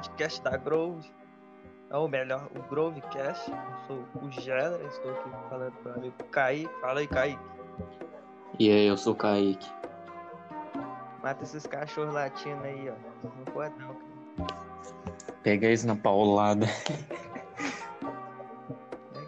podcast 0.00 0.40
da 0.42 0.56
Grove, 0.56 1.06
ou 1.90 2.08
melhor, 2.08 2.48
o 2.56 2.62
Grovecast. 2.62 3.50
Eu 3.50 3.56
sou 3.86 4.22
o 4.22 4.30
Gera, 4.30 4.80
estou 4.86 5.10
aqui 5.12 5.30
falando 5.50 5.72
para 5.82 5.92
o 5.92 5.94
amigo 5.96 6.14
Kaique. 6.30 6.70
Fala 6.80 7.00
aí, 7.00 7.06
Kaique. 7.06 7.42
E 8.58 8.70
aí, 8.70 8.86
eu 8.86 8.96
sou 8.96 9.12
o 9.12 9.16
Kaique. 9.16 9.70
Mata 11.22 11.44
esses 11.44 11.66
cachorros 11.66 12.14
latinos 12.14 12.64
aí, 12.64 12.88
ó. 12.88 12.94
Não 13.36 13.44
pode 13.52 13.74
não, 13.78 13.94
cara. 13.94 14.10
Pega 15.42 15.66
eles 15.66 15.84
na 15.84 15.94
paulada. 15.96 16.66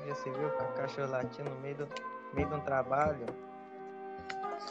É, 0.07 0.15
Você 0.15 0.31
viu 0.31 0.49
o 0.49 0.73
cachorro 0.75 1.11
latindo 1.11 1.51
no 1.51 1.61
meio 1.61 1.77
do, 1.77 1.85
no 1.85 2.35
meio 2.35 2.49
de 2.49 2.55
um 2.55 2.61
trabalho? 2.61 3.27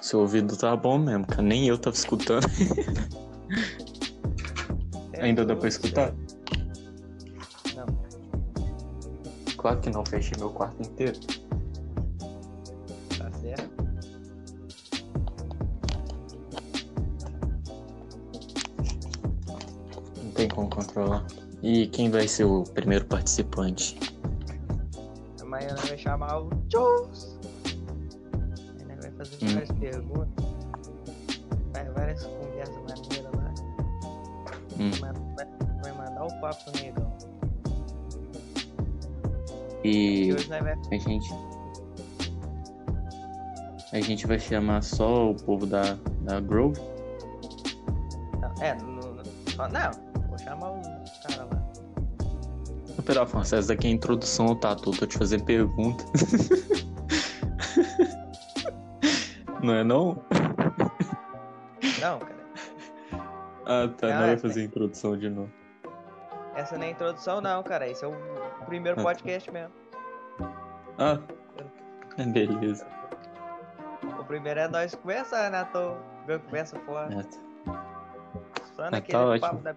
Seu 0.02 0.22
ouvido 0.22 0.58
tá 0.58 0.76
bom 0.76 0.98
mesmo, 0.98 1.28
cara. 1.28 1.44
Nem 1.44 1.68
eu 1.68 1.78
tava 1.78 1.96
escutando. 1.96 2.48
Ainda 5.22 5.46
dá 5.46 5.56
pra 5.56 5.68
escutar? 5.70 6.14
Não. 7.76 7.86
Claro 9.58 9.80
que 9.80 9.90
não, 9.92 10.04
fechei 10.06 10.38
meu 10.40 10.50
quarto 10.50 10.82
inteiro. 10.82 11.20
Tá 13.18 13.32
certo? 13.40 13.82
Não 20.24 20.32
tem 20.32 20.48
como 20.50 20.70
controlar. 20.70 21.26
E 21.62 21.88
quem 21.88 22.10
vai 22.10 22.28
ser 22.28 22.46
o 22.46 22.64
primeiro 22.64 23.06
participante? 23.06 23.98
Amanhã 25.42 25.76
vai 25.88 25.98
chamar 25.98 26.42
o 26.42 26.50
Jules. 26.72 27.38
Aí 28.80 28.86
nós 28.86 29.06
vai 29.06 29.12
fazer 29.12 29.38
Hum. 29.46 29.54
várias 29.54 29.72
perguntas. 29.74 30.46
Vai, 31.74 31.90
várias 31.92 32.24
lá. 32.24 32.41
Hum. 34.82 34.90
Vai, 35.84 35.94
mandar 35.94 36.24
o 36.24 36.42
papo 36.42 36.72
negão. 36.82 37.16
E 39.84 40.32
a 40.92 40.98
gente. 40.98 41.32
A 43.94 44.00
gente 44.00 44.26
vai 44.26 44.40
chamar 44.40 44.82
só 44.82 45.30
o 45.30 45.36
povo 45.36 45.68
da, 45.68 45.98
da 46.22 46.40
Grove? 46.40 46.82
Não, 48.40 48.52
é, 48.64 48.76
ó, 49.60 49.68
não, 49.68 49.92
vou 50.28 50.40
chamar 50.40 50.72
os 50.72 50.88
caras 51.20 51.48
lá. 51.52 51.62
Pera, 53.06 53.24
Afonso, 53.24 53.56
essa 53.56 53.68
daqui 53.68 53.88
é 53.88 53.90
a 53.92 53.94
introdução 53.94 54.48
ao 54.48 54.56
Tatu. 54.56 54.92
Tô 54.92 55.06
te 55.06 55.18
fazendo 55.18 55.44
pergunta. 55.44 56.06
não 59.62 59.74
é 59.74 59.84
não? 59.84 60.24
Não, 62.00 62.20
cara. 62.20 62.41
Ah, 63.66 63.88
tá. 63.98 64.08
Não, 64.08 64.14
Não 64.16 64.22
vai 64.22 64.34
é- 64.34 64.38
fazer 64.38 64.62
a 64.62 64.64
introdução 64.66 65.18
de 65.18 65.30
novo. 65.30 65.52
Essa 66.56 66.78
não 66.78 66.84
é 66.86 66.90
introdução, 66.90 67.40
não, 67.42 67.64
cara. 67.64 67.88
Esse 67.88 68.04
é 68.04 68.08
o 68.08 68.16
primeiro 68.66 69.00
Ah. 69.00 69.04
podcast 69.04 69.50
mesmo. 69.52 69.74
Ah, 70.98 71.20
beleza. 72.28 72.86
O 74.20 74.24
primeiro 74.26 74.60
é 74.60 74.68
nós 74.68 74.94
conversando, 74.96 75.52
né? 75.52 75.68
Tô 75.72 75.96
conversa 76.40 76.80
fora. 76.82 77.14
É, 77.14 77.24
tá. 77.24 77.86
Só 78.76 78.84
tá 78.84 78.92
naquele 78.92 79.18
ótimo. 79.18 79.40
papo 79.50 79.64
da. 79.64 79.76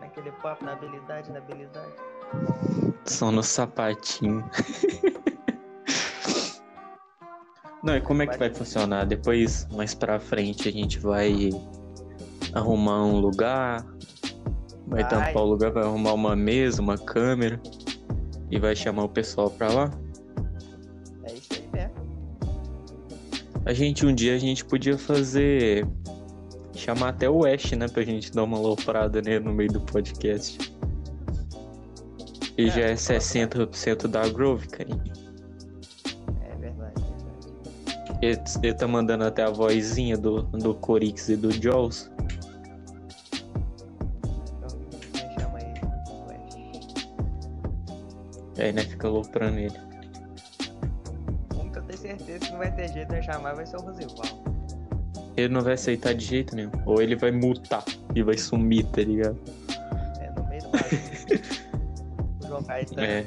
Naquele 0.00 0.32
papo 0.32 0.64
na 0.64 0.72
habilidade, 0.72 1.30
na 1.32 1.38
habilidade. 1.38 1.92
Só 3.04 3.30
no 3.30 3.42
sapatinho. 3.42 4.48
Não, 7.82 7.96
e 7.96 8.00
como 8.00 8.22
é 8.22 8.26
que 8.28 8.38
vai 8.38 8.52
funcionar? 8.52 9.04
Depois, 9.06 9.66
mais 9.72 9.94
pra 9.94 10.20
frente, 10.20 10.68
a 10.68 10.72
gente 10.72 10.98
vai 11.00 11.50
arrumar 12.54 13.04
um 13.04 13.18
lugar, 13.18 13.84
vai 14.86 15.02
Vai. 15.02 15.08
tampar 15.08 15.42
o 15.42 15.46
lugar, 15.46 15.70
vai 15.72 15.82
arrumar 15.84 16.12
uma 16.12 16.36
mesa, 16.36 16.82
uma 16.82 16.98
câmera 16.98 17.60
e 18.50 18.58
vai 18.58 18.76
chamar 18.76 19.04
o 19.04 19.08
pessoal 19.08 19.50
pra 19.50 19.72
lá. 19.72 19.90
É 21.24 21.32
isso 21.32 21.48
aí 21.54 21.68
mesmo. 21.72 21.94
A 23.64 23.72
gente, 23.72 24.04
um 24.04 24.14
dia, 24.14 24.34
a 24.34 24.38
gente 24.38 24.64
podia 24.64 24.98
fazer. 24.98 25.86
chamar 26.74 27.10
até 27.10 27.30
o 27.30 27.44
Ash, 27.46 27.72
né? 27.72 27.86
Pra 27.88 28.02
gente 28.02 28.32
dar 28.32 28.42
uma 28.42 28.58
loprada 28.58 29.22
nele 29.22 29.40
no 29.44 29.54
meio 29.54 29.70
do 29.72 29.80
podcast. 29.80 30.58
E 32.58 32.66
É, 32.66 32.70
já 32.70 32.80
é 32.82 32.86
vamos 32.88 33.06
falar 33.06 33.18
60% 33.20 34.08
da 34.08 34.28
Grove, 34.28 34.66
cara. 34.68 34.90
É 36.42 36.56
verdade, 36.56 37.02
verdade. 37.02 38.18
Ele, 38.20 38.40
ele 38.62 38.74
tá 38.74 38.86
mandando 38.86 39.24
até 39.24 39.42
a 39.44 39.48
vozinha 39.50 40.18
do, 40.18 40.42
do 40.42 40.74
Corix 40.74 41.28
e 41.30 41.36
do 41.36 41.50
Jaws. 41.50 42.10
Aí, 48.62 48.72
né, 48.72 48.82
fica 48.82 49.08
loprando 49.08 49.58
ele. 49.58 49.74
Que 51.72 51.78
eu 51.78 51.82
tenho 51.82 51.98
certeza 51.98 52.38
que 52.38 52.50
não 52.52 52.58
vai 52.58 52.70
ter 52.72 52.92
jeito 52.92 53.12
de 53.12 53.22
chamar 53.22 53.54
vai 53.54 53.66
ser 53.66 53.76
o 53.76 53.80
Rosival. 53.80 54.24
Ele 55.36 55.48
não 55.48 55.62
vai 55.62 55.72
aceitar 55.72 56.14
de 56.14 56.24
jeito 56.24 56.54
nenhum. 56.54 56.70
Ou 56.86 57.02
ele 57.02 57.16
vai 57.16 57.32
mutar 57.32 57.84
e 58.14 58.22
vai 58.22 58.38
sumir, 58.38 58.86
tá 58.86 59.02
ligado? 59.02 59.36
É 60.20 60.30
no 60.30 60.48
meio 60.48 60.62
do 60.62 60.70
bagulho. 60.70 61.00
o 62.44 62.46
João 62.46 62.62
Caetano. 62.62 63.02
É. 63.02 63.26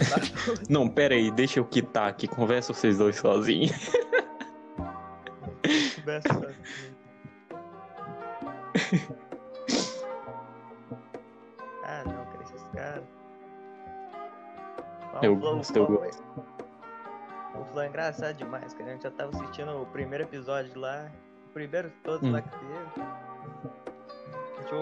Não, 0.68 0.88
pera 0.88 1.14
aí, 1.14 1.30
deixa 1.30 1.60
eu 1.60 1.64
quitar 1.64 2.08
aqui. 2.08 2.26
Conversa 2.26 2.72
vocês 2.72 2.98
dois 2.98 3.16
sozinhos. 3.16 3.72
Conversa 5.96 6.28
sozinho. 6.32 6.56
Eu 15.22 15.34
o 15.34 15.40
Flow- 15.40 15.56
gosto, 15.56 15.76
eu 15.76 15.82
o 15.84 15.86
Flow 15.86 16.04
é- 16.04 16.10
O 17.58 17.64
Flow 17.66 17.82
é 17.82 17.88
engraçado 17.88 18.36
demais, 18.36 18.72
cara. 18.74 18.90
A 18.90 18.92
gente 18.94 19.02
já 19.02 19.10
tava 19.10 19.36
assistindo 19.36 19.82
o 19.82 19.86
primeiro 19.86 20.24
episódio 20.24 20.78
lá. 20.78 21.10
O 21.48 21.52
primeiro 21.52 21.90
de 21.90 21.96
todos 21.96 22.26
Hum. 22.28 22.32
lá 22.32 22.42
que 22.42 22.48
teve. 22.50 22.70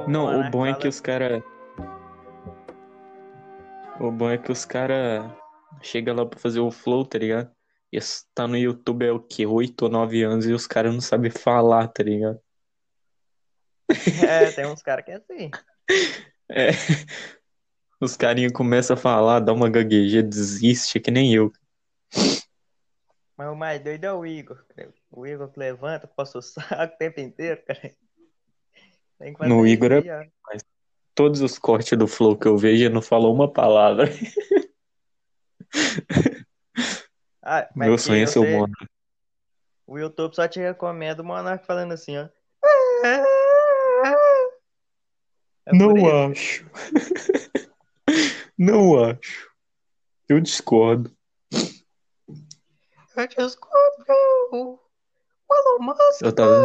Não, 0.07 0.41
o 0.41 0.51
bom 0.51 0.67
é 0.67 0.75
que 0.75 0.87
os 0.87 1.01
cara. 1.01 1.43
O 3.99 4.11
bom 4.13 4.31
é 4.31 4.39
que 4.39 4.53
os 4.53 4.65
cara 4.65 5.35
chega 5.83 6.13
lá 6.13 6.25
pra 6.27 6.39
fazer 6.39 6.61
o 6.61 6.71
flow, 6.71 7.05
tá 7.05 7.19
ligado? 7.19 7.51
E 7.93 7.99
tá 8.35 8.47
no 8.47 8.57
YouTube 8.57 9.07
é 9.07 9.11
o 9.13 9.19
quê? 9.19 9.47
8 9.47 9.83
ou 9.83 9.89
9 9.91 10.23
anos 10.23 10.47
e 10.47 10.53
os 10.53 10.67
caras 10.67 10.93
não 10.93 11.01
sabem 11.01 11.31
falar, 11.31 11.89
tá 11.89 12.03
ligado? 12.03 12.39
É, 14.31 14.51
tem 14.53 14.67
uns 14.67 14.83
caras 14.83 15.05
que 15.05 15.11
é 15.13 15.15
assim. 15.17 15.51
É. 16.51 16.71
Os 18.01 18.17
carinha 18.17 18.53
começam 18.53 18.95
a 18.95 18.97
falar, 18.97 19.41
dá 19.41 19.53
uma 19.53 19.69
gagueja, 19.69 20.23
desiste, 20.23 21.01
que 21.01 21.11
nem 21.11 21.35
eu. 21.35 21.53
Mas 23.37 23.49
o 23.49 23.55
mais 23.57 23.83
doido 23.83 24.05
é 24.05 24.13
o 24.13 24.25
Igor. 24.25 24.65
cara. 24.75 24.93
O 25.11 25.27
Igor 25.27 25.49
que 25.49 25.59
levanta, 25.59 26.07
posta 26.07 26.39
o 26.39 26.43
saco 26.43 26.95
o 26.95 26.99
tempo 26.99 27.21
inteiro, 27.21 27.61
cara. 27.65 27.95
No 29.49 29.67
Igor 29.67 29.93
é- 29.93 30.25
ó. 30.25 30.25
Todos 31.15 31.41
os 31.41 31.59
cortes 31.59 31.99
do 31.99 32.07
flow 32.07 32.37
que 32.39 32.47
eu 32.47 32.57
vejo, 32.57 32.85
ele 32.85 32.95
não 32.95 33.03
falou 33.03 33.35
uma 33.35 33.53
palavra. 33.53 34.09
Ah, 37.43 37.69
mas 37.75 37.89
Meu 37.89 37.99
sonho 37.99 38.23
é 38.23 38.27
ser 38.27 38.39
o 38.39 38.45
Monark. 38.45 38.87
O 39.87 39.99
YouTube 39.99 40.35
só 40.35 40.47
te 40.47 40.61
recomenda 40.61 41.23
o 41.23 41.25
Monark 41.25 41.67
falando 41.67 41.93
assim, 41.93 42.17
ó. 42.17 42.29
É 45.67 45.73
Não 45.73 45.97
isso. 45.97 46.07
acho. 46.31 46.71
Não 48.59 49.03
acho. 49.05 49.49
Eu 50.29 50.41
discordo. 50.41 51.17
Eu 53.17 53.27
descubro 53.27 53.79
o 54.53 54.79
Elon 55.51 55.79
Musk. 55.81 56.23
Eu 56.23 56.35
tava... 56.35 56.65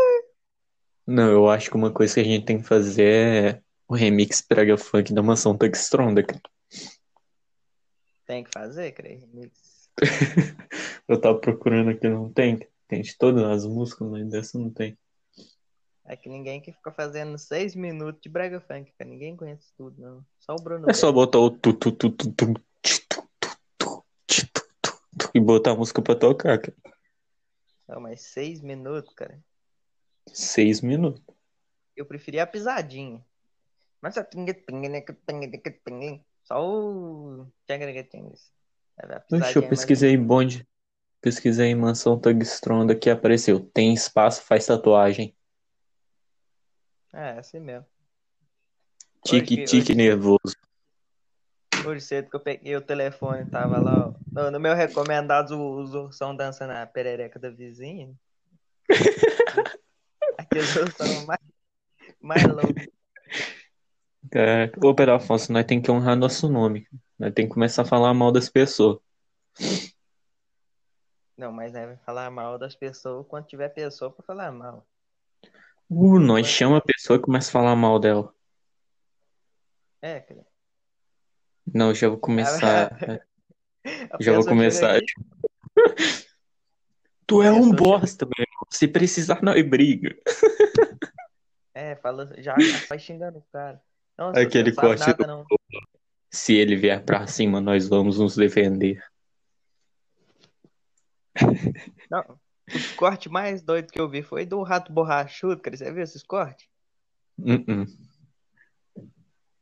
Não, 1.06 1.30
eu 1.30 1.50
acho 1.50 1.70
que 1.70 1.76
uma 1.76 1.92
coisa 1.92 2.14
que 2.16 2.20
a 2.20 2.24
gente 2.24 2.46
tem 2.46 2.62
que 2.62 2.68
fazer 2.68 3.04
é 3.06 3.62
o 3.88 3.94
remix 3.96 4.42
prega 4.42 4.78
funk 4.78 5.14
da 5.14 5.22
mansão 5.22 5.58
Tug 5.58 5.76
Stronda, 5.76 6.24
cara. 6.24 6.42
Tem 8.26 8.44
que 8.44 8.50
fazer, 8.52 8.92
creio. 8.94 9.20
remix. 9.20 9.90
Eu 11.08 11.20
tava 11.20 11.38
procurando 11.40 11.92
aqui, 11.92 12.08
não 12.08 12.32
tem. 12.32 12.68
Tem 12.88 13.02
de 13.02 13.18
todas 13.18 13.44
as 13.44 13.66
músicas, 13.66 14.10
mas 14.10 14.30
dessa 14.30 14.58
não 14.58 14.70
tem. 14.70 14.98
É 16.06 16.18
que 16.18 16.28
ninguém 16.28 16.60
que 16.60 16.72
fica 16.72 16.92
fazendo 16.92 17.38
seis 17.38 17.76
minutos 17.76 18.22
de 18.22 18.28
brega 18.30 18.60
funk, 18.60 18.92
cara. 18.98 19.10
Ninguém 19.10 19.36
conhece 19.38 19.72
tudo, 19.78 20.02
não. 20.02 20.26
Só 20.40 20.54
o 20.54 20.62
Bruno 20.62 20.90
É 20.90 20.94
só 20.94 21.12
botar 21.12 21.40
o 21.40 21.50
tu 21.50 21.74
tu 21.74 21.92
tu 21.92 22.10
tu 22.12 22.32
tu 22.32 22.54
tu, 22.82 23.24
tu, 23.78 24.04
tu, 25.18 25.32
e 25.34 25.40
botar 25.40 25.72
a 25.72 25.76
música 25.76 26.02
pra 26.02 26.16
tocar, 26.16 26.60
cara. 26.60 26.76
Não, 27.88 28.02
mas 28.02 28.22
seis 28.22 28.62
minutos, 28.62 29.14
cara. 29.14 29.40
Seis 30.28 30.82
minutos. 30.82 31.22
Eu 31.96 32.06
preferia 32.06 32.44
a 32.44 32.48
pisadinha. 32.48 33.24
Mas 34.02 34.16
só 34.16 34.24
só 36.44 36.60
o 36.60 37.46
É, 38.98 39.06
a 39.06 39.08
Deixa 39.08 39.22
pisadinha 39.22 39.56
eu 39.56 39.62
mais- 39.62 39.70
pesquisei 39.70 40.18
bonde. 40.18 40.68
Pesquisei 41.22 41.68
em 41.68 41.76
mansão 41.76 42.20
Tug 42.20 42.44
Stronda 42.44 42.94
que 42.94 43.10
apareceu. 43.10 43.62
Tem 43.62 43.94
espaço, 43.94 44.42
faz 44.44 44.66
tatuagem. 44.66 45.34
É, 47.14 47.38
assim 47.38 47.60
mesmo. 47.60 47.86
Tique-tique 49.24 49.94
nervoso. 49.94 50.58
Hoje 51.86 52.02
cedo 52.02 52.30
que 52.30 52.36
eu 52.36 52.40
peguei 52.40 52.76
o 52.76 52.82
telefone, 52.82 53.46
tava 53.50 53.80
lá, 53.80 54.08
ó. 54.08 54.14
No, 54.32 54.52
no 54.52 54.60
meu 54.60 54.74
recomendados, 54.74 55.52
os 55.52 55.94
ursão 55.94 56.36
dançando 56.36 56.74
na 56.74 56.88
perereca 56.88 57.38
da 57.38 57.50
vizinha. 57.50 58.14
Aqueles 60.38 60.76
ursão 60.76 61.26
mais, 61.26 61.42
mais 62.22 62.44
loucos. 62.44 62.88
É, 64.34 64.72
ô, 64.84 64.96
Pedro 64.96 65.14
Afonso, 65.14 65.52
nós 65.52 65.66
tem 65.66 65.82
que 65.82 65.92
honrar 65.92 66.16
nosso 66.16 66.50
nome. 66.50 66.88
Nós 67.20 67.34
tem 67.34 67.46
que 67.48 67.54
começar 67.54 67.84
a 67.84 67.86
falar 67.86 68.14
mal 68.14 68.32
das 68.32 68.50
pessoas. 68.50 69.00
Não, 71.38 71.52
mas 71.52 71.74
né, 71.74 71.98
falar 72.06 72.32
mal 72.32 72.58
das 72.58 72.76
pessoas 72.76 73.28
quando 73.28 73.46
tiver 73.46 73.70
pessoa 73.70 74.12
pra 74.12 74.24
falar 74.24 74.52
mal. 74.52 74.88
Uh, 75.90 76.20
nós 76.20 76.48
chama 76.48 76.78
a 76.78 76.82
pessoa 76.82 77.18
e 77.18 77.22
começa 77.22 77.50
a 77.50 77.52
falar 77.52 77.76
mal 77.76 78.00
dela. 78.00 78.34
É, 80.02 80.20
cara. 80.20 80.46
Não, 81.74 81.94
já 81.94 82.10
vou 82.10 82.18
começar. 82.18 82.92
A 83.86 84.18
já 84.22 84.32
vou 84.34 84.46
começar. 84.46 85.00
Tu 87.28 87.42
é 87.42 87.52
um 87.52 87.72
bosta, 87.72 88.26
meu 88.26 88.34
irmão. 88.38 88.64
Se 88.70 88.88
precisar, 88.88 89.42
nós 89.42 89.62
briga. 89.68 90.16
É, 91.76 91.96
fala, 91.96 92.32
já, 92.38 92.56
vai 92.88 93.00
xingando 93.00 93.40
o 93.40 93.46
cara. 93.52 93.82
Nossa, 94.16 94.40
Aquele 94.40 94.72
corte 94.72 95.00
nada, 95.00 95.14
do- 95.16 95.26
não. 95.28 95.44
Se 96.30 96.54
ele 96.54 96.76
vier 96.76 97.04
pra 97.04 97.26
cima, 97.26 97.60
nós 97.60 97.88
vamos 97.90 98.20
nos 98.20 98.36
defender. 98.36 99.04
Não, 102.12 102.40
o 102.68 102.96
corte 102.96 103.30
mais 103.30 103.62
doido 103.62 103.92
que 103.92 104.00
eu 104.00 104.10
vi 104.10 104.22
foi 104.22 104.46
do 104.46 104.62
Rato 104.64 104.92
Borrachudo, 104.92 105.62
cara. 105.62 105.76
Você 105.76 105.92
viu 105.92 106.04
esses 106.04 106.24
cortes? 106.24 106.68
Uh-uh. 107.38 107.86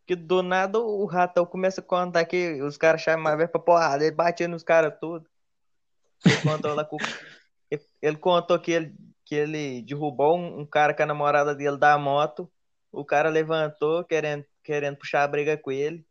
Que 0.06 0.15
do 0.15 0.44
nada 0.44 0.80
o 0.80 1.06
ratão 1.06 1.45
começa 1.45 1.81
a 1.81 1.83
contar 1.83 2.25
que 2.25 2.62
os 2.62 2.77
caras 2.77 3.01
chamam 3.01 3.33
a 3.33 3.48
pra 3.48 3.59
porrada, 3.62 4.03
ele 4.03 4.15
batia 4.15 4.48
nos 4.48 4.63
caras 4.63 4.94
tudo. 5.00 5.25
Ele 6.25 6.38
contou 6.42 6.74
lá 6.74 6.83
com... 6.86 6.98
ele- 7.69 7.81
Ele 8.01 8.18
contou 8.18 8.59
que 8.59 8.71
ele, 8.71 8.94
que 9.24 9.33
ele 9.33 9.81
derrubou 9.83 10.38
um, 10.38 10.59
um 10.59 10.65
cara 10.65 10.94
com 10.94 11.01
a 11.04 11.06
namorada 11.06 11.56
dele 11.56 11.77
da 11.77 11.97
moto. 11.97 12.51
O 12.92 13.06
cara 13.06 13.30
levantou 13.30 14.04
querendo, 14.04 14.44
querendo 14.62 14.97
puxar 14.97 15.24
a 15.24 15.27
briga 15.27 15.57
com 15.57 15.71
ele. 15.71 16.06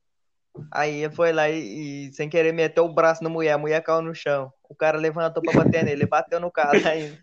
Aí 0.71 1.05
ele 1.05 1.15
foi 1.15 1.33
lá 1.33 1.49
e, 1.49 2.09
e, 2.09 2.13
sem 2.13 2.29
querer 2.29 2.53
meteu 2.53 2.85
o 2.85 2.93
braço 2.93 3.23
na 3.23 3.31
mulher, 3.31 3.53
a 3.53 3.59
mulher 3.59 3.83
caiu 3.83 4.03
no 4.03 4.15
chão. 4.15 4.53
O 4.69 4.75
cara 4.75 4.99
levantou 4.99 5.43
pra 5.43 5.53
bater 5.53 5.85
nele, 5.85 6.03
ele 6.03 6.07
bateu 6.07 6.41
no 6.41 6.51
cara 6.51 6.73
ainda. 6.89 7.19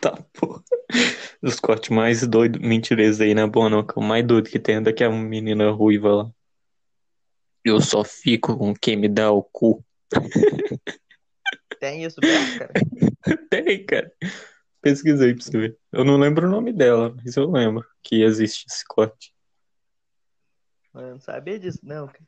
Tá, 0.00 0.16
pô. 0.32 0.62
Os 1.42 1.58
cortes 1.58 1.90
mais 1.90 2.26
doidos. 2.26 2.60
Mentira, 2.60 3.02
esse 3.02 3.22
aí 3.22 3.32
é 3.32 3.34
não. 3.34 3.50
Que 3.50 3.58
é 3.58 4.00
o 4.00 4.02
mais 4.02 4.24
doido 4.24 4.48
que 4.48 4.58
tem 4.58 4.76
é 4.76 4.80
daquela 4.80 5.14
menina 5.14 5.70
ruiva 5.70 6.14
lá. 6.14 6.30
Eu 7.64 7.80
só 7.80 8.04
fico 8.04 8.56
com 8.56 8.74
quem 8.74 8.96
me 8.96 9.08
dá 9.08 9.30
o 9.30 9.42
cu. 9.42 9.84
Tem 11.80 12.04
isso 12.04 12.20
cara? 12.20 12.72
Tem, 13.50 13.84
cara. 13.84 14.12
Pesquisa 14.80 15.24
aí 15.24 15.34
pra 15.34 15.42
você 15.42 15.58
ver. 15.58 15.78
Eu 15.92 16.04
não 16.04 16.16
lembro 16.16 16.46
o 16.46 16.50
nome 16.50 16.72
dela, 16.72 17.14
mas 17.16 17.36
eu 17.36 17.50
lembro 17.50 17.84
que 18.02 18.22
existe 18.22 18.66
esse 18.68 18.84
corte. 18.86 19.32
Eu 20.94 21.12
não 21.12 21.20
sabia 21.20 21.58
disso, 21.58 21.80
não, 21.82 22.06
cara. 22.06 22.24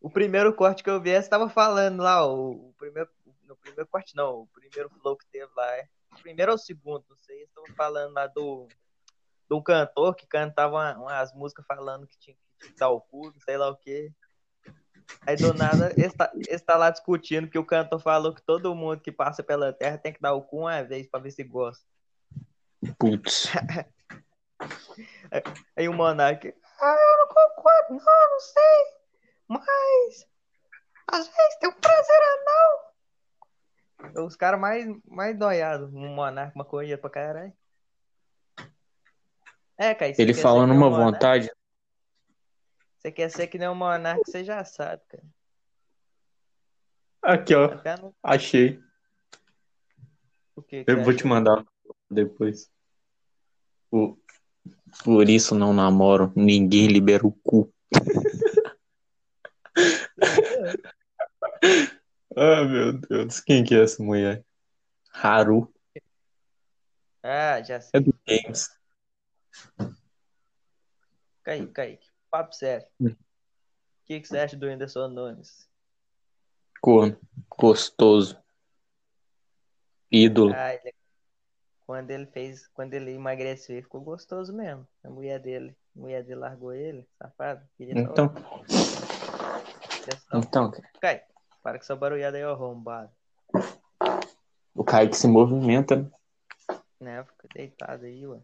O 0.00 0.08
primeiro 0.10 0.54
corte 0.54 0.84
que 0.84 0.90
eu 0.90 1.00
vi, 1.00 1.20
você 1.20 1.28
tava 1.28 1.48
falando 1.48 2.02
lá, 2.02 2.26
o, 2.26 2.68
o 2.68 2.74
primeiro. 2.78 3.10
No 3.44 3.56
primeiro 3.56 3.88
corte, 3.88 4.14
não, 4.14 4.40
o 4.42 4.46
primeiro 4.48 4.90
flow 5.00 5.16
que 5.16 5.26
teve 5.26 5.50
lá. 5.56 5.66
É, 5.76 5.88
o 6.12 6.22
primeiro 6.22 6.52
ou 6.52 6.56
o 6.56 6.58
segundo, 6.58 7.04
não 7.08 7.16
sei. 7.16 7.42
Estavam 7.44 7.70
falando 7.76 8.14
lá 8.14 8.26
do. 8.26 8.68
Do 9.48 9.62
cantor 9.62 10.14
que 10.16 10.26
cantava 10.26 10.74
uma- 10.74 10.98
umas 10.98 11.32
músicas 11.32 11.64
falando 11.66 12.06
que 12.06 12.18
tinha 12.18 12.36
que 12.36 12.74
dar 12.76 12.90
o 12.90 13.00
cu, 13.00 13.32
sei 13.44 13.56
lá 13.56 13.68
o 13.70 13.76
quê. 13.76 14.12
Aí 15.24 15.36
do 15.36 15.52
nada, 15.54 15.92
eles 15.96 16.14
tá, 16.14 16.32
eles 16.34 16.62
tá 16.62 16.76
lá 16.76 16.90
discutindo 16.90 17.48
que 17.48 17.58
o 17.58 17.64
cantor 17.64 18.00
falou 18.00 18.34
que 18.34 18.42
todo 18.42 18.74
mundo 18.74 19.00
que 19.00 19.12
passa 19.12 19.42
pela 19.42 19.72
terra 19.72 19.98
tem 19.98 20.12
que 20.12 20.20
dar 20.20 20.34
o 20.34 20.42
cu 20.42 20.60
uma 20.60 20.82
vez 20.82 21.08
pra 21.08 21.20
ver 21.20 21.30
se 21.30 21.44
gosta. 21.44 21.84
Putz. 22.98 23.46
Aí 25.76 25.88
o 25.88 25.92
Monark, 25.92 26.54
ah, 26.80 26.96
eu 26.98 27.18
não 27.18 27.28
concordo, 27.28 28.04
não, 28.04 28.30
não 28.30 28.40
sei. 28.40 28.96
Mas 29.48 30.26
às 31.08 31.26
vezes 31.28 31.56
tem 31.60 31.68
um 31.68 31.72
prazer 31.72 32.20
anal. 32.22 32.94
Os 34.26 34.36
caras 34.36 34.60
mais, 34.60 34.86
mais 35.06 35.38
doiados, 35.38 35.92
um 35.92 36.14
Monark, 36.14 36.56
maconheiro 36.56 37.00
pra 37.00 37.10
caralho. 37.10 37.52
É, 39.78 39.94
cara, 39.94 40.12
Ele 40.16 40.34
falando 40.34 40.72
uma 40.72 40.86
o 40.86 40.90
Monark? 40.90 41.12
vontade. 41.12 41.50
Você 42.98 43.12
quer 43.12 43.30
ser 43.30 43.46
que 43.46 43.58
nem 43.58 43.68
o 43.68 43.74
Monark, 43.74 44.20
você 44.24 44.44
já 44.44 44.64
sabe, 44.64 45.02
cara. 45.08 45.24
Aqui, 47.22 47.54
ó. 47.54 47.66
Até 47.66 47.96
no... 47.96 48.14
Achei. 48.22 48.80
O 50.54 50.62
que 50.62 50.84
que 50.84 50.90
Eu 50.90 51.02
vou 51.02 51.14
te 51.14 51.26
mandar 51.26 51.64
depois. 52.10 52.70
Por, 53.90 54.18
por 55.04 55.28
isso 55.28 55.54
não 55.54 55.72
namoro. 55.72 56.32
Ninguém 56.36 56.86
libera 56.88 57.26
o 57.26 57.32
cu. 57.32 57.72
Ah, 62.38 62.64
meu 62.64 62.92
Deus. 62.92 63.40
Quem 63.40 63.64
que 63.64 63.74
é 63.74 63.82
essa 63.82 64.02
mulher? 64.02 64.44
Haru. 65.10 65.72
Ah, 67.22 67.62
já 67.62 67.76
É 67.76 67.80
sei. 67.80 68.00
do 68.00 68.14
Games. 68.26 68.68
Kaique, 71.42 71.72
Kaique, 71.72 72.08
papo 72.30 72.54
sério. 72.54 72.86
Hum. 73.00 73.08
O 73.08 73.16
que, 74.04 74.20
que 74.20 74.28
você 74.28 74.38
acha 74.38 74.56
do 74.56 74.66
Whindersson 74.66 75.08
Nunes? 75.08 75.68
Corno. 76.80 77.18
Gostoso. 77.58 78.38
Ídolo. 80.10 80.52
Ah, 80.54 80.74
ele... 80.74 80.94
Quando 81.86 82.10
ele 82.10 82.26
fez, 82.26 82.66
quando 82.74 82.94
ele 82.94 83.12
emagreceu, 83.12 83.76
ele 83.76 83.82
ficou 83.82 84.00
gostoso 84.00 84.52
mesmo. 84.52 84.86
A 85.04 85.08
mulher 85.08 85.38
dele, 85.38 85.76
a 85.96 86.00
mulher 86.00 86.22
dele 86.24 86.40
largou 86.40 86.72
ele, 86.72 87.06
safado. 87.16 87.64
Então, 87.78 88.28
só- 90.00 90.38
então, 90.38 90.70
cara, 90.70 90.88
Cai, 91.00 91.22
para 91.62 91.78
com 91.78 91.84
essa 91.84 91.94
barulhada 91.94 92.36
aí, 92.36 92.44
ó, 92.44 92.52
arrombado. 92.52 93.10
o 94.74 94.84
Kaique 94.84 95.16
se 95.16 95.28
movimenta. 95.28 95.96
né? 95.96 96.10
Né, 97.00 97.24
fica 97.24 97.48
deitado 97.54 98.04
aí, 98.04 98.26
ué. 98.26 98.40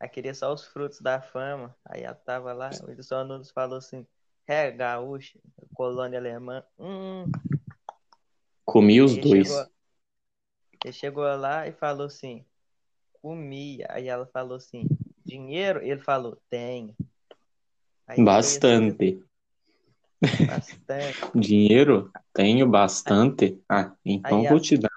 Aí 0.00 0.08
queria 0.08 0.34
só 0.34 0.52
os 0.52 0.64
frutos 0.66 1.00
da 1.00 1.20
fama. 1.22 1.74
Aí 1.86 2.02
ela 2.02 2.14
tava 2.14 2.52
lá, 2.52 2.70
o 2.82 2.86
Whindersson 2.88 3.24
Nunes 3.24 3.50
falou 3.50 3.78
assim, 3.78 4.06
é, 4.46 4.70
gaúcho, 4.70 5.38
colônia 5.74 6.18
alemã. 6.18 6.62
Hum, 6.78 7.24
Comi 8.64 9.00
os 9.00 9.16
Ele 9.16 9.22
dois. 9.28 9.48
chegou, 9.48 9.66
ele 10.84 10.92
chegou 10.92 11.36
lá 11.36 11.66
e 11.66 11.72
falou 11.72 12.06
assim, 12.06 12.44
comia. 13.22 13.86
Aí 13.90 14.08
ela 14.08 14.26
falou 14.26 14.56
assim, 14.56 14.86
dinheiro? 15.24 15.82
Ele 15.82 16.00
falou, 16.00 16.38
tenho. 16.48 16.94
Aí 18.06 18.22
Bastante. 18.24 19.20
assim, 20.24 20.46
bastante. 20.46 21.18
Dinheiro? 21.34 22.10
Tenho 22.32 22.66
bastante. 22.68 23.62
Ah, 23.68 23.94
então 24.04 24.38
Aí 24.40 24.46
a- 24.46 24.50
vou 24.50 24.60
te 24.60 24.76
dar. 24.76 24.88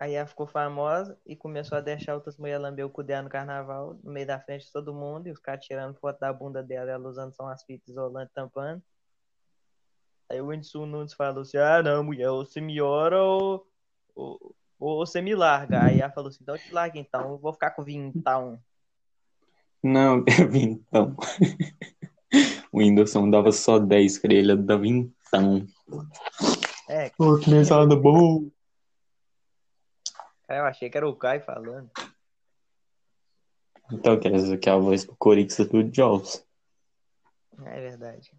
Aí 0.00 0.14
ela 0.14 0.26
ficou 0.28 0.46
famosa 0.46 1.18
e 1.26 1.34
começou 1.34 1.76
a 1.76 1.80
deixar 1.80 2.14
outras 2.14 2.36
mulheres 2.36 2.62
lamber 2.62 2.86
o 2.86 2.90
cu 2.90 3.02
dela 3.02 3.22
no 3.24 3.28
carnaval, 3.28 3.98
no 4.04 4.12
meio 4.12 4.26
da 4.26 4.38
frente 4.38 4.64
de 4.66 4.72
todo 4.72 4.94
mundo, 4.94 5.26
e 5.26 5.32
os 5.32 5.40
caras 5.40 5.64
tirando 5.64 5.98
foto 5.98 6.20
da 6.20 6.32
bunda 6.32 6.62
dela, 6.62 6.88
ela 6.88 7.08
usando 7.08 7.34
só 7.34 7.42
umas 7.42 7.64
fitas 7.64 7.88
isolantes 7.88 8.32
tampando. 8.32 8.80
Aí 10.30 10.40
o 10.40 10.46
Whindersson 10.46 10.86
Nunes 10.86 11.14
falou 11.14 11.42
assim, 11.42 11.56
ah 11.56 11.82
não, 11.82 12.04
mulher, 12.04 12.30
ou 12.30 12.44
você 12.46 12.60
me 12.60 12.80
ora 12.80 13.20
ou, 13.20 13.66
ou, 14.14 14.54
ou 14.78 15.04
você 15.04 15.20
me 15.20 15.34
larga. 15.34 15.84
Aí 15.84 16.00
ela 16.00 16.12
falou 16.12 16.28
assim, 16.28 16.38
então 16.42 16.54
eu 16.54 16.60
te 16.60 16.72
larga 16.72 16.98
então, 16.98 17.32
eu 17.32 17.38
vou 17.38 17.52
ficar 17.52 17.70
com 17.70 17.82
vintão. 17.82 18.60
Não, 19.82 20.24
então. 20.54 21.16
O 22.70 22.78
Whindersson 22.78 23.30
dava 23.30 23.50
só 23.52 23.78
10 23.78 24.18
pra 24.18 24.34
ele, 24.34 24.52
ele 24.52 24.62
dava 24.62 24.86
então. 24.86 25.66
É, 26.88 27.10
Ô, 27.18 27.38
que 27.38 27.50
mesada 27.50 27.96
boa. 27.96 28.46
cara, 30.46 30.60
eu 30.60 30.64
achei 30.66 30.90
que 30.90 30.96
era 30.96 31.08
o 31.08 31.16
Caio 31.16 31.42
falando. 31.42 31.90
Então, 33.90 34.20
quer 34.20 34.32
dizer 34.32 34.58
que 34.58 34.68
a 34.68 34.76
voz 34.76 35.04
do 35.04 35.16
Corix 35.16 35.58
é 35.58 35.64
do 35.64 35.94
Jaws. 35.94 36.44
É 37.64 37.80
verdade. 37.80 38.30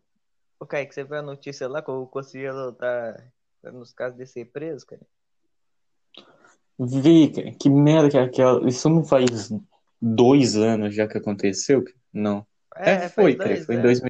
Ô, 0.60 0.66
Kaique, 0.66 0.94
você 0.94 1.04
viu 1.04 1.18
a 1.18 1.22
notícia 1.24 1.68
lá 1.68 1.82
que 1.82 1.90
o 1.90 2.06
Cossielo 2.06 2.74
tá, 2.74 3.14
tá 3.62 3.72
nos 3.72 3.92
casos 3.92 4.18
de 4.18 4.28
ser 4.28 4.46
preso, 4.46 4.86
cara? 4.86 5.02
Vi, 6.80 7.32
cara, 7.32 7.52
que 7.52 7.70
merda 7.70 8.10
que 8.10 8.18
é 8.18 8.22
aquela. 8.22 8.68
Isso 8.68 8.90
não 8.90 9.04
faz 9.04 9.52
dois 10.02 10.56
anos 10.56 10.96
já 10.96 11.08
que 11.08 11.18
aconteceu? 11.18 11.84
Não. 12.14 12.46
É, 12.76 13.10
foi, 13.10 13.36
faz 13.36 13.38
cara, 13.38 13.50
dois 13.50 13.66
foi 13.66 13.76
em 13.76 13.78
anos. 13.80 14.00
2000. 14.00 14.10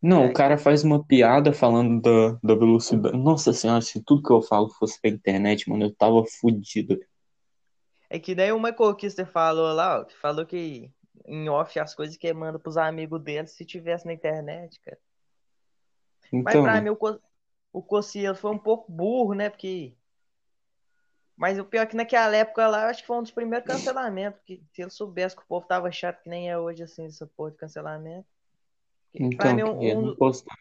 Não, 0.00 0.24
É. 0.24 0.26
o 0.28 0.32
cara 0.34 0.58
faz 0.58 0.84
uma 0.84 1.02
piada 1.02 1.52
falando 1.52 2.00
da, 2.02 2.38
da 2.42 2.54
velocidade. 2.54 3.16
Nossa 3.16 3.52
senhora, 3.52 3.80
se 3.80 4.02
tudo 4.02 4.22
que 4.22 4.30
eu 4.32 4.42
falo 4.42 4.68
fosse 4.68 5.00
pra 5.00 5.10
internet, 5.10 5.68
mano, 5.68 5.84
eu 5.86 5.94
tava 5.94 6.22
fudido. 6.40 7.00
É 8.10 8.18
que 8.18 8.34
nem 8.34 8.52
o 8.52 8.60
Michael 8.60 8.94
Kister 8.96 9.26
falou 9.26 9.72
lá, 9.72 10.00
ó, 10.00 10.04
que 10.04 10.14
falou 10.16 10.44
que 10.44 10.90
em 11.26 11.48
off 11.48 11.78
as 11.80 11.94
coisas 11.94 12.16
que 12.18 12.32
manda 12.34 12.58
pros 12.58 12.76
amigos 12.76 13.20
dele 13.22 13.46
se 13.46 13.64
tivesse 13.64 14.04
na 14.06 14.12
internet, 14.12 14.78
cara. 14.84 14.98
Mas 16.30 16.54
Então, 16.54 16.62
pra 16.64 16.80
mim 16.82 16.90
o, 16.90 16.96
Co- 16.96 17.18
o 17.72 17.82
Cossielo 17.82 18.36
foi 18.36 18.50
um 18.50 18.58
pouco 18.58 18.92
burro, 18.92 19.32
né? 19.34 19.48
Porque. 19.48 19.96
Mas 21.36 21.58
o 21.58 21.64
pior 21.64 21.82
é 21.82 21.86
que 21.86 21.96
naquela 21.96 22.36
época 22.36 22.66
lá, 22.68 22.82
eu 22.84 22.88
acho 22.88 23.00
que 23.02 23.06
foi 23.06 23.18
um 23.18 23.22
dos 23.22 23.32
primeiros 23.32 23.66
cancelamentos. 23.66 24.38
Porque 24.38 24.62
se 24.72 24.82
ele 24.82 24.90
soubesse 24.90 25.34
que 25.34 25.42
o 25.42 25.46
povo 25.46 25.66
tava 25.66 25.90
chato, 25.90 26.22
que 26.22 26.30
nem 26.30 26.50
é 26.50 26.58
hoje, 26.58 26.82
assim, 26.82 27.06
essa 27.06 27.26
porra 27.26 27.50
de 27.50 27.56
cancelamento. 27.56 28.26
Pra 29.36 29.52
então, 29.52 29.54
mim, 29.54 29.62
um, 29.62 30.10
um 30.10 30.16
postou. 30.16 30.52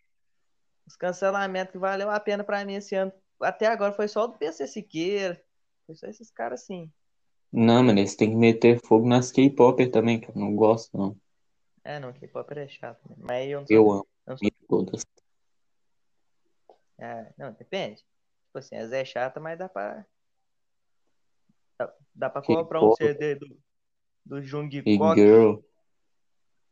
cancelamentos 0.97 1.71
que 1.71 1.77
valeu 1.77 2.09
a 2.09 2.19
pena 2.19 2.43
pra 2.43 2.65
mim 2.65 2.75
esse 2.75 2.95
ano, 2.95 3.11
até 3.39 3.67
agora, 3.67 3.93
foi 3.93 4.07
só 4.07 4.25
o 4.25 4.27
do 4.27 4.37
PC 4.37 4.67
Siqueira. 4.67 5.41
Foi 5.85 5.95
só 5.95 6.07
esses 6.07 6.31
caras 6.31 6.61
assim. 6.63 6.91
Não, 7.51 7.83
mano, 7.83 7.99
eles 7.99 8.15
têm 8.15 8.31
que 8.31 8.35
meter 8.35 8.79
fogo 8.83 9.07
nas 9.07 9.31
K-Popper 9.31 9.91
também, 9.91 10.19
que 10.19 10.29
eu 10.29 10.35
não 10.35 10.55
gosto, 10.55 10.97
não. 10.97 11.15
É, 11.83 11.99
não, 11.99 12.13
K-pop 12.13 12.57
é 12.57 12.67
chato. 12.67 12.99
Né? 13.09 13.15
Mas 13.19 13.49
eu. 13.49 13.65
Eu 13.69 13.91
amo, 13.91 14.07
eu 14.25 14.31
não 14.31 14.37
sou- 14.37 14.51
todas. 14.67 15.05
é, 16.97 17.33
não, 17.37 17.51
depende. 17.51 17.97
Tipo 17.97 18.59
assim, 18.59 18.75
a 18.75 18.87
Zé 18.87 19.01
é 19.01 19.05
chata, 19.05 19.39
mas 19.39 19.59
dá 19.59 19.67
pra. 19.67 20.05
Dá, 21.77 21.93
dá 22.13 22.29
pra 22.29 22.41
comprar 22.41 22.81
um. 22.83 22.95
CD 22.95 23.35
do, 23.35 23.57
do 24.25 24.39
E 24.39 24.43
Jungkook. 24.43 25.15
Girl, 25.15 25.55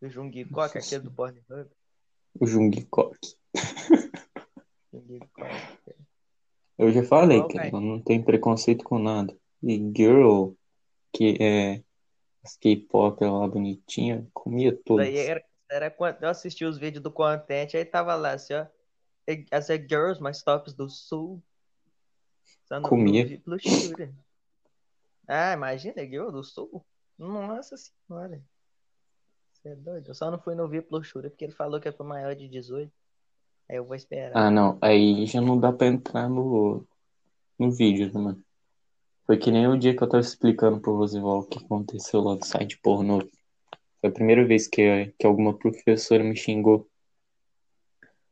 Do 0.01 0.09
Jungkook, 0.09 0.77
aquele 0.77 1.01
do 1.01 1.11
Pornhub. 1.11 1.69
o 2.39 2.45
Jungkook. 2.45 3.17
Jungkook. 4.93 5.95
Eu 6.77 6.91
já 6.91 7.03
falei, 7.03 7.39
Qual, 7.39 7.49
cara, 7.49 7.79
não 7.79 8.01
tenho 8.01 8.23
preconceito 8.23 8.83
com 8.83 8.97
nada. 8.97 9.37
E 9.61 9.77
Girl, 9.95 10.53
que 11.13 11.37
é 11.39 11.83
as 12.43 12.57
K-pop 12.57 13.23
lá 13.23 13.47
bonitinha, 13.47 14.27
comia. 14.33 14.77
Daí 14.97 15.17
era, 15.17 15.43
era 15.69 15.91
quando 15.91 16.23
eu 16.23 16.29
assisti 16.29 16.65
os 16.65 16.77
vídeos 16.79 17.03
do 17.03 17.11
Content, 17.11 17.75
aí 17.75 17.85
tava 17.85 18.15
lá 18.15 18.31
assim, 18.33 18.53
ó. 18.53 18.65
As 19.51 19.69
é 19.69 19.77
girls 19.77 20.19
mais 20.19 20.41
tops 20.41 20.73
do 20.73 20.89
sul. 20.89 21.41
Comia. 22.83 23.41
Ah, 25.27 25.53
imagina, 25.53 26.05
girl 26.05 26.31
do 26.31 26.43
sul. 26.43 26.85
Nossa 27.17 27.75
senhora. 27.77 28.41
Você 29.53 29.69
é 29.69 29.75
doido. 29.75 30.09
Eu 30.09 30.15
só 30.15 30.31
não 30.31 30.39
fui 30.39 30.55
no 30.55 30.67
VIP 30.67 30.87
Luxúria 30.91 31.29
porque 31.29 31.45
ele 31.45 31.53
falou 31.53 31.79
que 31.79 31.87
é 31.87 31.91
pro 31.91 32.03
maior 32.03 32.35
de 32.35 32.47
18. 32.47 32.91
Aí 33.69 33.77
eu 33.77 33.85
vou 33.85 33.95
esperar. 33.95 34.35
Ah, 34.35 34.49
não, 34.49 34.77
aí 34.81 35.25
já 35.25 35.39
não 35.39 35.59
dá 35.59 35.71
pra 35.71 35.87
entrar 35.87 36.27
no, 36.27 36.85
no 37.57 37.71
vídeo, 37.71 38.11
né, 38.11 38.19
mano? 38.19 38.43
Foi 39.25 39.37
que 39.37 39.51
nem 39.51 39.67
o 39.67 39.77
dia 39.77 39.95
que 39.95 40.03
eu 40.03 40.09
tava 40.09 40.21
explicando 40.21 40.81
pro 40.81 40.95
Rosival 40.97 41.39
o 41.39 41.45
que 41.45 41.63
aconteceu 41.63 42.21
lá 42.21 42.35
do 42.35 42.45
site 42.45 42.77
pornô. 42.79 43.19
Foi 44.01 44.09
a 44.09 44.11
primeira 44.11 44.43
vez 44.45 44.67
que, 44.67 45.13
que 45.17 45.25
alguma 45.27 45.57
professora 45.57 46.23
me 46.23 46.35
xingou. 46.35 46.89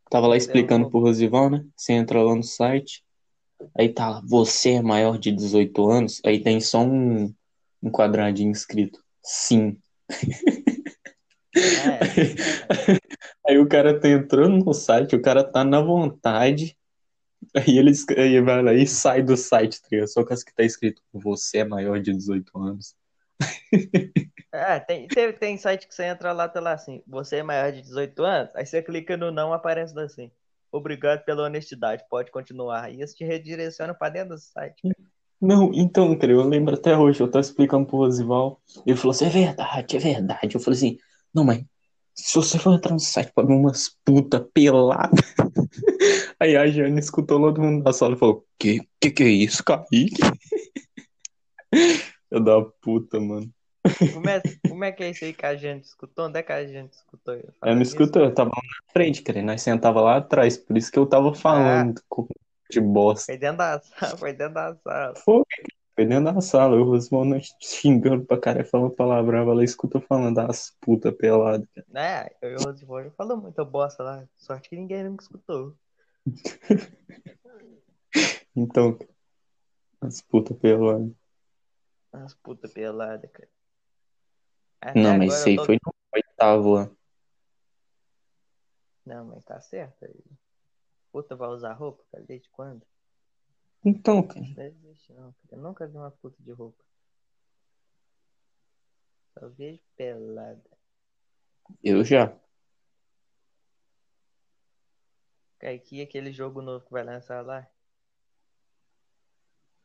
Tava 0.10 0.27
lá 0.27 0.36
explicando 0.36 0.89
pro 0.89 1.00
Rosival, 1.00 1.50
né? 1.50 1.65
Você 1.75 1.93
entra 1.93 2.24
lá 2.24 2.36
no 2.36 2.43
site, 2.43 3.05
aí 3.78 3.89
tá 3.89 4.10
lá, 4.10 4.22
você 4.25 4.72
é 4.72 4.82
maior 4.82 5.18
de 5.18 5.32
18 5.32 5.89
anos, 5.89 6.22
aí 6.25 6.42
tem 6.42 6.60
só 6.60 6.82
um, 6.82 7.34
um 7.82 7.92
quadradinho 7.92 8.51
escrito, 8.51 9.00
sim. 9.24 9.78
É, 11.56 12.00
Aí 13.50 13.58
o 13.58 13.68
cara 13.68 14.00
tá 14.00 14.08
entrando 14.08 14.63
no 14.63 14.74
site, 14.75 15.16
o 15.16 15.22
cara 15.22 15.44
tá 15.44 15.63
na 15.63 15.82
vontade, 15.82 16.78
aí 17.56 17.80
ele, 17.80 17.92
aí 18.16 18.39
vai 18.42 18.62
lá 18.62 18.74
e 18.75 18.86
sai 18.86 19.24
do 19.24 19.36
site, 19.36 19.82
tá? 19.82 20.06
Só 20.06 20.24
com 20.24 20.32
as 20.32 20.44
que 20.44 20.54
tá 20.54 20.63
escrito, 20.63 21.01
você 21.12 21.60
é 21.60 21.63
maior 21.63 22.00
de 22.00 22.13
18 22.13 22.56
anos. 22.60 22.96
É, 24.54 24.80
tem, 24.80 25.08
tem, 25.08 25.34
tem 25.34 25.58
site 25.58 25.88
que 25.88 25.96
você 25.96 26.06
entra 26.06 26.32
lá, 26.32 26.48
tá 26.48 26.60
lá 26.60 26.74
assim, 26.74 27.01
você 27.08 27.38
é 27.38 27.44
maior 27.44 27.72
de 27.72 27.82
18 27.82 28.24
anos, 28.24 28.51
aí 28.56 28.68
você 28.68 28.84
clica 28.84 29.18
no 29.18 29.32
não, 29.32 29.51
aparece 29.51 29.98
assim, 30.00 30.32
obrigado 30.72 31.24
pela 31.24 31.44
honestidade, 31.44 32.04
pode 32.10 32.32
continuar. 32.32 32.94
Isso 32.94 33.16
te 33.16 33.24
redireciona 33.24 33.94
pra 33.94 34.10
dentro 34.10 34.36
do 34.36 34.38
site. 34.38 34.82
Não, 35.42 35.72
então, 35.74 36.18
cara, 36.18 36.34
eu 36.34 36.44
lembro 36.44 36.76
até 36.76 36.98
hoje, 36.98 37.22
eu 37.22 37.32
tava 37.32 37.42
explicando 37.42 37.86
pro 37.86 37.98
Rosival, 37.98 38.62
ele 38.86 38.98
falou 38.98 39.12
assim, 39.12 39.26
é 39.26 39.30
verdade, 39.30 39.96
é 39.96 40.00
verdade. 40.00 40.56
Eu 40.56 40.60
falei 40.60 40.78
assim, 40.78 40.98
não, 41.34 41.46
mas 41.46 41.64
se 42.14 42.36
você 42.36 42.60
for 42.60 42.74
entrar 42.74 42.92
no 42.92 43.00
site 43.00 43.32
pra 43.34 43.46
ver 43.46 43.54
umas 43.54 43.98
puta 44.04 44.42
pelada. 44.54 45.16
Aí 46.40 46.58
a 46.58 46.68
Jane 46.68 47.00
escutou 47.00 47.40
todo 47.40 47.62
mundo 47.62 47.84
da 47.84 47.94
sala 47.94 48.16
e 48.16 48.20
falou, 48.20 48.46
que, 48.58 48.82
que 49.00 49.12
que 49.12 49.24
é 49.24 49.30
isso, 49.30 49.64
Kaique? 49.64 50.18
Eu 52.30 52.44
da 52.44 52.62
puta, 52.82 53.20
mano. 53.20 53.52
Como 54.14 54.30
é, 54.30 54.42
como 54.68 54.84
é 54.84 54.92
que 54.92 55.04
é 55.04 55.10
isso 55.10 55.24
aí 55.26 55.34
que 55.34 55.46
a 55.46 55.56
gente 55.56 55.86
escutou? 55.86 56.26
Onde 56.26 56.40
é 56.40 56.44
que 56.44 56.52
a 56.52 56.66
gente 56.66 56.94
escutou? 56.94 57.34
Ela 57.34 57.54
falando 57.60 57.78
me 57.78 57.84
isso? 57.84 57.92
escutou, 57.94 58.24
eu 58.24 58.34
tava 58.34 58.50
na 58.50 58.94
frente, 58.94 59.22
cara, 59.22 59.40
e 59.40 59.42
nós 59.42 59.62
sentava 59.62 60.02
lá 60.02 60.18
atrás, 60.18 60.58
por 60.58 60.78
isso 60.78 60.92
que 60.92 61.00
eu 61.00 61.06
tava 61.06 61.34
falando 61.34 62.02
com 62.10 62.28
de 62.70 62.80
bosta. 62.80 63.26
Foi 63.26 63.38
dentro 63.38 63.58
da 63.58 63.80
sala, 63.80 64.18
foi 64.18 64.34
dentro 64.34 64.54
da 64.54 64.76
sala. 64.76 65.16
Foi, 65.16 65.44
foi 65.96 66.06
dentro 66.06 66.34
da 66.34 66.42
sala, 66.42 66.76
o 66.76 66.84
Rosmão 66.84 67.26
nós 67.26 67.56
xingando 67.60 68.26
pra 68.26 68.38
caralho, 68.38 68.68
falando 68.68 68.92
palavrão, 68.92 69.50
ela 69.50 69.64
escuta 69.64 69.98
eu 69.98 70.02
falando 70.02 70.36
das 70.36 70.76
puta 70.80 71.12
pelada, 71.12 71.68
cara. 71.74 71.88
É, 71.96 72.36
eu 72.42 72.52
e 72.52 72.56
o 72.56 72.64
Rosivaldo 72.64 73.12
falou 73.18 73.38
muita 73.38 73.66
bosta 73.66 74.04
lá. 74.04 74.24
Sorte 74.38 74.70
que 74.70 74.76
ninguém 74.76 75.04
nunca 75.04 75.24
escutou. 75.24 75.74
Então, 78.56 78.98
as 80.02 80.22
puta 80.22 80.54
pelada. 80.54 81.10
As 82.12 82.34
puta 82.34 82.68
pelada, 82.68 83.28
cara. 83.28 83.48
Até 84.82 85.00
Não, 85.02 85.18
mas 85.18 85.34
isso 85.36 85.50
aí 85.50 85.56
tô- 85.58 85.66
foi 85.66 85.76
no 85.86 85.94
oitavo. 86.14 86.98
Não, 89.06 89.26
mas 89.26 89.44
tá 89.44 89.60
certo. 89.60 90.06
aí. 90.06 90.24
Puta 91.12 91.36
vai 91.36 91.50
usar 91.50 91.74
roupa, 91.74 92.04
cara? 92.12 92.24
Desde 92.24 92.50
quando? 92.50 92.86
Então, 93.84 94.26
cara, 94.26 94.46
Não 94.56 94.64
existe, 94.64 95.12
não. 95.14 95.34
cara. 95.34 95.48
Eu 95.52 95.58
nunca 95.62 95.88
vi 95.88 95.98
uma 95.98 96.12
puta 96.12 96.42
de 96.42 96.52
roupa. 96.52 96.84
Só 99.34 99.48
vejo 99.50 99.82
pelada. 99.96 100.70
eu 101.84 102.04
já. 102.04 102.34
Kaique, 105.60 106.02
aquele 106.02 106.32
jogo 106.34 106.62
novo 106.62 106.84
que 106.86 106.92
vai 106.92 107.04
lançar 107.04 107.46
lá? 107.46 107.66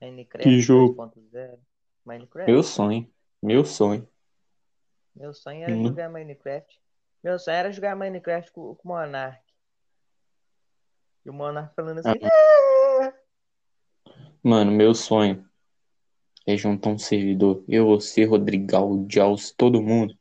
Minecraft 0.01 0.45
Que 0.45 0.61
jogo? 0.61 0.95
2.0. 0.95 1.59
Minecraft? 2.05 2.51
Meu 2.53 2.63
sonho. 2.63 3.13
Meu 3.43 3.65
sonho. 3.65 4.09
Meu 5.15 5.33
sonho 5.33 5.63
era 5.65 5.75
Hum. 5.75 5.89
jogar 5.89 6.09
Minecraft. 6.09 6.81
Meu 7.23 7.39
sonho 7.39 7.57
era 7.57 7.73
jogar 7.73 7.95
Minecraft 7.97 8.53
com, 8.53 8.75
com 8.75 8.89
o 8.89 8.93
Monark. 8.93 9.43
E 11.25 11.31
o 11.31 11.33
Monark 11.33 11.75
falando 11.75 11.99
assim. 12.01 12.19
"Ah!" 12.23 13.15
Mano, 14.43 14.73
meu 14.73 14.95
sonho 14.95 15.49
é 16.47 16.57
juntar 16.57 16.91
um 16.91 16.99
servidor. 16.99 17.65
Eu, 17.69 17.87
você, 17.87 18.25
Rodrigal, 18.25 18.91
o 18.91 19.07
Jaws, 19.11 19.53
todo 19.53 19.83
mundo. 19.83 20.15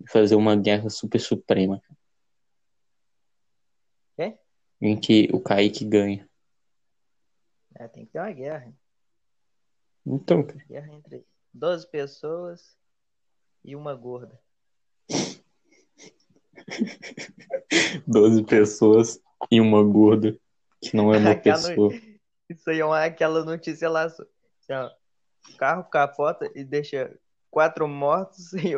E 0.00 0.10
fazer 0.10 0.34
uma 0.34 0.56
guerra 0.56 0.88
super 0.90 1.20
suprema. 1.20 1.80
Quê? 4.16 4.38
Em 4.80 4.98
que 4.98 5.28
o 5.32 5.40
Kaique 5.40 5.84
ganha. 5.84 6.28
É, 7.74 7.86
tem 7.86 8.06
que 8.06 8.12
ter 8.12 8.18
uma 8.18 8.32
guerra. 8.32 8.72
Então, 10.04 10.42
cara. 10.44 10.64
Guerra 10.64 10.92
entre 10.94 11.26
12 11.52 11.88
pessoas 11.88 12.77
e 13.64 13.76
uma 13.76 13.94
gorda. 13.94 14.38
12 18.06 18.42
pessoas 18.44 19.20
e 19.50 19.60
uma 19.60 19.82
gorda 19.82 20.38
que 20.80 20.96
não 20.96 21.12
é 21.12 21.18
uma 21.18 21.30
Aquela- 21.30 21.56
pessoa. 21.56 21.92
Isso 22.48 22.70
aí 22.70 22.80
é 22.80 22.84
uma, 22.84 23.04
aquela 23.04 23.44
notícia 23.44 23.88
lá. 23.90 24.04
Assim, 24.04 24.22
ó, 24.70 24.90
carro 25.58 25.84
capota 25.84 26.50
e 26.54 26.64
deixa 26.64 27.14
quatro 27.50 27.86
mortos 27.86 28.52
e 28.54 28.74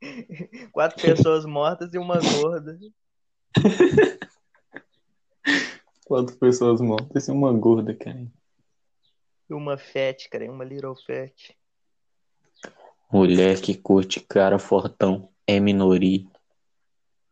quatro 0.72 1.00
pessoas 1.00 1.44
mortas 1.44 1.94
e 1.94 1.98
uma 1.98 2.18
gorda. 2.20 2.78
Quatro 6.04 6.36
pessoas 6.38 6.80
mortas 6.80 7.28
e 7.28 7.30
uma 7.30 7.52
gorda, 7.52 7.94
cara. 7.94 8.26
E 9.48 9.54
uma 9.54 9.78
fat, 9.78 10.28
cara, 10.28 10.50
uma 10.50 10.64
little 10.64 10.96
fat. 11.06 11.56
Mulher 13.12 13.60
que 13.60 13.74
curte 13.74 14.20
cara 14.20 14.56
fortão 14.58 15.28
é 15.44 15.58
minoria. 15.58 16.24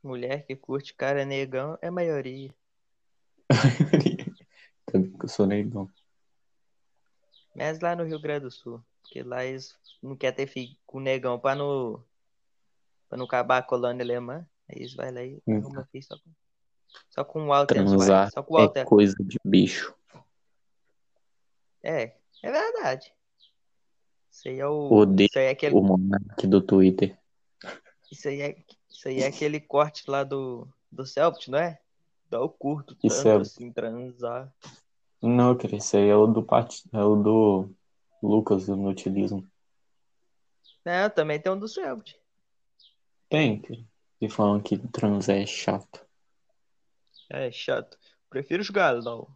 Mulher 0.03 0.45
que 0.45 0.57
curte 0.57 0.93
cara 0.93 1.25
negão 1.25 1.79
é 1.81 1.89
maioria. 1.89 2.53
Também 4.87 5.13
que 5.13 5.25
eu 5.25 5.29
sou 5.29 5.47
negão. 5.47 5.89
Mas 7.55 7.79
lá 7.81 7.95
no 7.95 8.05
Rio 8.05 8.21
Grande 8.21 8.47
do 8.47 8.51
Sul. 8.51 8.83
Porque 9.03 9.23
lá 9.23 9.45
eles 9.45 9.79
não 10.03 10.17
querem 10.17 10.37
ter 10.37 10.47
filho 10.47 10.77
com 10.85 10.99
negão 10.99 11.39
pra 11.39 11.55
não, 11.55 12.05
pra 13.09 13.17
não 13.17 13.25
acabar 13.25 13.59
a 13.59 13.63
colônia 13.63 14.05
alemã. 14.05 14.45
Aí 14.69 14.79
eles 14.81 14.95
vão 14.95 15.13
lá 15.13 15.23
e 15.23 15.41
Hum. 15.47 15.59
arrumam 15.59 15.87
filho 15.93 16.05
só 16.05 16.17
com, 16.19 16.31
só 17.09 17.25
com 17.25 17.45
o 17.45 17.47
Walter 17.47 17.75
Transar. 17.75 18.31
Só 18.33 18.43
com 18.43 18.55
o 18.55 18.59
é 18.59 18.63
Walter. 18.63 18.85
coisa 18.85 19.17
de 19.21 19.39
bicho. 19.45 19.95
É, 21.83 22.17
é 22.43 22.51
verdade. 22.51 23.13
Isso 24.39 24.49
aí 24.49 24.61
é 24.61 24.67
o. 24.69 24.93
Odeio 24.93 25.27
Isso 25.27 25.39
aí 25.39 25.47
é 25.47 25.51
aquele. 25.51 25.75
o 25.75 25.83
monarca 25.83 26.47
do 26.47 26.61
Twitter. 26.63 27.19
Isso 28.11 28.29
aí 28.29 28.41
é, 28.41 28.57
isso 28.89 29.09
aí 29.09 29.21
é 29.21 29.27
aquele 29.27 29.59
corte 29.59 30.05
lá 30.09 30.23
do, 30.23 30.69
do 30.93 31.05
Celtic, 31.05 31.49
não 31.49 31.59
é? 31.59 31.81
Dá 32.31 32.41
o 32.41 32.49
curto 32.49 32.95
Que 32.95 33.09
tanto 33.09 33.21
Celtic? 33.21 33.41
assim, 33.53 33.73
transar. 33.73 34.53
Não, 35.21 35.57
cara, 35.57 35.75
esse 35.77 35.97
aí 35.97 36.09
é 36.09 36.15
o 36.15 36.29
do 36.29 36.43
Pat... 36.45 36.73
é 36.93 37.03
o 37.03 37.17
do 37.17 37.71
Lucas 38.23 38.67
do 38.67 38.77
Nutilismo. 38.77 39.45
Não, 40.85 41.11
também 41.11 41.41
tem 41.41 41.51
um 41.51 41.59
do 41.59 41.67
Celtic. 41.67 42.15
Tem, 43.29 43.61
cara. 43.61 43.81
E 44.21 44.29
falam 44.29 44.61
que 44.61 44.79
transar 44.79 45.37
é 45.37 45.47
chato. 45.47 46.07
É 47.29 47.51
chato. 47.51 47.99
Prefiro 48.31 48.63
jogar 48.63 48.93
LOL. 48.93 49.29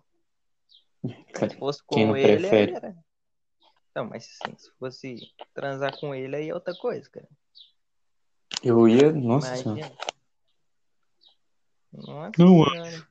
Cara, 1.32 1.50
Se 1.50 1.58
fosse 1.58 1.80
Quem 1.90 2.06
com 2.06 2.12
não 2.12 2.16
ele, 2.16 2.38
prefere? 2.38 2.72
era. 2.72 2.96
Não, 3.94 4.06
mas 4.06 4.24
sim, 4.24 4.56
se 4.56 4.70
fosse 4.78 5.32
transar 5.54 5.98
com 6.00 6.14
ele, 6.14 6.36
aí 6.36 6.48
é 6.48 6.54
outra 6.54 6.74
coisa, 6.74 7.08
cara. 7.10 7.28
eu 8.62 8.88
ia. 8.88 9.12
Nossa 9.12 9.56
senhora. 9.56 9.80
Imagina. 9.80 9.96
Nossa 11.92 12.32
Não 12.38 12.64
senhora. 12.64 13.08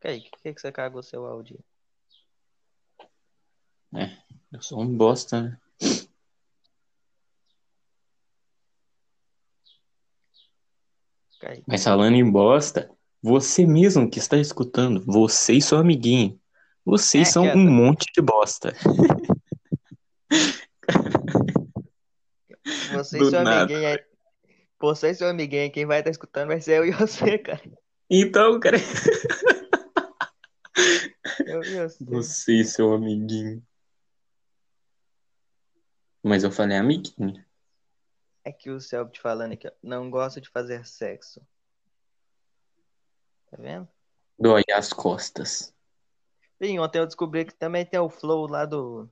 Kaique, 0.00 0.30
por 0.30 0.42
que, 0.42 0.54
que 0.54 0.60
você 0.60 0.72
cagou 0.72 1.02
seu 1.02 1.24
áudio? 1.26 1.58
Eu 4.52 4.62
sou 4.62 4.80
um 4.80 4.96
bosta, 4.96 5.42
né? 5.42 5.58
Kaique. 11.40 11.64
Mas 11.66 11.84
falando 11.84 12.14
em 12.14 12.30
bosta, 12.30 12.90
você 13.22 13.66
mesmo 13.66 14.10
que 14.10 14.18
está 14.18 14.36
escutando, 14.38 15.04
você 15.04 15.54
e 15.54 15.62
seu 15.62 15.78
amiguinho, 15.78 16.40
vocês 16.86 17.28
É, 17.28 17.30
são 17.32 17.42
quieta. 17.42 17.58
um 17.58 17.68
monte 17.68 18.06
de 18.14 18.22
bosta. 18.22 18.72
Você 22.92 23.18
e 23.18 23.24
seu 23.24 23.30
nada. 23.42 23.62
amiguinho 23.62 23.88
aí. 23.88 24.04
Você 24.80 25.10
e 25.10 25.14
seu 25.14 25.28
amiguinho, 25.28 25.70
quem 25.72 25.86
vai 25.86 25.98
estar 26.00 26.10
escutando 26.10 26.48
vai 26.48 26.60
ser 26.60 26.78
eu 26.78 26.84
e 26.86 26.90
você, 26.92 27.38
cara. 27.38 27.62
Então, 28.10 28.58
cara. 28.60 28.76
Eu 31.46 31.62
e 31.62 31.74
você. 31.76 32.04
Você 32.04 32.52
e 32.60 32.64
seu 32.64 32.92
amiguinho. 32.92 33.64
Mas 36.22 36.44
eu 36.44 36.50
falei 36.50 36.76
amiguinho. 36.76 37.44
É 38.44 38.52
que 38.52 38.70
o 38.70 38.80
Celso 38.80 39.10
te 39.10 39.20
falando 39.20 39.52
aqui, 39.52 39.66
ó, 39.68 39.72
não 39.82 40.08
gosta 40.10 40.40
de 40.40 40.48
fazer 40.48 40.86
sexo. 40.86 41.40
Tá 43.50 43.56
vendo? 43.58 43.88
Dói 44.38 44.62
as 44.72 44.92
costas. 44.92 45.74
Sim, 46.62 46.78
ontem 46.78 46.98
eu 46.98 47.06
descobri 47.06 47.44
que 47.44 47.54
também 47.54 47.84
tem 47.84 48.00
o 48.00 48.08
flow 48.08 48.46
lá 48.46 48.64
do, 48.64 49.08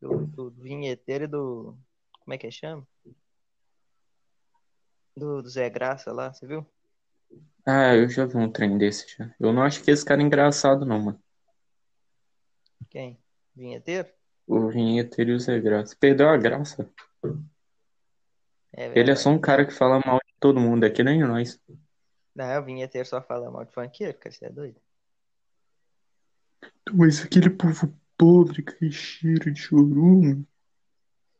do, 0.00 0.26
do 0.26 0.50
vinheteiro 0.50 1.24
e 1.24 1.28
do. 1.28 1.76
Como 2.20 2.34
é 2.34 2.38
que 2.38 2.50
chama? 2.50 2.86
Do, 5.16 5.42
do 5.42 5.48
Zé 5.48 5.70
Graça 5.70 6.12
lá, 6.12 6.32
você 6.32 6.46
viu? 6.46 6.66
Ah, 7.64 7.94
eu 7.94 8.08
já 8.08 8.24
vi 8.24 8.36
um 8.36 8.50
trem 8.50 8.78
desse 8.78 9.16
já. 9.16 9.32
Eu 9.38 9.52
não 9.52 9.62
acho 9.62 9.82
que 9.82 9.90
esse 9.90 10.04
cara 10.04 10.22
é 10.22 10.24
engraçado, 10.24 10.84
não, 10.84 11.00
mano. 11.00 11.22
Quem? 12.88 13.18
Vinheteiro? 13.54 14.08
O 14.46 14.68
vinheteiro 14.68 15.32
e 15.32 15.34
o 15.34 15.38
Zé 15.40 15.60
Graça. 15.60 15.94
Perdeu 15.98 16.28
a 16.28 16.36
graça. 16.36 16.88
É 18.72 18.98
Ele 18.98 19.10
é 19.10 19.16
só 19.16 19.30
um 19.30 19.40
cara 19.40 19.66
que 19.66 19.72
fala 19.72 20.00
mal 20.04 20.18
de 20.26 20.34
todo 20.40 20.60
mundo, 20.60 20.86
é 20.86 20.90
que 20.90 21.02
nem 21.02 21.20
nós. 21.20 21.60
Não, 22.34 22.60
o 22.60 22.64
vinheteiro 22.64 23.06
só 23.06 23.20
fala 23.20 23.50
mal 23.50 23.64
de 23.64 23.72
funkeiro, 23.72 24.16
cara, 24.18 24.34
você 24.34 24.46
é 24.46 24.50
doido. 24.50 24.80
Mas 26.94 27.22
aquele 27.22 27.50
povo 27.50 27.92
pobre 28.16 28.62
que 28.62 28.90
cheiro 28.90 29.52
de 29.52 29.60
chorume. 29.60 30.46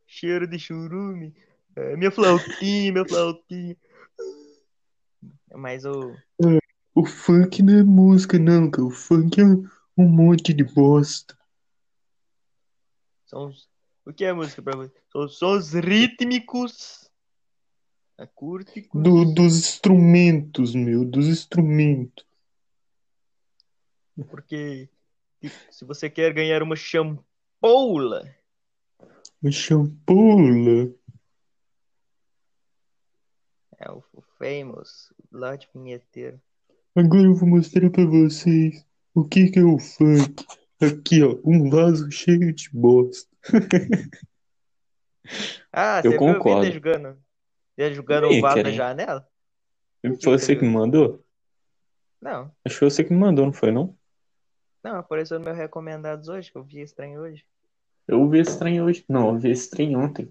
Cheiro 0.07 0.47
de 0.47 0.59
churume. 0.59 1.35
É, 1.77 1.97
minha 1.97 2.11
flautinha, 2.11 2.93
minha 2.93 3.09
flautinha. 3.09 3.77
Mas 5.55 5.85
o. 5.85 6.15
O 6.95 7.05
funk 7.05 7.63
não 7.63 7.79
é 7.79 7.83
música, 7.83 8.39
não, 8.39 8.71
cara. 8.71 8.85
O 8.85 8.91
funk 8.91 9.41
é 9.41 9.45
um 9.97 10.09
monte 10.09 10.53
de 10.53 10.65
bosta. 10.65 11.39
São 13.27 13.47
os... 13.47 13.69
O 14.05 14.13
que 14.13 14.25
é 14.25 14.33
música 14.33 14.63
pra 14.63 14.77
você? 14.77 14.93
São 15.13 15.29
sons 15.29 15.75
rítmicos. 15.75 17.09
Acústicos. 18.17 19.01
Do, 19.01 19.25
dos 19.33 19.57
instrumentos, 19.57 20.75
meu, 20.75 21.05
dos 21.05 21.27
instrumentos. 21.27 22.27
Porque 24.29 24.89
se 25.71 25.85
você 25.85 26.09
quer 26.11 26.33
ganhar 26.33 26.63
uma 26.63 26.77
champoula, 26.77 28.23
O 29.43 29.51
champola. 29.53 30.93
é 33.79 33.91
o, 33.91 34.03
o 34.13 34.23
famous 34.39 35.13
Lorde 35.31 35.69
Vinheteiro. 35.75 36.41
Agora 36.97 37.23
eu 37.23 37.35
vou 37.35 37.49
mostrar 37.49 37.89
pra 37.91 38.05
vocês 38.05 38.85
o 39.15 39.25
que 39.25 39.51
que 39.51 39.59
é 39.61 39.65
o 39.65 39.79
funk. 39.79 40.45
Aqui, 40.81 41.23
ó, 41.23 41.37
um 41.45 41.69
vaso 41.71 42.11
cheio 42.11 42.53
de 42.53 42.71
bosta. 42.73 43.29
Ah, 45.71 45.99
Eu 45.99 46.13
você 46.13 46.19
viu 46.19 46.19
concordo. 46.19 46.65
ele 46.67 46.75
jogando, 46.75 47.23
ele 47.77 47.95
jogando 47.95 48.29
o 48.29 48.41
vaso 48.41 48.63
na 48.63 48.71
janela? 48.71 49.29
Foi 50.23 50.39
você 50.39 50.57
que 50.57 50.63
me 50.63 50.71
mandou? 50.71 51.23
Não, 52.21 52.45
Acho 52.65 52.75
que 52.77 52.79
foi 52.79 52.91
você 52.91 53.05
que 53.05 53.13
me 53.13 53.19
mandou, 53.19 53.45
não 53.45 53.53
foi, 53.53 53.71
não? 53.71 53.98
Não, 54.83 54.97
apareceu 54.97 55.39
no 55.39 55.45
meu 55.45 55.55
recomendados 55.55 56.29
hoje, 56.29 56.51
que 56.51 56.59
eu 56.59 56.65
vi 56.65 56.81
estranho 56.81 57.21
hoje. 57.21 57.45
Eu 58.07 58.27
vi 58.29 58.39
esse 58.39 58.59
trem 58.59 58.81
hoje. 58.81 59.05
Não, 59.07 59.29
eu 59.29 59.39
vi 59.39 59.51
esse 59.51 59.69
trem 59.69 59.95
ontem. 59.95 60.31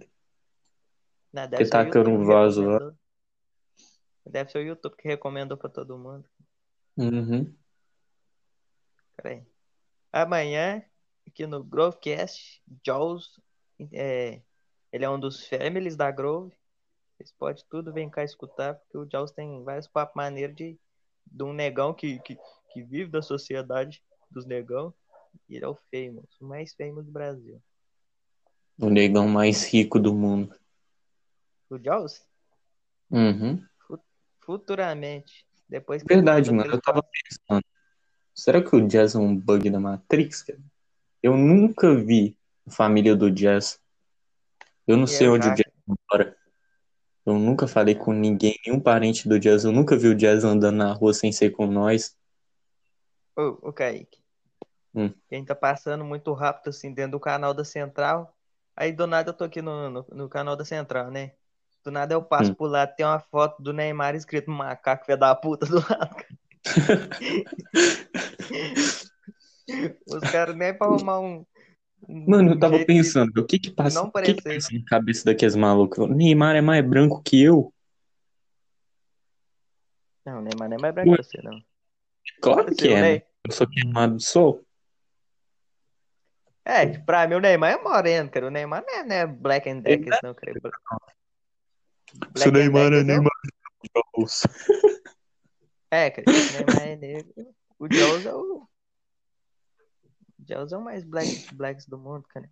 Não, 1.32 1.44
Que 1.44 1.50
deve 1.50 1.66
ser 1.66 1.70
o 1.70 1.72
tacando 1.72 2.10
um 2.10 2.20
que 2.22 2.26
vaso 2.26 2.66
lá. 2.66 2.94
Deve 4.26 4.52
ser 4.52 4.58
o 4.58 4.68
YouTube 4.68 4.96
que 4.98 5.08
recomendou 5.08 5.58
pra 5.58 5.70
todo 5.70 5.98
mundo. 5.98 6.28
Uhum. 6.98 7.54
Peraí. 9.16 9.46
Amanhã, 10.12 10.84
aqui 11.28 11.46
no 11.46 11.64
Grovecast, 11.64 12.64
Jaws, 12.84 13.40
é, 13.94 14.42
ele 14.92 15.06
é 15.06 15.10
um 15.10 15.20
dos 15.20 15.48
families 15.48 15.96
da 15.96 16.10
Grove. 16.10 16.56
Vocês 17.16 17.32
podem 17.32 17.64
tudo 17.70 17.94
vir 17.94 18.10
cá 18.10 18.24
escutar, 18.24 18.76
porque 18.76 18.98
o 18.98 19.08
Jaws 19.10 19.32
tem 19.32 19.64
vários 19.64 19.88
papos 19.88 20.16
maneiros 20.16 20.56
de, 20.56 20.80
de 21.26 21.44
um 21.44 21.54
negão 21.54 21.94
que, 21.94 22.20
que, 22.20 22.38
que 22.72 22.84
vive 22.84 23.12
da 23.12 23.22
sociedade 23.22 24.04
dos 24.30 24.46
negão. 24.46 24.94
E 25.50 25.56
ele 25.56 25.66
é 25.66 25.68
o 25.68 25.78
famous, 25.92 26.30
o 26.42 26.46
mais 26.46 26.74
famous 26.74 27.06
do 27.06 27.12
Brasil. 27.12 27.62
O 28.80 28.90
negão 28.90 29.28
mais 29.28 29.66
rico 29.66 30.00
do 30.00 30.13
mundo. 30.13 30.56
O 31.70 31.78
Jaws, 31.78 32.26
Uhum. 33.10 33.63
futuramente, 34.42 35.46
depois 35.68 36.04
Verdade, 36.04 36.52
mano. 36.52 36.72
Eu 36.72 36.82
tava 36.82 37.04
pensando. 37.04 37.63
Será 38.34 38.62
que 38.62 38.76
o 38.76 38.88
Jazz 38.88 39.16
é 39.16 39.18
um 39.18 39.36
bug 39.36 39.70
da 39.70 39.80
Matrix, 39.80 40.44
cara? 40.44 40.60
Eu 41.22 41.36
nunca 41.36 41.96
vi 41.96 42.38
a 42.66 42.72
família 42.72 43.16
do 43.16 43.32
Jazz. 43.32 43.80
Eu 44.86 44.96
não 44.96 45.08
sei 45.08 45.28
é 45.28 45.30
onde 45.30 45.48
o. 45.48 45.56
Jazz 45.56 45.74
mora. 46.10 46.38
Eu 47.26 47.38
nunca 47.38 47.68
falei 47.68 47.96
com 47.96 48.13
ninguém, 48.13 48.58
nenhum 48.66 48.80
parente 48.80 49.28
do 49.28 49.40
Jazz. 49.40 49.66
Eu 49.66 49.72
nunca 49.72 49.98
vi 49.98 50.08
o 50.08 50.16
Jazz 50.16 50.44
andando 50.44 50.78
na 50.78 50.94
rua 50.94 51.13
sem 51.13 51.32
ser 51.32 51.52
com 51.52 51.68
nós. 51.68 52.16
Ô, 53.38 53.69
ô 53.69 53.73
Kaique. 53.73 54.19
Hum. 54.95 55.13
Quem 55.30 55.45
tá 55.45 55.54
passando 55.54 56.04
muito 56.04 56.34
rápido 56.34 56.69
assim 56.69 56.91
dentro 56.91 57.12
do 57.12 57.19
canal 57.19 57.54
da 57.54 57.63
Central. 57.63 58.36
Aí 58.76 58.91
do 58.91 59.06
nada 59.06 59.30
eu 59.30 59.34
tô 59.34 59.43
aqui 59.43 59.62
no, 59.62 59.89
no, 59.89 60.06
no 60.12 60.30
canal 60.30 60.56
da 60.56 60.65
Central, 60.65 61.12
né? 61.12 61.34
Do 61.84 61.91
nada 61.91 62.13
eu 62.13 62.21
passo 62.23 62.52
Hum. 62.52 62.56
pro 62.56 62.65
lado, 62.67 62.95
tem 62.95 63.06
uma 63.06 63.19
foto 63.19 63.62
do 63.62 63.73
Neymar 63.73 64.15
escrito 64.15 64.50
macaco, 64.50 65.06
filho 65.06 65.17
da 65.17 65.36
puta 65.36 65.65
do 65.65 65.76
lado. 65.76 66.15
Os 70.08 70.23
caras 70.32 70.56
nem 70.56 70.73
pra 70.73 70.88
arrumar 70.88 71.19
um. 71.19 71.45
Mano, 72.08 72.52
eu 72.52 72.60
tava 72.60 72.80
de- 72.80 72.86
pensando, 72.86 73.32
o 73.38 73.45
que 73.45 73.60
que 73.60 73.71
passa, 73.71 74.02
não 74.02 74.10
o 74.10 74.12
que 74.12 74.34
que 74.34 74.41
passa 74.41 74.69
na 74.73 74.84
cabeça 74.86 75.26
daqueles 75.26 75.56
malucos? 75.56 76.10
Neymar 76.10 76.56
é 76.56 76.62
mais 76.62 76.86
branco 76.88 77.21
que 77.23 77.41
eu? 77.41 77.73
Não, 80.26 80.41
Neymar 80.41 80.69
não 80.69 80.78
é 80.78 80.80
mais 80.80 80.93
branco 80.93 81.17
que 81.17 81.23
você, 81.23 81.41
não. 81.41 81.62
Claro 82.41 82.76
que 82.76 82.88
é, 82.89 83.02
Ney- 83.02 83.19
né? 83.19 83.23
Eu 83.48 83.52
sou 83.54 83.68
queimado 83.68 84.16
do 84.16 84.22
sol. 84.22 84.62
É, 86.66 86.86
que 86.86 87.00
pra 87.00 87.26
mim 87.26 87.36
o 87.36 87.40
Neymar 87.40 87.72
é 87.72 87.82
moreno, 87.82 88.30
cara. 88.30 88.48
O 88.48 88.50
Neymar 88.50 88.84
não 88.86 88.94
é, 88.94 89.04
não 89.04 89.16
é 89.16 89.26
Black 89.26 89.70
and 89.70 89.80
Deckers, 89.80 90.20
não, 90.22 90.36
cara. 90.36 90.54
Black 90.60 90.78
Se 92.36 92.50
o 92.50 92.52
Neymar 92.52 92.92
é 92.92 93.04
Neymar 93.04 93.32
Jones. 94.16 94.44
É, 95.90 96.12
cara, 96.12 96.26
o 96.28 96.34
Neymar 96.34 96.88
é 96.88 96.96
negro. 96.98 97.56
O 97.80 97.88
Jaws 97.90 98.26
é 98.26 98.34
o. 98.34 98.68
O 100.40 100.46
Jaws 100.46 100.74
é 100.74 100.78
o 100.78 100.82
mais 100.82 101.06
black 101.06 101.56
blacks 101.56 101.86
do 101.86 101.98
mundo, 101.98 102.28
cara. 102.28 102.52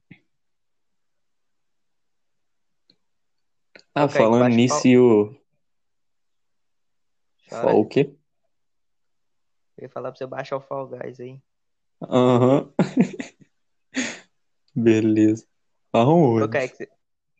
Ah, 3.93 4.05
Ok, 4.05 4.15
falando 4.17 4.47
nisso, 4.47 4.87
e 4.87 4.97
o... 4.97 5.37
Fala 7.49 7.73
o 7.73 7.85
quê? 7.85 8.15
Eu 9.77 9.83
ia 9.83 9.89
falar 9.89 10.11
pra 10.11 10.17
você 10.17 10.25
baixar 10.25 10.57
o 10.57 10.61
Fall 10.61 10.87
Guys 10.87 11.19
aí. 11.19 11.41
Aham. 12.01 12.71
Beleza. 14.75 15.45
Ô, 15.93 15.97
Aonde? 15.97 16.49
Kaique, 16.49 16.75
você, 16.75 16.89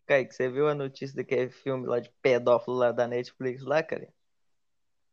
Kaique, 0.05 0.35
você 0.35 0.49
viu 0.49 0.69
a 0.69 0.75
notícia 0.75 1.15
daquele 1.15 1.49
filme 1.49 1.85
lá 1.85 1.99
de 1.99 2.09
pedófilo 2.21 2.77
lá 2.77 2.91
da 2.91 3.07
Netflix 3.07 3.63
lá, 3.63 3.83
cara? 3.83 4.07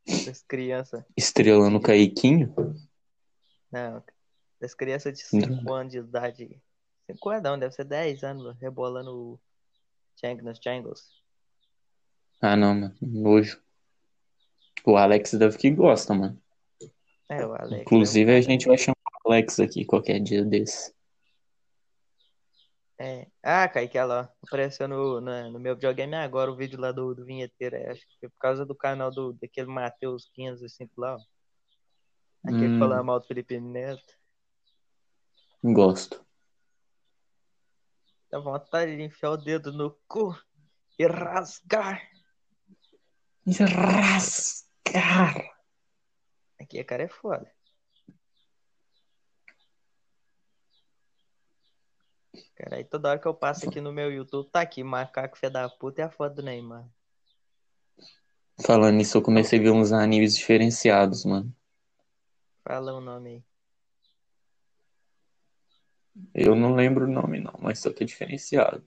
Das 0.07 0.43
crianças. 0.43 1.05
Estrelando 1.17 1.79
o 1.79 1.81
Caiquinho? 1.81 2.55
Não, 3.71 4.03
das 4.61 4.75
crianças 4.75 5.19
de 5.19 5.25
5 5.25 5.73
anos 5.73 5.93
de 5.93 5.99
idade. 5.99 6.63
5 7.11 7.31
anos 7.31 7.43
não, 7.43 7.59
deve 7.59 7.75
ser 7.75 7.85
10 7.85 8.23
anos, 8.23 8.57
rebolando 8.61 9.13
o 9.13 9.41
Chang 10.17 10.43
nos 10.43 10.59
Jangles. 10.63 11.23
Ah, 12.41 12.57
não, 12.57 12.75
mano. 12.75 12.95
Nojo. 13.01 13.63
O 14.85 14.97
Alex 14.97 15.35
deve 15.35 15.57
que 15.57 15.71
gosta, 15.71 16.13
mano. 16.13 16.41
É, 17.41 17.47
o 17.47 17.55
Alex. 17.55 17.83
Inclusive, 17.83 18.35
a 18.37 18.41
gente 18.41 18.67
vai 18.67 18.77
chamar 18.79 18.97
o 19.25 19.29
Alex 19.33 19.59
aqui 19.61 19.85
qualquer 19.85 20.21
dia 20.21 20.45
desse. 20.45 20.93
É. 22.99 23.27
Ah, 23.43 23.69
Kaique, 23.69 23.99
olha 23.99 24.05
lá. 24.07 24.33
Apareceu 24.47 24.87
no, 24.87 25.21
na- 25.21 25.49
no 25.51 25.59
meu 25.59 25.75
videogame 25.75 26.15
agora 26.15 26.53
o 26.53 26.57
vídeo 26.57 26.79
lá 26.81 26.93
do, 26.93 27.15
do 27.15 27.25
Vinheteiro. 27.25 27.75
é, 27.77 27.91
acho 27.91 28.01
que 28.07 28.19
foi 28.21 28.29
por 28.29 28.39
causa 28.39 28.65
do 28.65 28.75
canal 28.77 29.11
do, 29.11 29.33
daquele 29.33 29.67
Matheus 29.67 30.31
505 30.35 30.93
lá. 31.01 31.17
ó. 31.17 31.19
Aquele 32.49 32.77
Hum. 32.77 32.79
falava 32.79 33.03
mal 33.03 33.19
do 33.21 33.27
Felipe 33.27 33.59
Neto. 33.61 34.03
Gosto. 35.65 36.25
Dá 38.31 38.39
vontade 38.41 38.97
de 38.97 39.03
enfiar 39.03 39.31
o 39.31 39.37
dedo 39.37 39.73
no 39.73 39.97
cu 40.09 40.37
e 40.99 41.07
rasgar. 41.07 42.03
Rascar. 43.47 45.37
Aqui 45.37 45.52
a 46.81 46.85
cara 46.85 47.03
é 47.05 47.09
foda. 47.09 47.51
Cara, 52.57 52.77
aí 52.77 52.85
toda 52.85 53.11
hora 53.11 53.19
que 53.19 53.27
eu 53.29 53.35
passo 53.35 53.69
aqui 53.69 53.81
no 53.81 53.93
meu 53.93 54.11
YouTube, 54.11 54.49
tá 54.51 54.61
aqui, 54.63 54.83
macaco 54.83 55.37
fé 55.37 55.51
da 55.51 55.69
puta 55.69 56.01
e 56.01 56.05
a 56.05 56.11
foto 56.11 56.37
do 56.37 56.43
Neymar. 56.43 56.89
Falando 58.65 58.97
nisso, 58.97 59.19
eu 59.19 59.23
comecei 59.23 59.59
a 59.59 59.63
ver 59.63 59.71
uns 59.71 59.93
animes 59.93 60.37
diferenciados, 60.37 61.25
mano. 61.25 61.55
Fala 62.65 62.93
o 62.95 63.01
nome 63.01 63.31
aí. 63.31 63.45
Eu 66.35 66.55
não 66.55 66.75
lembro 66.75 67.07
o 67.07 67.11
nome, 67.11 67.41
não, 67.41 67.55
mas 67.61 67.81
só 67.81 67.93
que 67.93 68.03
é 68.05 68.07
diferenciado. 68.07 68.85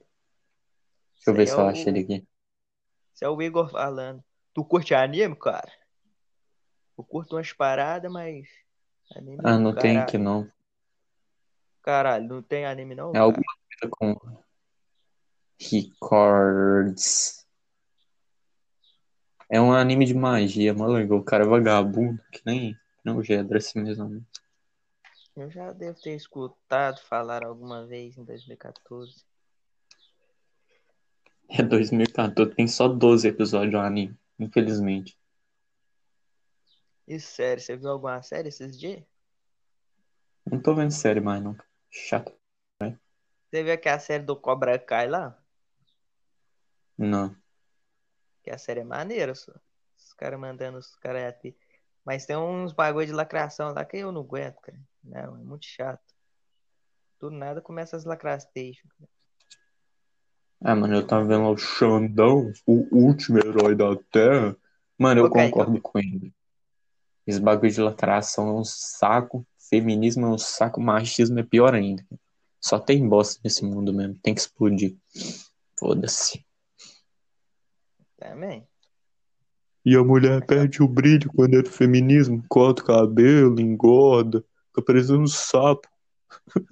Deixa 1.16 1.30
eu 1.30 1.34
Esse 1.34 1.38
ver 1.38 1.48
se 1.48 1.54
é 1.54 1.56
eu 1.56 1.66
o- 1.66 1.70
acho 1.70 1.90
ele 1.90 2.00
aqui. 2.00 2.28
Esse 3.14 3.26
é 3.26 3.30
o 3.30 3.42
Igor 3.42 3.70
falando. 3.70 4.24
Tu 4.54 4.64
curte 4.64 4.94
anime, 4.94 5.36
cara? 5.36 5.72
Eu 6.98 7.04
curto 7.04 7.36
umas 7.36 7.52
paradas, 7.52 8.12
mas. 8.12 8.48
Anime 9.16 9.38
Ah, 9.44 9.58
não 9.60 9.74
tem 9.74 9.94
caralho. 9.94 10.02
aqui 10.02 10.18
não. 10.18 10.52
Caralho, 11.82 12.28
não 12.28 12.42
tem 12.42 12.66
anime 12.66 12.96
não? 12.96 13.10
É 13.10 13.14
cara? 13.14 13.24
alguma 13.24 13.54
coisa 13.80 13.96
com 13.98 14.46
Records. 15.60 17.46
É 19.50 19.62
um 19.62 19.72
anime 19.72 20.06
de 20.06 20.14
magia, 20.14 20.74
legal. 20.74 21.20
O 21.20 21.24
cara 21.24 21.44
é 21.44 21.48
vagabundo, 21.48 22.22
que 22.32 22.42
nem, 22.46 22.76
nem 23.04 23.16
o 23.16 23.22
Gedra 23.22 23.60
assim 23.60 23.82
mesmo. 23.82 24.26
Eu 25.36 25.52
já 25.52 25.72
devo 25.72 26.00
ter 26.02 26.16
escutado 26.16 27.00
falar 27.02 27.44
alguma 27.44 27.86
vez 27.86 28.18
em 28.18 28.24
2014. 28.24 29.24
É 31.48 31.62
2014, 31.62 32.56
tem 32.56 32.68
só 32.68 32.88
12 32.88 33.28
episódios 33.28 33.72
do 33.72 33.78
anime, 33.78 34.18
infelizmente. 34.40 35.18
E 37.08 37.20
sério, 37.20 37.62
você 37.62 37.76
viu 37.78 37.90
alguma 37.90 38.22
série 38.24 38.50
esses 38.50 38.78
dias? 38.78 39.04
Não 40.46 40.62
tô 40.62 40.74
vendo 40.74 40.92
série 40.92 41.20
mais, 41.20 41.42
não. 41.42 41.56
Chato. 41.90 42.34
Você 42.80 43.64
viu 43.64 43.78
que 43.80 43.88
a 43.88 44.00
série 44.00 44.24
do 44.24 44.36
Cobra 44.36 44.78
Kai 44.78 45.08
lá? 45.08 45.38
Não. 46.98 47.36
Que 48.44 48.52
a 48.52 48.58
série 48.58 48.82
é 48.82 48.84
maneira, 48.84 49.34
só. 49.34 49.54
Os 49.98 50.14
caras 50.14 50.40
mandando 50.40 50.78
os 50.78 50.96
caras 50.96 51.24
aqui. 51.24 51.56
Mas 52.04 52.26
tem 52.26 52.36
uns 52.36 52.74
bagulho 52.74 53.08
de 53.08 53.14
lacração 53.14 53.74
lá 53.74 53.86
que 53.86 53.98
eu 53.98 54.12
não 54.12 54.22
aguento, 54.22 54.60
cara. 54.62 54.80
Não, 55.04 55.36
é 55.36 55.44
muito 55.44 55.66
chato. 55.66 56.14
Do 57.20 57.32
nada 57.32 57.62
começa 57.62 57.96
as 57.96 58.04
lacrastations. 58.04 58.92
Ah, 60.62 60.76
mano, 60.76 60.96
eu 60.96 61.06
tava 61.06 61.26
vendo 61.26 61.44
lá 61.44 61.50
o 61.50 61.58
Xandão, 61.58 62.52
o 62.66 62.88
último 62.96 63.38
herói 63.38 63.76
da 63.76 63.96
Terra. 64.12 64.56
Mano, 64.98 65.22
eu 65.22 65.26
Ô, 65.26 65.32
Kaique, 65.32 65.52
concordo 65.52 65.82
com 65.82 66.00
ele. 66.00 66.34
Esse 67.26 67.40
bagulho 67.40 67.72
de 67.72 67.82
lacração 67.82 68.50
é 68.50 68.54
um 68.54 68.64
saco, 68.64 69.46
feminismo 69.70 70.26
é 70.26 70.30
um 70.30 70.38
saco, 70.38 70.80
machismo 70.80 71.40
é 71.40 71.44
pior 71.44 71.74
ainda. 71.74 72.06
Só 72.62 72.80
tem 72.80 73.08
bosta 73.08 73.40
nesse 73.44 73.64
mundo 73.64 73.94
mesmo, 73.94 74.18
tem 74.22 74.34
que 74.34 74.42
explodir. 74.42 74.96
Foda-se. 75.78 76.46
Também. 78.18 78.68
E 79.86 79.96
a 79.96 80.04
mulher 80.04 80.44
perde 80.46 80.82
o 80.82 80.88
brilho 80.88 81.32
quando 81.36 81.56
é 81.56 81.62
do 81.62 81.70
feminismo, 81.70 82.44
corta 82.50 82.82
o 82.82 82.86
cabelo, 82.86 83.60
engorda, 83.60 84.44
fica 84.68 84.82
parecendo 84.82 85.22
um 85.22 85.28
sapo. 85.28 85.88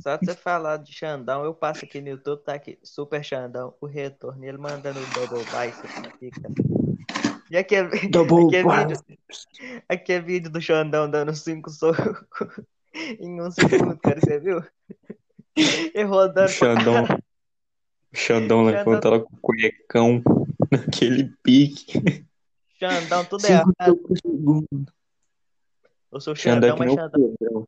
Só 0.02 0.18
de 0.18 0.26
você 0.26 0.36
falar 0.36 0.78
de 0.78 0.92
Xandão, 0.92 1.44
eu 1.44 1.54
passo 1.54 1.86
aqui 1.86 2.02
no 2.02 2.10
YouTube, 2.10 2.42
tá 2.44 2.56
aqui, 2.56 2.80
Super 2.84 3.24
Xandão, 3.24 3.76
o 3.80 3.86
retorno, 3.86 4.44
ele 4.44 4.58
mandando 4.58 5.00
o 5.00 5.14
Double 5.14 5.46
Bicep 5.46 6.08
aqui, 6.08 6.32
E 7.50 7.58
aquele, 7.58 8.08
Double 8.10 8.48
aquele, 8.48 8.86
vídeo, 8.86 9.04
aquele 9.90 10.22
vídeo 10.22 10.52
do 10.52 10.62
Xandão 10.62 11.10
dando 11.10 11.36
cinco 11.36 11.70
socos 11.70 12.26
em 13.20 13.42
um 13.42 13.52
segundo, 13.52 13.98
cara, 13.98 14.20
você 14.20 14.40
viu? 14.40 14.64
E 15.56 16.02
rodando 16.02 16.50
Xandão. 16.50 17.06
Xandão 18.12 18.64
levanta 18.64 19.08
ela 19.08 19.20
com 19.20 19.36
o 19.36 19.40
cuecão 19.40 20.20
naquele 20.72 21.32
pique. 21.44 22.26
Xandão, 22.80 23.24
tudo 23.24 23.42
Cinco 23.42 23.72
errado. 23.80 23.98
por 23.98 24.18
segundo. 24.18 24.94
Eu 26.12 26.20
sou 26.20 26.36
Xandão 26.36 26.70
Xandão, 26.70 26.70
é 26.70 26.74
que 26.74 26.80
mas 26.80 26.94
Xandão, 26.94 27.36
Pedrão. 27.38 27.68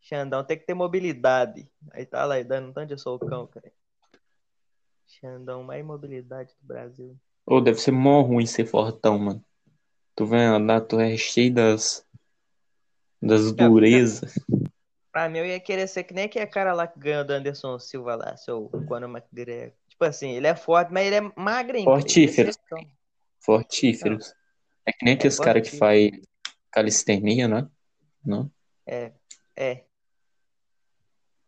Xandão 0.00 0.44
tem 0.44 0.58
que 0.58 0.66
ter 0.66 0.74
mobilidade. 0.74 1.70
Aí 1.92 2.04
tá 2.04 2.24
lá, 2.24 2.34
aí 2.34 2.42
dando 2.44 2.70
um 2.70 2.72
tanto 2.72 2.94
de 2.94 3.00
socão, 3.00 3.46
cara. 3.46 3.70
Xandão, 5.06 5.62
mais 5.62 5.84
mobilidade 5.84 6.52
do 6.60 6.66
Brasil. 6.66 7.16
Ô, 7.50 7.62
deve 7.62 7.78
ser 7.78 7.92
mó 7.92 8.20
ruim 8.20 8.44
ser 8.44 8.66
fortão, 8.66 9.18
mano. 9.18 9.42
Tu 10.14 10.26
vai 10.26 10.44
andar, 10.44 10.82
tu 10.82 11.00
é 11.00 11.16
cheio 11.16 11.54
das, 11.54 12.06
das 13.22 13.52
durezas. 13.52 14.34
Pra 15.10 15.30
mim, 15.30 15.38
eu 15.38 15.46
ia 15.46 15.58
querer 15.58 15.88
ser 15.88 16.04
que 16.04 16.12
nem 16.12 16.26
aquele 16.26 16.46
cara 16.46 16.74
lá 16.74 16.86
que 16.86 16.98
ganhou 16.98 17.24
do 17.24 17.32
Anderson 17.32 17.78
Silva 17.78 18.16
lá, 18.16 18.36
seu 18.36 18.68
Conor 18.86 19.08
McGregor. 19.08 19.72
Tipo 19.88 20.04
assim, 20.04 20.32
ele 20.32 20.46
é 20.46 20.54
forte, 20.54 20.92
mas 20.92 21.06
ele 21.06 21.16
é 21.16 21.32
magrinho. 21.40 21.88
é 21.88 21.92
Fortífero. 21.92 22.52
secão. 22.52 22.86
Fortíferos. 23.40 24.34
É 24.84 24.92
que 24.92 25.06
nem 25.06 25.14
aqueles 25.14 25.40
caras 25.40 25.66
que 25.66 25.74
faz 25.78 26.10
calistenia, 26.70 27.48
né? 27.48 27.66
Não? 28.22 28.50
É, 28.86 29.12
é. 29.56 29.74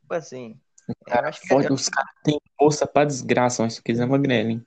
Tipo 0.00 0.14
assim, 0.14 0.58
eu 0.88 0.94
Cara, 1.04 1.30
forte, 1.30 1.70
os 1.70 1.90
caras 1.90 2.10
têm 2.24 2.40
força 2.58 2.86
pra 2.86 3.04
desgraça, 3.04 3.62
mas 3.62 3.74
se 3.74 3.82
quiser 3.82 4.06
magrelo, 4.06 4.48
hein? 4.48 4.66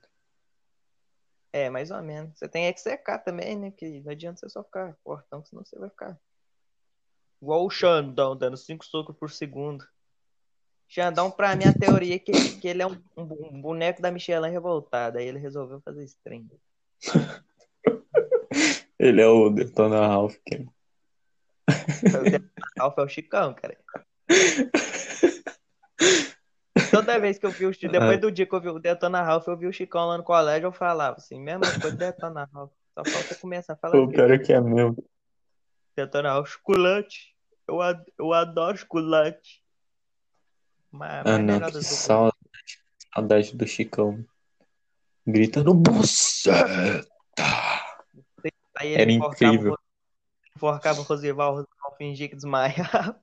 É, 1.54 1.70
mais 1.70 1.92
ou 1.92 2.02
menos. 2.02 2.36
Você 2.36 2.48
tem 2.48 2.66
é 2.66 2.72
que 2.72 2.80
secar 2.80 3.20
também, 3.20 3.56
né? 3.56 3.70
Que 3.70 4.00
não 4.00 4.10
adianta 4.10 4.40
você 4.40 4.48
só 4.48 4.64
ficar 4.64 4.96
fortão, 5.04 5.44
senão 5.44 5.64
você 5.64 5.78
vai 5.78 5.88
ficar. 5.88 6.18
Igual 7.40 7.64
o 7.64 7.70
Xandão, 7.70 8.36
dando 8.36 8.56
5 8.56 8.84
socos 8.84 9.16
por 9.16 9.30
segundo. 9.30 9.86
Xandão, 10.88 11.30
pra 11.30 11.54
mim, 11.54 11.66
a 11.66 11.72
teoria 11.72 12.16
é 12.16 12.18
que, 12.18 12.32
que 12.58 12.66
ele 12.66 12.82
é 12.82 12.86
um, 12.88 13.00
um 13.16 13.60
boneco 13.60 14.02
da 14.02 14.10
Michelin 14.10 14.50
revoltada. 14.50 15.20
Aí 15.20 15.28
ele 15.28 15.38
resolveu 15.38 15.80
fazer 15.80 16.02
stream. 16.04 16.50
Ele 18.96 19.20
é 19.20 19.26
o 19.26 19.50
Detona 19.50 20.06
Ralph. 20.06 20.36
cara. 20.48 20.64
Alfa 22.78 23.02
é 23.02 23.04
o 23.04 23.08
Chicão, 23.08 23.52
cara. 23.52 23.76
Toda 26.94 27.18
vez 27.18 27.38
que 27.38 27.46
eu 27.46 27.50
vi 27.50 27.66
o 27.66 27.72
Chicão, 27.72 27.90
depois 27.90 28.20
do 28.20 28.30
dia 28.30 28.46
que 28.46 28.54
eu 28.54 28.60
vi 28.60 28.68
o 28.68 28.78
Detona 28.78 29.22
Ralph, 29.22 29.46
eu 29.48 29.56
vi 29.56 29.66
o 29.66 29.72
Chicão 29.72 30.06
lá 30.06 30.16
no 30.18 30.24
colégio, 30.24 30.66
eu 30.68 30.72
falava 30.72 31.16
assim, 31.16 31.40
mesma 31.40 31.70
coisa, 31.80 31.96
Detona 31.96 32.48
Ralph. 32.52 32.72
Só 32.96 33.04
falta 33.04 33.34
começar 33.34 33.72
a 33.72 33.76
falar 33.76 33.98
O 34.00 34.12
cara 34.12 34.38
que 34.38 34.52
é 34.52 34.60
mesmo. 34.60 35.04
Detona 35.96 36.30
Ralph, 36.30 36.48
chocolate. 36.48 37.34
Eu, 37.66 37.80
ad- 37.80 38.12
eu 38.18 38.32
adoro 38.32 38.76
chocolate. 38.76 39.62
Mas, 40.92 41.10
Ah, 41.26 41.38
mas 41.38 41.44
não, 41.44 41.60
que 41.60 41.70
duas. 41.72 41.86
saudade. 41.86 42.34
Saudade 43.12 43.56
do 43.56 43.66
Chicão. 43.66 44.24
Gritando, 45.26 45.74
buceta! 45.74 47.06
Aí 48.76 48.88
ele 48.88 49.02
Era 49.02 49.12
enforcava 49.12 49.54
incrível. 49.54 49.78
Enforcava 50.56 51.00
o 51.00 51.04
Rosival, 51.04 51.52
o 51.52 51.56
Rosival 51.56 51.96
fingia 51.96 52.28
que 52.28 52.36
desmaiava. 52.36 53.20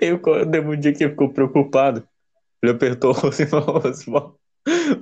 Eu, 0.00 0.20
teve 0.50 0.68
um 0.68 0.78
dia 0.78 0.92
que 0.92 1.08
ficou 1.08 1.32
preocupado. 1.32 2.06
Ele 2.62 2.72
apertou 2.72 3.10
o 3.10 3.14
Rosival, 3.14 3.62
o 3.68 3.78
Rosival. 3.78 4.38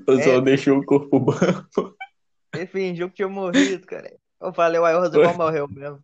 O 0.06 0.12
Rosival 0.12 0.38
É. 0.38 0.40
deixou 0.40 0.78
o 0.78 0.84
corpo 0.84 1.18
branco. 1.20 1.96
Ele 2.54 2.66
fingiu 2.66 3.08
que 3.08 3.16
tinha 3.16 3.28
morrido, 3.28 3.86
cara. 3.86 4.16
Eu 4.40 4.52
falei, 4.52 4.80
uai, 4.80 4.94
o 4.94 5.00
Rosival 5.00 5.36
morreu 5.36 5.68
mesmo. 5.68 6.02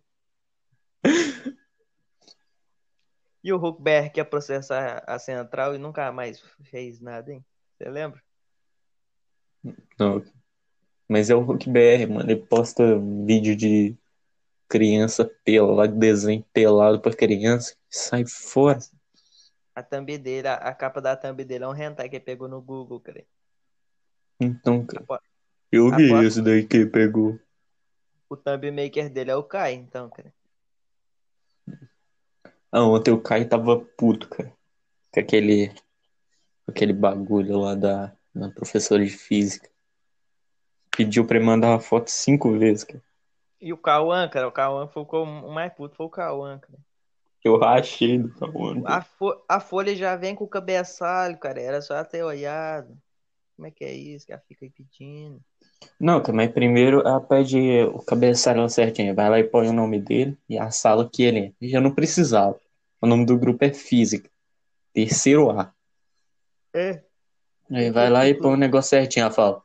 E 3.43 3.53
o 3.53 3.57
Huckberg 3.57 4.11
quer 4.11 4.25
processar 4.25 5.05
a 5.07 5.19
central 5.19 5.75
e 5.75 5.79
nunca 5.79 6.11
mais 6.11 6.41
fez 6.63 6.99
nada, 7.01 7.31
hein? 7.31 7.45
Você 7.77 7.91
lembra? 7.91 8.23
Não. 9.99 10.23
Mas 11.07 11.29
é 11.29 11.35
o 11.35 11.41
Hulk 11.41 11.69
BR, 11.69 12.07
mano. 12.09 12.31
Ele 12.31 12.41
posta 12.41 12.99
vídeo 13.27 13.55
de 13.55 13.95
criança 14.69 15.25
pelada, 15.45 15.93
desenho 15.93 16.45
pelado 16.53 17.01
pra 17.01 17.13
criança. 17.15 17.75
Sai 17.89 18.25
fora. 18.27 18.79
A 19.75 19.83
thumb 19.83 20.17
dele, 20.19 20.47
a, 20.49 20.55
a 20.55 20.75
capa 20.75 21.01
da 21.01 21.17
thumb 21.17 21.45
dele 21.45 21.65
é 21.65 21.69
um 21.69 21.75
hentai 21.75 22.09
que 22.09 22.17
ele 22.17 22.25
pegou 22.25 22.49
no 22.49 22.61
Google, 22.63 23.01
cara. 23.01 23.25
Então, 24.41 24.85
cara. 24.87 25.03
Apo- 25.03 25.19
Eu 25.73 25.91
vi 25.91 26.07
Aposto- 26.11 26.27
esse 26.27 26.43
daí 26.43 26.65
que 26.67 26.87
pegou. 26.87 27.39
O 28.29 28.37
thumb 28.37 28.71
maker 28.71 29.11
dele 29.11 29.31
é 29.31 29.37
o 29.37 29.43
Kai, 29.43 29.75
então, 29.75 30.09
cara. 30.11 30.33
Ah, 32.73 32.83
ontem 32.85 33.11
o 33.13 33.21
Caio 33.21 33.49
tava 33.49 33.79
puto, 33.79 34.29
cara. 34.29 34.53
Com 35.13 35.21
aquele. 35.21 35.69
com 35.69 36.71
aquele 36.71 36.93
bagulho 36.93 37.59
lá 37.59 37.75
da, 37.75 38.13
da 38.35 38.51
professora 38.51 39.05
de 39.05 39.11
física. 39.11 39.69
Pediu 40.97 41.25
pra 41.27 41.37
ele 41.37 41.47
mandar 41.47 41.69
uma 41.71 41.81
foto 41.81 42.09
cinco 42.11 42.57
vezes, 42.59 42.85
cara. 42.85 43.03
E 43.65 43.73
o 43.73 43.79
Cauã, 43.79 44.29
cara, 44.29 44.47
o 44.47 44.53
Cauã 44.53 44.87
ficou 44.87 45.25
o 45.25 45.51
mais 45.51 45.73
puto, 45.73 45.97
foi 45.97 46.05
o 46.05 46.11
Cauã, 46.11 46.59
cara. 46.59 46.79
Eu 47.43 47.59
rachei 47.59 48.19
do 48.19 48.29
Cauã. 48.35 48.83
A, 48.85 49.01
fo- 49.01 49.43
a 49.49 49.59
folha 49.59 49.97
já 49.97 50.15
vem 50.17 50.35
com 50.35 50.45
o 50.45 50.49
cabeçalho, 50.49 51.39
cara. 51.39 51.63
Era 51.63 51.81
só 51.81 52.05
ter 52.05 52.23
olhado. 52.23 52.95
Como 53.57 53.67
é 53.67 53.71
que 53.71 53.83
é 53.83 53.95
isso? 53.95 54.27
Que 54.27 54.35
ela 54.35 54.43
fica 54.47 54.67
aí 54.67 54.71
pedindo. 54.71 55.41
Não, 55.99 56.23
mas 56.35 56.53
primeiro 56.53 57.01
ela 57.01 57.23
pede 57.23 57.85
o 57.85 58.01
cabeçalho 58.01 58.69
certinho. 58.69 59.15
Vai 59.15 59.31
lá 59.31 59.39
e 59.39 59.45
põe 59.45 59.67
o 59.67 59.73
nome 59.73 59.99
dele 59.99 60.37
e 60.47 60.59
a 60.59 60.71
sala 60.71 61.09
que 61.09 61.23
ele 61.23 61.55
é. 61.59 61.67
Já 61.67 61.81
não 61.81 61.95
precisava. 61.95 62.61
O 63.01 63.07
nome 63.07 63.25
do 63.25 63.39
grupo 63.39 63.65
é 63.65 63.73
Física. 63.73 64.29
Terceiro 64.93 65.51
A. 65.51 65.73
É. 66.75 67.03
Aí 67.71 67.91
vai 67.91 68.11
lá 68.11 68.29
e 68.29 68.35
põe 68.35 68.53
o 68.53 68.59
negócio 68.59 68.91
certinho. 68.91 69.25
Ela 69.25 69.33
fala: 69.35 69.63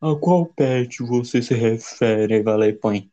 A 0.00 0.14
qual 0.16 0.46
pet 0.46 1.02
você 1.02 1.42
se 1.42 1.52
refere? 1.52 2.36
Aí 2.36 2.42
vai 2.42 2.56
lá 2.56 2.66
e 2.66 2.72
põe 2.72 3.11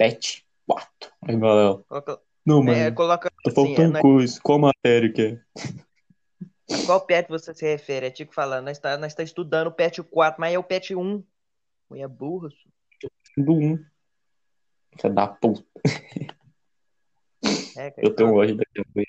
Pet 0.00 0.46
4. 0.66 1.12
Aí 1.28 1.36
vai 1.36 1.50
lá: 1.50 1.76
Coloca, 1.86 2.22
Não, 2.46 2.62
mas 2.62 2.78
é, 2.78 2.90
coloca 2.90 3.28
tá 3.28 3.36
assim, 3.50 3.50
é, 3.50 3.66
faltando 3.66 3.92
nós- 3.92 4.02
coisa. 4.02 4.40
Qual 4.42 4.58
matéria 4.58 5.12
que 5.12 5.22
é? 5.22 5.40
qual 6.86 7.04
pet 7.04 7.28
você 7.28 7.52
se 7.52 7.66
refere? 7.66 8.06
É 8.06 8.10
Tico 8.10 8.32
falando, 8.32 8.64
nós 8.64 8.78
tá, 8.78 8.96
nós 8.96 9.12
tá 9.14 9.22
estudando 9.22 9.66
o 9.66 9.72
pet 9.72 10.02
4, 10.02 10.40
mas 10.40 10.54
é 10.54 10.58
o 10.58 10.64
pet 10.64 10.94
1. 10.94 11.22
Mulher 11.90 12.08
burra, 12.08 12.48
su. 12.48 12.70
Do 13.36 13.52
1. 13.52 13.84
Filha 14.98 15.12
da 15.12 15.26
puta. 15.28 15.62
É, 17.76 17.90
cara, 17.90 17.94
Eu 17.98 18.14
tenho 18.14 18.34
ódio 18.34 18.56
daquela 18.56 18.86
mulher. 18.94 19.06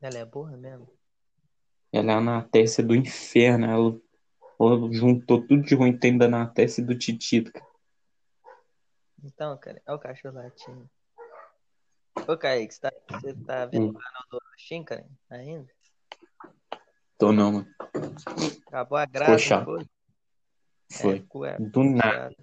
Ela 0.00 0.18
é 0.18 0.24
burra 0.24 0.56
mesmo. 0.56 0.88
Ela 1.92 2.12
é 2.12 2.14
a 2.14 2.20
Natécia 2.22 2.82
do 2.82 2.94
inferno. 2.94 3.66
Ela, 3.66 4.00
ela 4.58 4.92
juntou 4.94 5.46
tudo 5.46 5.62
de 5.62 5.74
ruim 5.74 5.92
que 5.92 5.98
tem 5.98 6.16
da 6.16 6.26
Natécia 6.26 6.80
e 6.80 6.84
do 6.84 6.96
Titito, 6.96 7.52
cara. 7.52 7.66
Então, 9.22 9.56
cara, 9.58 9.80
olha 9.86 9.96
o 9.96 10.00
cachorro 10.00 10.34
latindo. 10.36 10.88
Ô, 12.26 12.36
Kaique, 12.36 12.74
você 12.74 12.80
tá, 12.80 12.92
você 13.10 13.34
tá 13.34 13.66
vendo 13.66 13.86
Hum. 13.86 13.90
o 13.90 13.94
canal 13.94 14.22
do 14.30 14.40
Shin, 14.56 14.84
cara? 14.84 15.06
Ainda? 15.30 15.68
Tô 17.18 17.32
não, 17.32 17.52
mano. 17.52 17.74
Acabou 18.66 18.98
a 18.98 19.06
graça, 19.06 19.38
chato. 19.38 19.64
foi? 19.64 19.86
Foi. 20.92 21.48
É, 21.48 21.54
é, 21.54 21.58
Do 21.58 21.84
nada. 21.84 22.34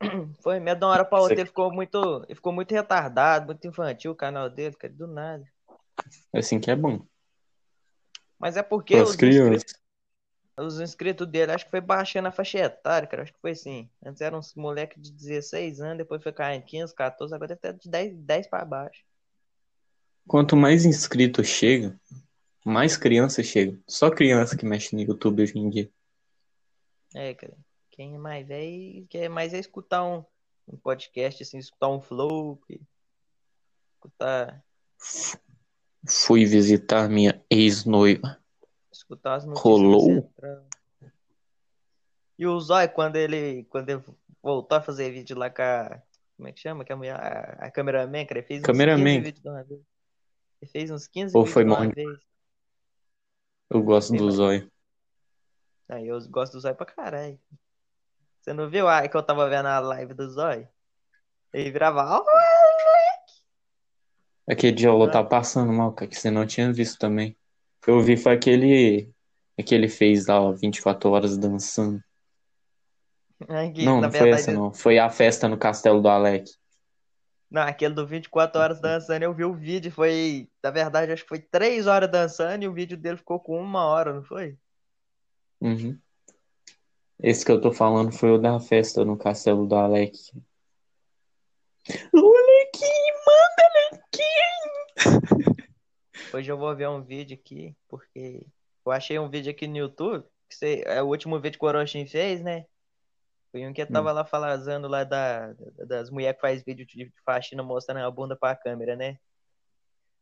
Foi 0.42 0.60
mesmo, 0.60 0.78
de 0.80 0.84
uma 0.84 0.92
hora 0.92 1.04
pra 1.06 1.20
outra 1.20 1.40
ele 1.40 1.46
ficou 1.46 1.72
muito, 1.72 2.22
ele 2.28 2.34
ficou 2.34 2.52
muito 2.52 2.70
retardado, 2.70 3.46
muito 3.46 3.66
infantil 3.66 4.12
o 4.12 4.16
canal 4.16 4.50
dele, 4.50 4.76
cara, 4.76 4.92
do 4.92 5.06
nada. 5.06 5.42
Assim 6.34 6.60
que 6.60 6.70
é 6.70 6.76
bom. 6.76 7.00
Mas 8.38 8.58
é 8.58 8.62
porque 8.62 8.92
Para 8.92 9.04
os 9.04 9.10
as 9.10 9.16
crianças. 9.16 9.62
inscritos, 9.62 9.85
os 10.58 10.80
inscritos 10.80 11.26
dele, 11.26 11.52
acho 11.52 11.64
que 11.66 11.70
foi 11.70 11.80
baixando 11.80 12.28
a 12.28 12.32
faixa 12.32 12.58
etária, 12.58 13.06
cara, 13.06 13.22
acho 13.22 13.32
que 13.32 13.40
foi 13.40 13.50
assim. 13.50 13.90
Antes 14.04 14.20
eram 14.22 14.38
uns 14.38 14.54
moleques 14.54 15.02
de 15.02 15.12
16 15.12 15.80
anos, 15.80 15.98
depois 15.98 16.22
foi 16.22 16.32
caindo 16.32 16.64
15, 16.64 16.94
14, 16.94 17.34
agora 17.34 17.52
estar 17.52 17.72
de 17.72 17.88
10, 17.88 18.16
10 18.16 18.46
pra 18.46 18.64
baixo. 18.64 19.04
Quanto 20.26 20.56
mais 20.56 20.84
inscritos 20.84 21.46
chega, 21.46 21.98
mais 22.64 22.96
crianças 22.96 23.46
chegam. 23.46 23.78
Só 23.86 24.10
criança 24.10 24.56
que 24.56 24.64
mexe 24.64 24.96
no 24.96 25.02
YouTube 25.02 25.42
hoje 25.42 25.58
em 25.58 25.68
dia. 25.68 25.90
É, 27.14 27.34
cara, 27.34 27.56
quem 27.90 28.14
é 28.14 28.18
mais 28.18 28.46
velho 28.46 29.06
quer 29.08 29.28
mais 29.28 29.54
é 29.54 29.58
escutar 29.58 30.04
um, 30.04 30.24
um 30.66 30.76
podcast, 30.76 31.42
assim, 31.42 31.58
escutar 31.58 31.88
um 31.88 32.00
flow, 32.00 32.56
que- 32.66 32.80
escutar, 33.94 34.64
Fui 36.08 36.44
visitar 36.44 37.08
minha 37.08 37.44
ex-noiva. 37.50 38.38
Escutar 38.96 39.34
as 39.34 39.44
notícias 39.44 39.64
Rolou? 39.72 40.32
E 42.38 42.46
o 42.46 42.60
Zói, 42.60 42.88
quando 42.88 43.16
ele, 43.16 43.64
quando 43.64 43.88
ele 43.90 44.02
voltou 44.42 44.76
a 44.78 44.82
fazer 44.82 45.10
vídeo 45.10 45.36
lá 45.38 45.48
com 45.48 45.62
a, 45.62 46.02
como 46.36 46.48
é 46.48 46.52
que 46.52 46.60
chama? 46.60 46.84
Que 46.84 46.92
a 46.92 46.96
mulher, 46.96 47.14
a, 47.14 47.66
a 47.66 47.70
cameraman, 47.70 48.26
cara, 48.26 48.40
ele 48.40 48.46
fez 48.46 48.60
uns 48.60 48.66
Cameraman. 48.66 49.04
15 49.04 49.20
vídeos 49.20 49.42
de 49.42 49.48
uma 49.48 49.64
vez. 49.64 49.80
Ele 50.60 50.70
fez 50.70 50.90
uns 50.90 51.06
15 51.08 51.36
Ou 51.36 51.42
vídeos 51.44 51.54
foi 51.54 51.64
de 51.64 51.70
uma 51.70 51.78
mal? 51.80 51.90
vez. 51.90 52.18
Eu 53.70 53.82
gosto 53.82 54.14
do 54.16 54.30
zóio. 54.30 54.70
Aí 55.88 56.06
eu 56.08 56.18
gosto 56.28 56.52
do 56.54 56.60
Zói 56.60 56.74
pra 56.74 56.84
caralho. 56.86 57.38
Você 58.40 58.52
não 58.52 58.68
viu 58.68 58.88
a 58.88 59.06
que 59.08 59.16
eu 59.16 59.22
tava 59.22 59.48
vendo 59.48 59.66
a 59.66 59.78
live 59.80 60.14
do 60.14 60.28
Zói? 60.30 60.68
Ele 61.52 61.70
virava, 61.70 62.02
"Ó, 62.20 62.24
Aquele 64.48 64.72
dia 64.72 64.88
eu 64.88 65.02
Ah. 65.02 65.10
tava 65.10 65.28
passando 65.28 65.72
mal, 65.72 65.92
cara, 65.92 66.08
que 66.08 66.16
você 66.16 66.30
não 66.30 66.46
tinha 66.46 66.72
visto 66.72 66.98
também. 66.98 67.36
Eu 67.86 68.00
vi 68.00 68.16
foi 68.16 68.32
aquele. 68.32 69.10
Aquele 69.58 69.88
fez 69.88 70.26
lá, 70.26 70.40
ó, 70.40 70.52
24 70.52 71.10
horas 71.10 71.38
dançando. 71.38 72.00
Ai, 73.48 73.70
que, 73.70 73.84
Não, 73.84 74.00
não 74.00 74.10
foi 74.10 74.20
verdade, 74.20 74.42
essa, 74.42 74.52
não. 74.52 74.72
Foi 74.72 74.98
a 74.98 75.08
festa 75.08 75.48
no 75.48 75.56
castelo 75.56 76.00
do 76.00 76.08
Alec. 76.08 76.50
Não, 77.50 77.62
aquele 77.62 77.94
do 77.94 78.06
24 78.06 78.60
horas 78.60 78.80
dançando, 78.80 79.22
eu 79.22 79.32
vi 79.32 79.44
o 79.44 79.54
vídeo, 79.54 79.90
foi, 79.92 80.48
na 80.62 80.70
verdade, 80.70 81.12
acho 81.12 81.22
que 81.22 81.28
foi 81.28 81.38
3 81.38 81.86
horas 81.86 82.10
dançando 82.10 82.64
e 82.64 82.68
o 82.68 82.72
vídeo 82.72 82.96
dele 82.96 83.16
ficou 83.16 83.38
com 83.38 83.60
uma 83.60 83.84
hora, 83.86 84.12
não 84.12 84.22
foi? 84.22 84.58
Uhum. 85.60 85.98
Esse 87.22 87.44
que 87.44 87.52
eu 87.52 87.60
tô 87.60 87.72
falando 87.72 88.12
foi 88.12 88.30
o 88.30 88.38
da 88.38 88.58
festa 88.58 89.04
no 89.04 89.16
castelo 89.16 89.66
do 89.66 89.74
Alec. 89.74 90.18
O 92.12 92.36
Alequinho, 92.36 93.14
manda 93.26 93.62
Alequinho! 95.06 95.52
Hoje 96.36 96.52
eu 96.52 96.58
vou 96.58 96.76
ver 96.76 96.86
um 96.86 97.02
vídeo 97.02 97.34
aqui, 97.34 97.74
porque 97.88 98.46
eu 98.84 98.92
achei 98.92 99.18
um 99.18 99.26
vídeo 99.26 99.50
aqui 99.50 99.66
no 99.66 99.78
YouTube, 99.78 100.22
que 100.46 100.54
você, 100.54 100.82
é 100.84 101.02
o 101.02 101.06
último 101.06 101.40
vídeo 101.40 101.58
que 101.58 101.64
o 101.64 101.68
Orochin 101.68 102.06
fez, 102.06 102.42
né? 102.42 102.66
Foi 103.50 103.66
um 103.66 103.72
que 103.72 103.80
eu 103.80 103.90
tava 103.90 104.12
lá 104.12 104.22
falando 104.22 104.86
lá 104.86 105.02
da, 105.02 105.54
das 105.86 106.10
mulheres 106.10 106.36
que 106.36 106.42
faz 106.42 106.62
vídeo 106.62 106.84
de 106.84 107.10
faxina 107.24 107.62
mostrando 107.62 108.04
a 108.04 108.10
bunda 108.10 108.36
pra 108.36 108.54
câmera, 108.54 108.94
né? 108.94 109.18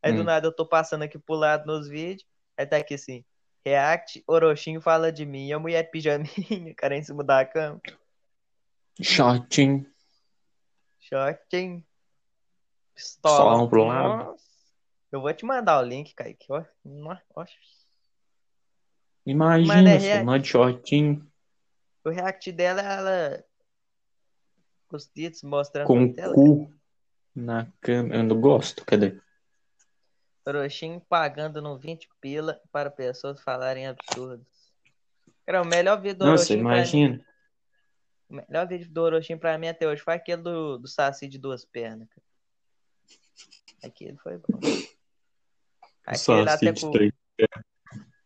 Aí 0.00 0.12
do 0.12 0.20
Hum. 0.20 0.24
nada 0.24 0.46
eu 0.46 0.54
tô 0.54 0.64
passando 0.64 1.02
aqui 1.02 1.18
pro 1.18 1.34
lado 1.34 1.66
nos 1.66 1.88
vídeos, 1.88 2.24
aí 2.56 2.64
tá 2.64 2.76
aqui 2.76 2.94
assim, 2.94 3.24
React, 3.66 4.22
Orochinho 4.28 4.80
fala 4.80 5.10
de 5.10 5.26
mim, 5.26 5.50
a 5.50 5.58
mulher 5.58 5.90
pijaminha, 5.90 6.28
cara, 6.78 6.96
em 6.96 7.02
cima 7.02 7.24
da 7.24 7.44
cama. 7.44 7.80
Shotinho. 9.02 9.84
Shortinho. 11.00 11.84
Pistola. 12.94 13.58
Só 13.58 13.66
pro 13.66 13.84
lado. 13.84 14.24
Nossa. 14.26 14.53
Eu 15.14 15.20
vou 15.20 15.32
te 15.32 15.44
mandar 15.46 15.78
o 15.78 15.82
link, 15.86 16.12
Kaique. 16.12 16.44
Ó, 16.50 16.64
ó. 17.36 17.46
Imagina, 19.24 19.90
é 19.90 20.00
só, 20.00 20.06
react. 20.06 20.24
nó 20.24 20.36
de 20.36 20.48
shortinho 20.48 21.32
O 22.04 22.10
react 22.10 22.50
dela, 22.50 22.82
ela. 22.82 23.44
Com 24.88 24.96
os 24.96 25.06
tits 25.06 25.44
mostrando 25.44 25.86
com 25.86 26.06
o 26.06 26.34
cu 26.34 26.74
na 27.32 27.72
câmera. 27.80 28.16
Eu 28.16 28.24
não 28.24 28.40
gosto, 28.40 28.84
cadê? 28.84 29.16
Orochinho 30.44 31.00
pagando 31.08 31.62
no 31.62 31.78
20 31.78 32.08
pila 32.20 32.60
para 32.72 32.90
pessoas 32.90 33.40
falarem 33.40 33.86
absurdos. 33.86 34.74
Cara, 35.46 35.62
o 35.62 35.64
melhor 35.64 36.02
vídeo 36.02 36.18
do 36.18 36.26
Nossa, 36.26 36.54
imagina. 36.54 37.24
O 38.28 38.34
melhor 38.34 38.66
vídeo 38.66 38.90
do 38.90 39.00
Orochinho 39.00 39.38
pra 39.38 39.56
mim 39.58 39.68
até 39.68 39.86
hoje 39.86 40.02
foi 40.02 40.14
aquele 40.14 40.42
do, 40.42 40.76
do 40.76 40.88
Saci 40.88 41.28
de 41.28 41.38
duas 41.38 41.64
pernas, 41.64 42.08
cara. 42.08 42.26
Aquele 43.80 44.16
foi 44.16 44.38
bom. 44.38 44.58
Aquele 46.06 46.48
até 46.48 46.68
assim 46.70 46.86
com. 46.86 46.90
três. 46.92 47.12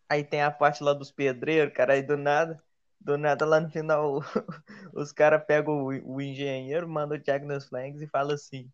Aí 0.08 0.24
tem 0.24 0.42
a 0.42 0.50
parte 0.50 0.82
lá 0.82 0.94
dos 0.94 1.12
pedreiros, 1.12 1.74
cara, 1.74 1.92
aí 1.92 2.02
do 2.02 2.16
nada, 2.16 2.62
do 2.98 3.18
nada 3.18 3.44
lá 3.44 3.60
no 3.60 3.68
final, 3.68 4.20
os 4.94 5.12
caras 5.12 5.44
pegam 5.46 5.84
o, 5.84 6.14
o 6.14 6.20
engenheiro, 6.20 6.88
mandam 6.88 7.18
o 7.18 7.20
Jack 7.20 7.44
nos 7.44 7.68
flanks 7.68 8.00
e 8.00 8.06
fala 8.06 8.34
assim, 8.34 8.70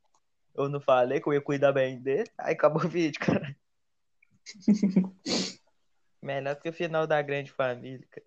eu 0.54 0.68
não 0.68 0.80
falei 0.80 1.20
que 1.20 1.28
eu 1.28 1.32
ia 1.32 1.40
cuidar 1.40 1.72
bem 1.72 2.00
dele, 2.00 2.30
aí 2.38 2.54
acabou 2.54 2.84
o 2.84 2.88
vídeo, 2.88 3.20
cara. 3.20 3.56
Melhor 6.22 6.54
que 6.56 6.68
o 6.68 6.72
final 6.72 7.06
da 7.06 7.20
grande 7.20 7.50
família, 7.50 8.06
cara. 8.10 8.26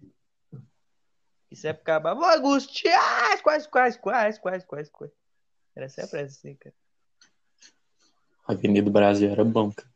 Isso 1.49 1.65
é 1.65 1.71
porque 1.71 1.89
acabava, 1.89 2.35
angustiar, 2.35 3.41
quase, 3.41 3.69
quase, 3.69 3.97
quase, 3.97 4.39
quase, 4.39 4.65
quase, 4.65 4.91
quase. 4.91 5.13
Era 5.73 5.87
sempre 5.87 6.19
assim, 6.19 6.55
cara. 6.55 6.75
Avenida 8.45 8.91
Brasil 8.91 9.31
era 9.31 9.45
bom, 9.45 9.71
cara. 9.71 9.89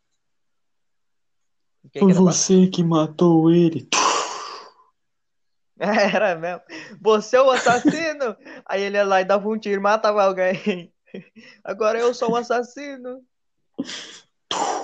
O 1.84 1.90
que 1.90 2.00
Foi 2.00 2.12
que 2.12 2.20
você 2.20 2.68
que 2.68 2.84
matou 2.84 3.52
ele. 3.52 3.88
Era 5.80 6.36
mesmo. 6.36 6.62
Você 7.02 7.38
é 7.38 7.42
o 7.42 7.50
assassino! 7.50 8.38
Aí 8.66 8.84
ele 8.84 8.98
ia 8.98 9.04
lá 9.04 9.22
e 9.22 9.26
dava 9.26 9.50
um 9.50 9.58
tiro 9.58 9.82
e 9.82 9.84
matava 9.84 10.24
alguém. 10.24 10.94
Agora 11.64 12.00
eu 12.00 12.14
sou 12.14 12.32
um 12.32 12.36
assassino. 12.36 13.24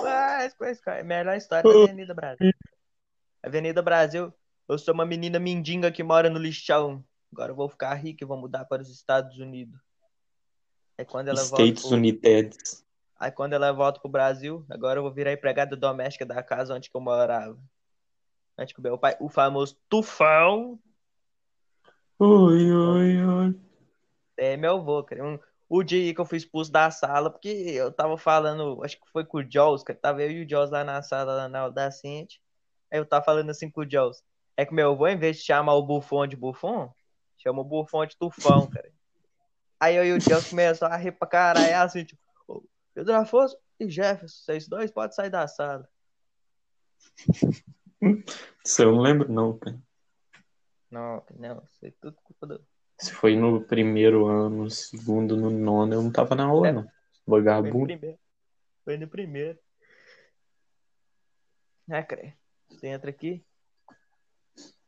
Mas, 0.02 0.54
pois, 0.58 0.80
cara, 0.80 0.98
é 0.98 1.02
a 1.02 1.04
melhor 1.04 1.36
história 1.36 1.70
da 1.70 1.84
Avenida 1.84 2.14
Brasil. 2.14 2.52
Avenida 3.42 3.82
Brasil, 3.82 4.34
eu 4.68 4.78
sou 4.78 4.92
uma 4.92 5.06
menina 5.06 5.38
mendiga 5.38 5.92
que 5.92 6.02
mora 6.02 6.28
no 6.28 6.38
lixão. 6.38 7.04
Agora 7.32 7.52
eu 7.52 7.56
vou 7.56 7.68
ficar 7.68 7.94
rica 7.94 8.24
e 8.24 8.26
vou 8.26 8.36
mudar 8.36 8.64
para 8.64 8.82
os 8.82 8.90
Estados 8.90 9.38
Unidos. 9.38 9.78
Aí 10.98 11.04
quando 11.04 11.28
ela 11.28 11.44
volta 11.44 11.62
States 11.62 11.86
pro... 11.86 11.96
United. 11.96 12.56
Aí 13.18 13.30
quando 13.32 13.52
ela 13.54 13.72
volta 13.72 14.00
pro 14.00 14.10
Brasil, 14.10 14.64
agora 14.70 14.98
eu 14.98 15.02
vou 15.02 15.12
virar 15.12 15.32
empregada 15.32 15.76
doméstica 15.76 16.24
da 16.26 16.42
casa 16.42 16.74
onde 16.74 16.90
que 16.90 16.96
eu 16.96 17.00
morava. 17.00 17.58
Onde 18.58 18.74
que 18.74 18.80
o 18.80 18.82
meu 18.82 18.98
pai, 18.98 19.16
o 19.20 19.28
famoso 19.28 19.78
tufão, 19.88 20.78
Oi, 22.18 22.70
oi, 22.72 23.16
oi. 23.24 23.48
é 24.36 24.56
meu 24.56 24.76
avô, 24.76 25.02
cara. 25.04 25.24
Um- 25.24 25.38
o 25.68 25.82
dia 25.82 26.14
que 26.14 26.20
eu 26.20 26.24
fui 26.24 26.38
expulso 26.38 26.72
da 26.72 26.90
sala, 26.90 27.30
porque 27.30 27.48
eu 27.48 27.92
tava 27.92 28.16
falando, 28.16 28.82
acho 28.82 28.96
que 28.98 29.10
foi 29.10 29.24
com 29.24 29.38
o 29.38 29.50
Jaws, 29.50 29.82
cara. 29.82 29.98
Tava 30.00 30.22
eu 30.22 30.30
e 30.30 30.44
o 30.44 30.48
Jaws 30.48 30.70
lá 30.70 30.82
na 30.84 31.02
sala, 31.02 31.34
lá 31.34 31.48
na 31.48 31.60
aula 31.60 31.72
da 31.72 31.90
Cinti. 31.90 32.40
Aí 32.90 32.98
eu 32.98 33.06
tava 33.06 33.24
falando 33.24 33.50
assim 33.50 33.70
com 33.70 33.82
o 33.82 33.90
Jaws. 33.90 34.22
É 34.56 34.64
que 34.64 34.72
meu 34.74 34.92
avô, 34.92 35.06
em 35.06 35.18
vez 35.18 35.36
de 35.38 35.42
chamar 35.44 35.74
o 35.74 35.82
bufão 35.86 36.26
de 36.26 36.36
bufão, 36.36 36.92
chama 37.38 37.60
o 37.60 37.64
bufão 37.64 38.06
de 38.06 38.16
tufão, 38.16 38.66
cara. 38.68 38.90
Aí 39.80 39.96
eu 39.96 40.04
e 40.06 40.12
o 40.12 40.20
Jaws 40.26 40.46
começou 40.46 40.88
a 40.88 40.96
rir 40.96 41.12
pra 41.12 41.28
caralho, 41.28 41.76
assim, 41.78 42.04
tipo, 42.04 42.20
"Ô, 42.26 42.27
Pedro 42.98 43.14
Afonso 43.14 43.56
e 43.78 43.88
Jefferson, 43.88 44.42
vocês 44.42 44.66
dois 44.66 44.90
podem 44.90 45.12
sair 45.14 45.30
da 45.30 45.46
sala. 45.46 45.88
Isso 48.66 48.82
eu 48.82 48.90
não 48.90 49.00
lembro, 49.00 49.32
não, 49.32 49.56
cara. 49.56 49.80
Não, 50.90 51.24
não, 51.36 51.62
isso 51.70 51.86
é 51.86 51.92
tudo 52.00 52.16
culpa 52.24 52.44
do. 52.46 52.66
Se 52.98 53.12
foi 53.12 53.36
no 53.36 53.62
primeiro 53.64 54.26
ano, 54.26 54.64
no 54.64 54.70
segundo, 54.70 55.36
no 55.36 55.48
nono, 55.48 55.94
eu 55.94 56.02
não 56.02 56.10
tava 56.10 56.34
na 56.34 56.46
aula, 56.46 56.68
É. 56.68 56.72
não. 56.72 56.82
Foi 56.82 56.90
no 57.38 57.44
Vagabundo. 57.44 57.86
primeiro. 57.86 58.18
Foi 58.84 58.96
no 58.96 59.06
primeiro. 59.08 59.58
Ah, 61.88 62.02
cara. 62.02 62.36
Você 62.68 62.88
entra 62.88 63.10
aqui. 63.10 63.44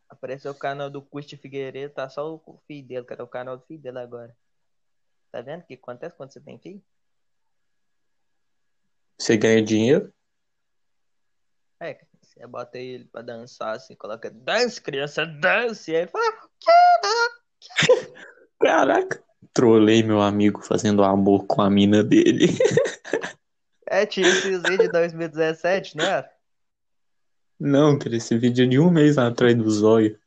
Apareceu 0.09 0.51
o 0.51 0.59
canal 0.59 0.91
do 0.91 1.01
Custe 1.01 1.37
Figueiredo. 1.37 1.95
Tá 1.95 2.09
só 2.09 2.35
o 2.35 2.59
filho 2.67 2.89
dele, 2.89 3.05
cara. 3.05 3.23
O 3.23 3.29
canal 3.29 3.57
do 3.57 3.65
filho 3.67 3.81
dele 3.81 4.01
agora. 4.01 4.37
Tá 5.31 5.41
vendo 5.43 5.61
o 5.61 5.67
que 5.67 5.75
acontece 5.75 6.17
quando 6.17 6.33
você 6.33 6.41
tem 6.41 6.59
filho? 6.59 6.83
Você 9.21 9.37
ganha 9.37 9.63
dinheiro? 9.63 10.11
É. 11.79 12.01
Você 12.23 12.47
bota 12.47 12.79
ele 12.79 13.05
pra 13.05 13.21
dançar 13.21 13.77
assim, 13.77 13.95
coloca 13.95 14.31
dance, 14.31 14.81
criança, 14.81 15.27
dance. 15.27 15.91
E 15.91 15.97
aí 15.97 16.03
ele 16.03 16.11
fala, 16.11 16.49
Caraca. 18.59 19.23
Trolei 19.53 20.03
meu 20.03 20.23
amigo 20.23 20.63
fazendo 20.63 21.05
amor 21.05 21.45
com 21.45 21.61
a 21.61 21.69
mina 21.69 22.03
dele. 22.03 22.47
é, 23.87 24.07
tinha 24.07 24.27
esses 24.27 24.63
vídeos 24.63 24.79
de 24.79 24.89
2017, 24.89 25.99
não 25.99 26.05
era? 26.05 26.33
Não, 27.59 27.99
cara, 27.99 28.17
esse 28.17 28.39
vídeo 28.39 28.65
é 28.65 28.69
de 28.69 28.79
um 28.79 28.91
mês 28.91 29.19
atrás 29.19 29.55
do 29.55 29.71
zóio. 29.71 30.19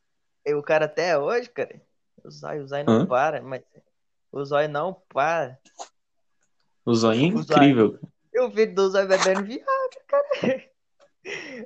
E 0.45 0.53
o 0.53 0.61
cara 0.61 0.85
até 0.85 1.17
hoje, 1.17 1.49
cara. 1.49 1.81
O 2.23 2.29
zóio, 2.29 2.63
o 2.63 2.67
zóio 2.67 2.85
não 2.85 2.93
Hã? 3.01 3.05
para, 3.07 3.41
mas. 3.41 3.63
O 4.31 4.45
zóio 4.45 4.69
não 4.69 5.01
para. 5.09 5.57
O 6.85 6.93
zóio 6.93 7.31
é 7.31 7.33
O 7.33 7.41
zóio. 7.41 7.99
E 8.33 8.39
o 8.39 8.49
vídeo 8.49 8.75
do 8.75 8.89
Zóio 8.89 9.07
bebendo 9.07 9.43
Viagra, 9.43 10.03
cara. 10.07 10.73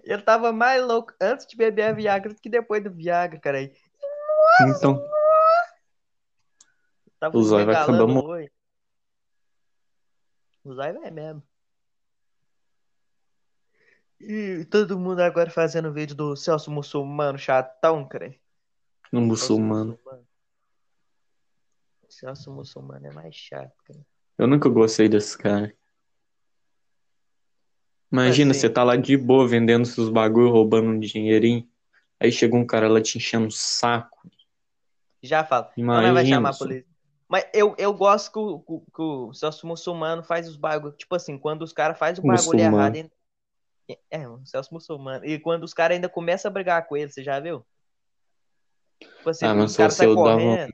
Ele 0.03 0.21
tava 0.21 0.51
mais 0.51 0.83
louco 0.83 1.13
antes 1.19 1.47
de 1.47 1.55
beber 1.55 1.83
a 1.83 1.93
Viagra 1.93 2.33
do 2.33 2.41
que 2.41 2.49
depois 2.49 2.83
do 2.83 2.91
Viagra, 2.91 3.39
cara. 3.39 3.57
Aí 3.59 3.73
Então, 4.75 5.01
Tava 7.19 7.37
O 7.37 7.43
Zóio 7.43 7.65
vai 7.65 7.75
acabar 7.75 8.03
o 8.03 8.25
olho. 8.25 8.51
O 10.63 10.73
Zóio 10.73 11.03
é 11.03 11.11
mesmo. 11.11 11.43
E 14.19 14.65
todo 14.65 14.99
mundo 14.99 15.21
agora 15.21 15.49
fazendo 15.49 15.93
vídeo 15.93 16.15
do 16.15 16.35
Celso 16.35 16.71
Muçulmano 16.71 17.37
chatão, 17.37 18.07
cara. 18.07 18.35
no 19.11 19.21
muçulmano. 19.21 19.91
Muçulmano. 19.91 20.27
Celso 22.09 22.51
Muçulmano 22.51 23.07
é 23.07 23.11
mais 23.11 23.35
chato, 23.35 23.73
cara. 23.83 24.05
Eu 24.37 24.47
nunca 24.47 24.69
gostei 24.69 25.07
desse 25.09 25.37
cara. 25.37 25.75
Imagina, 28.11 28.53
você 28.53 28.69
tá 28.69 28.83
lá 28.83 28.95
de 28.95 29.17
boa 29.17 29.47
vendendo 29.47 29.85
seus 29.85 30.09
bagulho, 30.09 30.49
roubando 30.49 30.89
um 30.89 30.99
dinheirinho. 30.99 31.67
Aí 32.19 32.31
chega 32.31 32.55
um 32.55 32.65
cara 32.65 32.87
lá 32.87 33.01
te 33.01 33.17
enchendo 33.17 33.47
o 33.47 33.51
saco. 33.51 34.29
Já 35.21 35.43
fala. 35.43 35.71
Não, 35.75 35.85
não 35.85 35.93
vai 36.01 36.09
Imagina 36.11 36.35
chamar 36.37 36.49
a 36.49 36.53
polícia. 36.57 36.87
Mas 37.27 37.45
eu, 37.53 37.75
eu 37.77 37.93
gosto 37.93 38.31
que 38.31 38.39
o, 38.39 38.59
que, 38.59 38.91
que 38.91 39.01
o 39.01 39.33
Celso 39.33 39.67
Muçulmano 39.67 40.23
faz 40.23 40.47
os 40.47 40.55
bagulho. 40.55 40.93
Tipo 40.95 41.15
assim, 41.15 41.37
quando 41.37 41.63
os 41.63 41.73
caras 41.73 41.97
fazem 41.99 42.23
o 42.23 42.27
bagulho 42.27 42.59
errado. 42.59 42.95
ainda- 42.95 43.11
É, 44.09 44.27
o 44.27 44.45
Celso 44.45 44.73
Muçulmano. 44.73 45.25
E 45.25 45.37
quando 45.39 45.63
os 45.63 45.73
caras 45.73 45.95
ainda 45.95 46.07
começam 46.07 46.49
a 46.49 46.53
brigar 46.53 46.87
com 46.87 46.95
ele, 46.95 47.11
você 47.11 47.21
já 47.21 47.39
viu? 47.39 47.65
Tipo 48.99 49.29
assim, 49.29 49.45
Ah, 49.45 49.53
mas 49.53 49.71
se 49.71 49.89
saem 49.89 50.09
eu 50.09 50.15
dava 50.15 50.37
um- 50.37 50.43
correndo. 50.55 50.73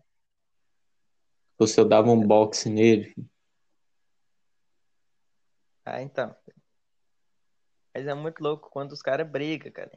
Você 1.57 1.79
eu 1.79 1.85
dava 1.85 2.11
um 2.11 2.21
boxe 2.27 2.69
nele. 2.69 3.15
Ah, 5.85 6.01
então. 6.01 6.33
Mas 7.93 8.07
é 8.07 8.13
muito 8.13 8.41
louco 8.41 8.69
quando 8.71 8.91
os 8.91 9.01
caras 9.01 9.29
brigam, 9.29 9.71
cara. 9.71 9.91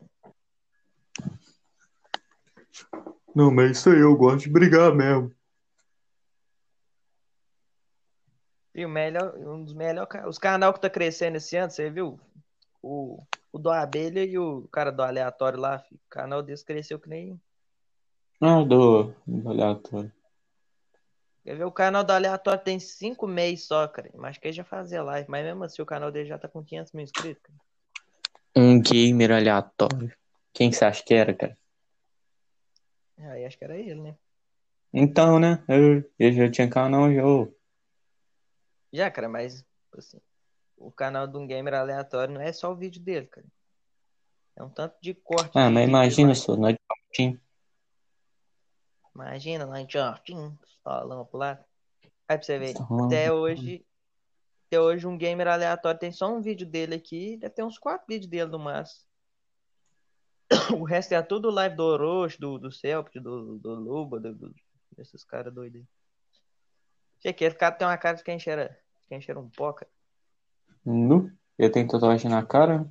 Não, 3.34 3.50
mas 3.50 3.78
isso 3.78 3.90
aí 3.90 4.00
eu 4.00 4.16
gosto 4.16 4.40
de 4.40 4.50
brigar 4.50 4.94
mesmo. 4.94 5.34
E 8.74 8.84
o 8.84 8.88
melhor, 8.88 9.34
um 9.38 9.64
dos 9.64 9.72
melhores, 9.72 10.10
os 10.26 10.38
canal 10.38 10.72
que 10.74 10.80
tá 10.80 10.90
crescendo 10.90 11.36
esse 11.36 11.56
ano, 11.56 11.70
você 11.70 11.88
viu? 11.88 12.20
O, 12.82 13.22
o 13.50 13.58
do 13.58 13.70
Abelha 13.70 14.22
e 14.22 14.38
o 14.38 14.68
cara 14.68 14.92
do 14.92 15.02
aleatório 15.02 15.58
lá, 15.58 15.82
o 15.90 15.98
canal 16.10 16.42
desse 16.42 16.64
cresceu 16.64 16.98
que 16.98 17.08
nem. 17.08 17.40
Ah, 18.38 18.62
do, 18.62 19.14
do 19.26 19.48
aleatório. 19.48 20.12
Quer 21.42 21.56
ver? 21.56 21.64
O 21.64 21.72
canal 21.72 22.04
do 22.04 22.12
aleatório 22.12 22.62
tem 22.62 22.78
cinco 22.78 23.26
meses 23.26 23.66
só, 23.66 23.88
cara. 23.88 24.10
Mas 24.14 24.30
acho 24.30 24.40
que 24.40 24.48
ele 24.48 24.56
já 24.56 24.64
fazia 24.64 25.02
live. 25.02 25.30
Mas 25.30 25.44
mesmo 25.44 25.64
assim, 25.64 25.80
o 25.80 25.86
canal 25.86 26.10
dele 26.10 26.28
já 26.28 26.36
tá 26.36 26.48
com 26.48 26.62
500 26.62 26.92
mil 26.92 27.04
inscritos, 27.04 27.42
cara. 27.42 27.65
Um 28.56 28.80
gamer 28.80 29.32
aleatório. 29.32 30.16
Quem 30.54 30.72
você 30.72 30.84
acha 30.86 31.04
que 31.04 31.12
era, 31.12 31.34
cara? 31.34 31.58
Aí 33.18 33.44
acho 33.44 33.58
que 33.58 33.64
era 33.64 33.76
ele, 33.76 34.00
né? 34.00 34.16
Então, 34.92 35.38
né? 35.38 35.62
Eu, 35.68 36.10
eu 36.18 36.32
já 36.32 36.50
tinha 36.50 36.70
canal, 36.70 37.12
já. 37.12 37.22
Já, 38.92 39.10
cara, 39.10 39.28
mas 39.28 39.62
assim, 39.92 40.20
o 40.76 40.90
canal 40.90 41.26
de 41.26 41.36
um 41.36 41.46
gamer 41.46 41.74
aleatório 41.74 42.32
não 42.32 42.40
é 42.40 42.50
só 42.52 42.72
o 42.72 42.76
vídeo 42.76 43.00
dele, 43.00 43.26
cara. 43.26 43.46
É 44.56 44.62
um 44.62 44.70
tanto 44.70 44.96
de 45.02 45.12
corte. 45.12 45.50
Ah, 45.54 45.68
de 45.68 45.74
mas 45.74 45.86
imagina 45.86 46.28
lá. 46.28 46.34
só, 46.34 46.56
nós 46.56 46.74
tinha 47.12 47.38
Imagina 49.14 49.64
lá 49.64 49.80
em 49.80 49.88
Jardim, 49.88 50.58
falando 50.84 51.24
pro 51.24 51.38
lado. 51.38 51.64
Aí 52.28 52.36
pra 52.36 52.42
você 52.42 52.58
ver, 52.58 52.74
Tá 52.74 52.86
até 53.06 53.32
hoje, 53.32 53.84
até 54.66 54.80
hoje 54.80 55.06
um 55.06 55.16
gamer 55.16 55.48
aleatório 55.48 55.98
tem 55.98 56.10
só 56.12 56.28
um 56.32 56.40
vídeo 56.40 56.66
dele 56.66 56.94
aqui, 56.94 57.36
deve 57.36 57.54
ter 57.54 57.62
uns 57.64 57.78
quatro 57.78 58.06
vídeos 58.08 58.28
dele 58.30 58.50
no 58.50 58.58
máximo. 58.58 59.04
O 60.80 60.84
resto 60.84 61.12
é 61.12 61.22
tudo 61.22 61.50
live 61.50 61.74
do 61.76 61.82
Orochi, 61.84 62.38
do, 62.38 62.58
do 62.58 62.70
Celp, 62.72 63.08
do, 63.16 63.58
do 63.58 63.74
Luba, 63.74 64.20
do, 64.20 64.34
do- 64.34 64.54
desses 64.96 65.24
caras 65.24 65.52
doidos. 65.52 65.84
Achei 67.18 67.32
que 67.32 67.44
esse 67.44 67.56
cara 67.56 67.74
tem 67.74 67.86
uma 67.86 67.96
cara 67.98 68.16
de 68.16 68.22
quem 68.24 68.38
cheira, 68.38 68.78
quem 69.08 69.20
cheira 69.20 69.40
um 69.40 69.48
pó, 69.50 69.72
cara. 69.72 69.90
Nu. 70.84 71.30
Eu 71.58 71.72
tenho 71.72 71.88
tatuagem 71.88 72.30
na 72.30 72.44
cara. 72.44 72.86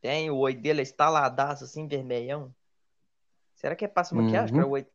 Tem, 0.00 0.30
o 0.30 0.36
olho 0.38 0.60
dele 0.60 0.80
é 0.80 0.82
estaladaço, 0.82 1.64
assim, 1.64 1.86
vermelhão. 1.86 2.52
Será 3.54 3.76
que 3.76 3.84
é 3.84 3.88
passa 3.88 4.14
maquiagem, 4.14 4.50
Uhum. 4.54 4.56
cara? 4.62 4.66
O 4.68 4.72
olho, 4.72 4.86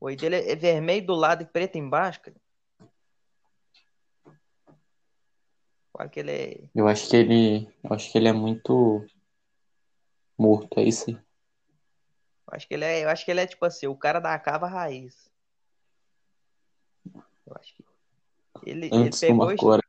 o 0.00 0.06
olho 0.06 0.16
dele 0.16 0.36
é 0.36 0.54
vermelho 0.54 1.06
do 1.06 1.14
lado 1.14 1.42
e 1.42 1.46
preto 1.46 1.76
embaixo, 1.78 2.20
cara. 2.20 2.36
Que 6.10 6.20
ele 6.20 6.32
é? 6.32 6.68
Eu 6.74 6.88
acho 6.88 7.08
que 7.08 7.16
ele. 7.16 7.68
Eu 7.82 7.92
acho 7.92 8.10
que 8.10 8.18
ele 8.18 8.28
é 8.28 8.32
muito 8.32 9.04
morto, 10.38 10.78
é 10.78 10.84
isso 10.84 11.10
aí. 11.10 11.14
Eu 11.14 12.56
acho 12.56 12.68
que 12.68 12.74
ele 12.74 12.84
é, 12.84 13.04
eu 13.04 13.08
acho 13.08 13.24
que 13.24 13.30
ele 13.30 13.40
é 13.40 13.46
tipo 13.46 13.64
assim, 13.64 13.86
o 13.86 13.96
cara 13.96 14.20
da 14.20 14.38
cava 14.38 14.66
raiz. 14.66 15.30
Eu 17.46 17.54
acho 17.58 17.74
que 17.74 17.84
ele, 18.64 18.86
ele 18.86 18.94
Antes 18.94 19.20
do 19.20 19.26
pegou 19.26 19.52
estilo, 19.52 19.80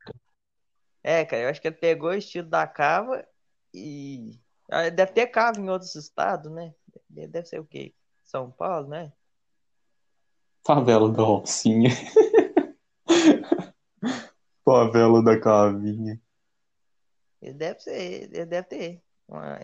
é, 1.03 1.25
cara, 1.25 1.43
eu 1.43 1.49
acho 1.49 1.61
que 1.61 1.67
ele 1.67 1.75
pegou 1.75 2.09
o 2.09 2.13
estilo 2.13 2.47
da 2.47 2.65
cava 2.65 3.27
e 3.73 4.39
ah, 4.71 4.89
deve 4.89 5.11
ter 5.11 5.27
cava 5.27 5.59
em 5.59 5.69
outros 5.69 5.95
estados, 5.95 6.51
né? 6.51 6.73
Deve 7.09 7.27
deve 7.27 7.47
ser 7.47 7.59
o 7.59 7.65
quê? 7.65 7.93
São 8.23 8.49
Paulo, 8.49 8.87
né? 8.87 9.11
Favela 10.65 11.11
da 11.11 11.23
Rocinha. 11.23 11.89
Favela 14.73 15.23
da 15.23 15.39
Cavinha. 15.39 16.19
Ele 17.39 17.53
deve 17.53 17.79
ser, 17.79 18.23
ele 18.33 18.45
deve 18.45 18.67
ter 18.67 19.01
uma, 19.27 19.59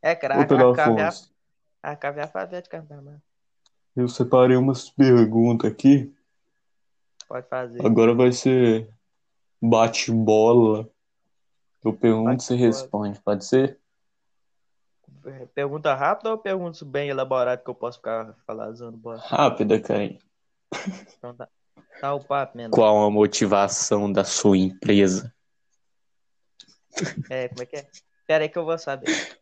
É, 0.00 0.12
Ô, 0.12 0.40
a, 0.40 0.42
a 0.42 0.74
cave 0.74 1.00
é 1.00 1.04
a, 1.04 1.90
a 1.92 1.96
cave 1.96 2.20
é 2.20 2.22
alfabética, 2.22 2.86
mano. 2.88 3.20
eu 3.94 4.08
separei 4.08 4.56
umas 4.56 4.88
perguntas 4.88 5.70
aqui. 5.70 6.10
Pode 7.28 7.46
fazer. 7.48 7.84
Agora 7.84 8.14
vai 8.14 8.32
ser 8.32 8.88
bate-bola. 9.60 10.88
Eu 11.84 11.92
pergunto, 11.92 12.42
você 12.42 12.54
Bate-bola. 12.54 12.72
responde, 12.72 13.20
pode 13.20 13.44
ser? 13.44 13.78
Pergunta 15.54 15.94
rápida 15.94 16.30
ou 16.30 16.38
perguntas 16.38 16.82
bem 16.82 17.10
elaboradas 17.10 17.62
que 17.62 17.68
eu 17.68 17.74
posso 17.74 17.98
ficar 17.98 18.34
falando? 18.46 19.00
Rápida, 19.18 19.78
cara. 19.78 20.16
Então 21.18 21.34
tá. 21.34 21.46
Tá 22.00 22.14
o 22.14 22.22
papo, 22.22 22.56
menor. 22.56 22.74
Qual 22.74 23.04
a 23.04 23.10
motivação 23.10 24.10
da 24.10 24.24
sua 24.24 24.56
empresa? 24.56 25.34
É, 27.28 27.48
como 27.48 27.62
é 27.62 27.66
que 27.66 27.76
é? 27.76 27.88
Pera 28.26 28.44
aí 28.44 28.48
que 28.48 28.58
eu 28.58 28.64
vou 28.64 28.78
saber. 28.78 29.38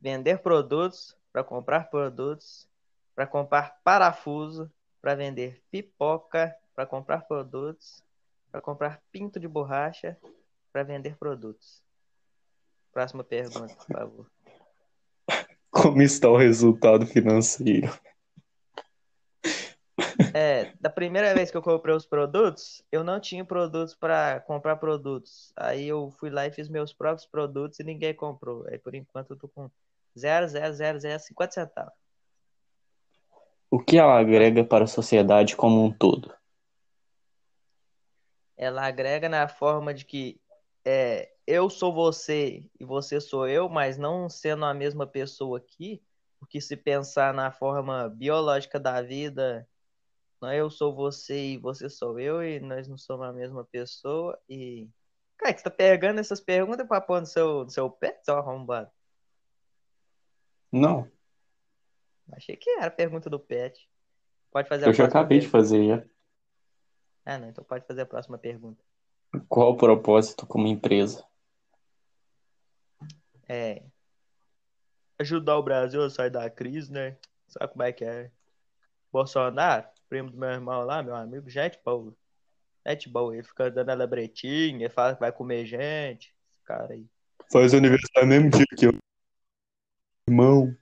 Vender 0.00 0.38
produtos 0.38 1.16
para 1.32 1.44
comprar 1.44 1.90
produtos, 1.90 2.68
para 3.14 3.26
comprar 3.26 3.78
parafuso, 3.84 4.70
para 5.00 5.14
vender 5.14 5.62
pipoca, 5.70 6.54
para 6.74 6.86
comprar 6.86 7.22
produtos, 7.22 8.02
para 8.50 8.60
comprar 8.60 9.00
pinto 9.12 9.38
de 9.38 9.46
borracha, 9.46 10.16
para 10.72 10.82
vender 10.82 11.16
produtos. 11.16 11.82
Próxima 12.92 13.22
pergunta, 13.22 13.74
por 13.74 13.86
favor. 13.86 14.26
Como 15.70 16.02
está 16.02 16.28
o 16.28 16.36
resultado 16.36 17.06
financeiro? 17.06 17.92
É, 20.34 20.72
da 20.80 20.88
primeira 20.88 21.34
vez 21.34 21.50
que 21.50 21.56
eu 21.56 21.62
comprei 21.62 21.94
os 21.94 22.06
produtos, 22.06 22.82
eu 22.90 23.04
não 23.04 23.20
tinha 23.20 23.44
produtos 23.44 23.94
para 23.94 24.40
comprar 24.40 24.76
produtos. 24.76 25.52
Aí 25.56 25.86
eu 25.86 26.10
fui 26.18 26.30
lá 26.30 26.46
e 26.46 26.52
fiz 26.52 26.68
meus 26.68 26.92
próprios 26.92 27.26
produtos 27.26 27.78
e 27.80 27.84
ninguém 27.84 28.14
comprou. 28.14 28.66
Aí 28.68 28.78
por 28.78 28.94
enquanto 28.94 29.30
eu 29.30 29.36
tô 29.36 29.48
com 29.48 29.70
0,0050 30.16 31.50
centavos. 31.50 31.92
O 33.70 33.78
que 33.78 33.96
ela 33.96 34.18
agrega 34.18 34.62
para 34.62 34.84
a 34.84 34.88
sociedade 34.88 35.56
como 35.56 35.82
um 35.82 35.90
todo? 35.90 36.34
Ela 38.56 38.86
agrega 38.86 39.28
na 39.28 39.48
forma 39.48 39.94
de 39.94 40.04
que 40.04 40.40
é, 40.84 41.32
eu 41.46 41.70
sou 41.70 41.92
você 41.92 42.64
e 42.78 42.84
você 42.84 43.20
sou 43.20 43.48
eu, 43.48 43.68
mas 43.68 43.96
não 43.96 44.28
sendo 44.28 44.64
a 44.64 44.74
mesma 44.74 45.06
pessoa 45.06 45.58
aqui, 45.58 46.02
porque 46.38 46.60
se 46.60 46.76
pensar 46.76 47.32
na 47.32 47.50
forma 47.50 48.08
biológica 48.08 48.78
da 48.78 49.00
vida, 49.00 49.66
não 50.42 50.52
eu 50.52 50.68
sou 50.70 50.94
você 50.94 51.52
e 51.52 51.58
você 51.58 51.88
sou 51.88 52.18
eu, 52.18 52.42
e 52.42 52.60
nós 52.60 52.88
não 52.88 52.98
somos 52.98 53.26
a 53.26 53.32
mesma 53.32 53.64
pessoa. 53.64 54.38
E. 54.48 54.88
Cara, 55.38 55.56
você 55.56 55.64
tá 55.64 55.70
pegando 55.70 56.20
essas 56.20 56.40
perguntas 56.40 56.86
pra 56.86 57.00
pôr 57.00 57.20
no 57.20 57.26
seu, 57.26 57.64
no 57.64 57.70
seu 57.70 57.90
pé, 57.90 58.20
seu 58.24 58.36
arrombado? 58.36 58.90
Não, 60.70 61.10
Achei 62.32 62.56
que 62.56 62.70
era 62.70 62.86
a 62.86 62.90
pergunta 62.90 63.28
do 63.28 63.38
pet. 63.38 63.88
Pode 64.50 64.68
fazer 64.68 64.86
a 64.86 64.88
eu 64.88 64.94
já 64.94 65.04
acabei 65.04 65.38
de 65.38 65.46
pergunta. 65.46 65.58
fazer 65.58 65.86
já. 65.86 66.04
Ah, 67.24 67.38
não, 67.38 67.48
então 67.48 67.64
pode 67.64 67.86
fazer 67.86 68.02
a 68.02 68.06
próxima 68.06 68.38
pergunta. 68.38 68.82
Qual 69.48 69.70
o 69.72 69.76
propósito 69.76 70.46
como 70.46 70.66
empresa? 70.66 71.24
É. 73.48 73.84
Ajudar 75.18 75.58
o 75.58 75.62
Brasil 75.62 76.02
a 76.02 76.10
sair 76.10 76.30
da 76.30 76.48
crise, 76.50 76.90
né? 76.90 77.16
Sabe 77.48 77.72
como 77.72 77.82
é 77.82 77.92
que 77.92 78.04
é? 78.04 78.30
Bolsonaro, 79.12 79.86
primo 80.12 80.30
do 80.30 80.36
meu 80.36 80.50
irmão 80.50 80.84
lá, 80.84 81.02
meu 81.02 81.16
amigo, 81.16 81.48
gente 81.48 81.80
boa. 81.82 82.14
Gente 82.86 83.08
boa, 83.08 83.32
ele 83.34 83.42
fica 83.42 83.70
dando 83.70 83.88
a 83.88 83.94
lebretinha, 83.94 84.84
ele 84.84 84.90
fala 84.90 85.14
que 85.14 85.20
vai 85.20 85.32
comer 85.32 85.64
gente. 85.64 86.34
Esse 86.50 86.62
cara 86.62 86.92
aí. 86.92 87.06
Faz 87.50 87.72
aniversário 87.72 88.28
mesmo 88.28 88.50
dia 88.50 88.66
que 88.76 88.88
eu. 88.88 88.92
Irmão. 90.28 90.76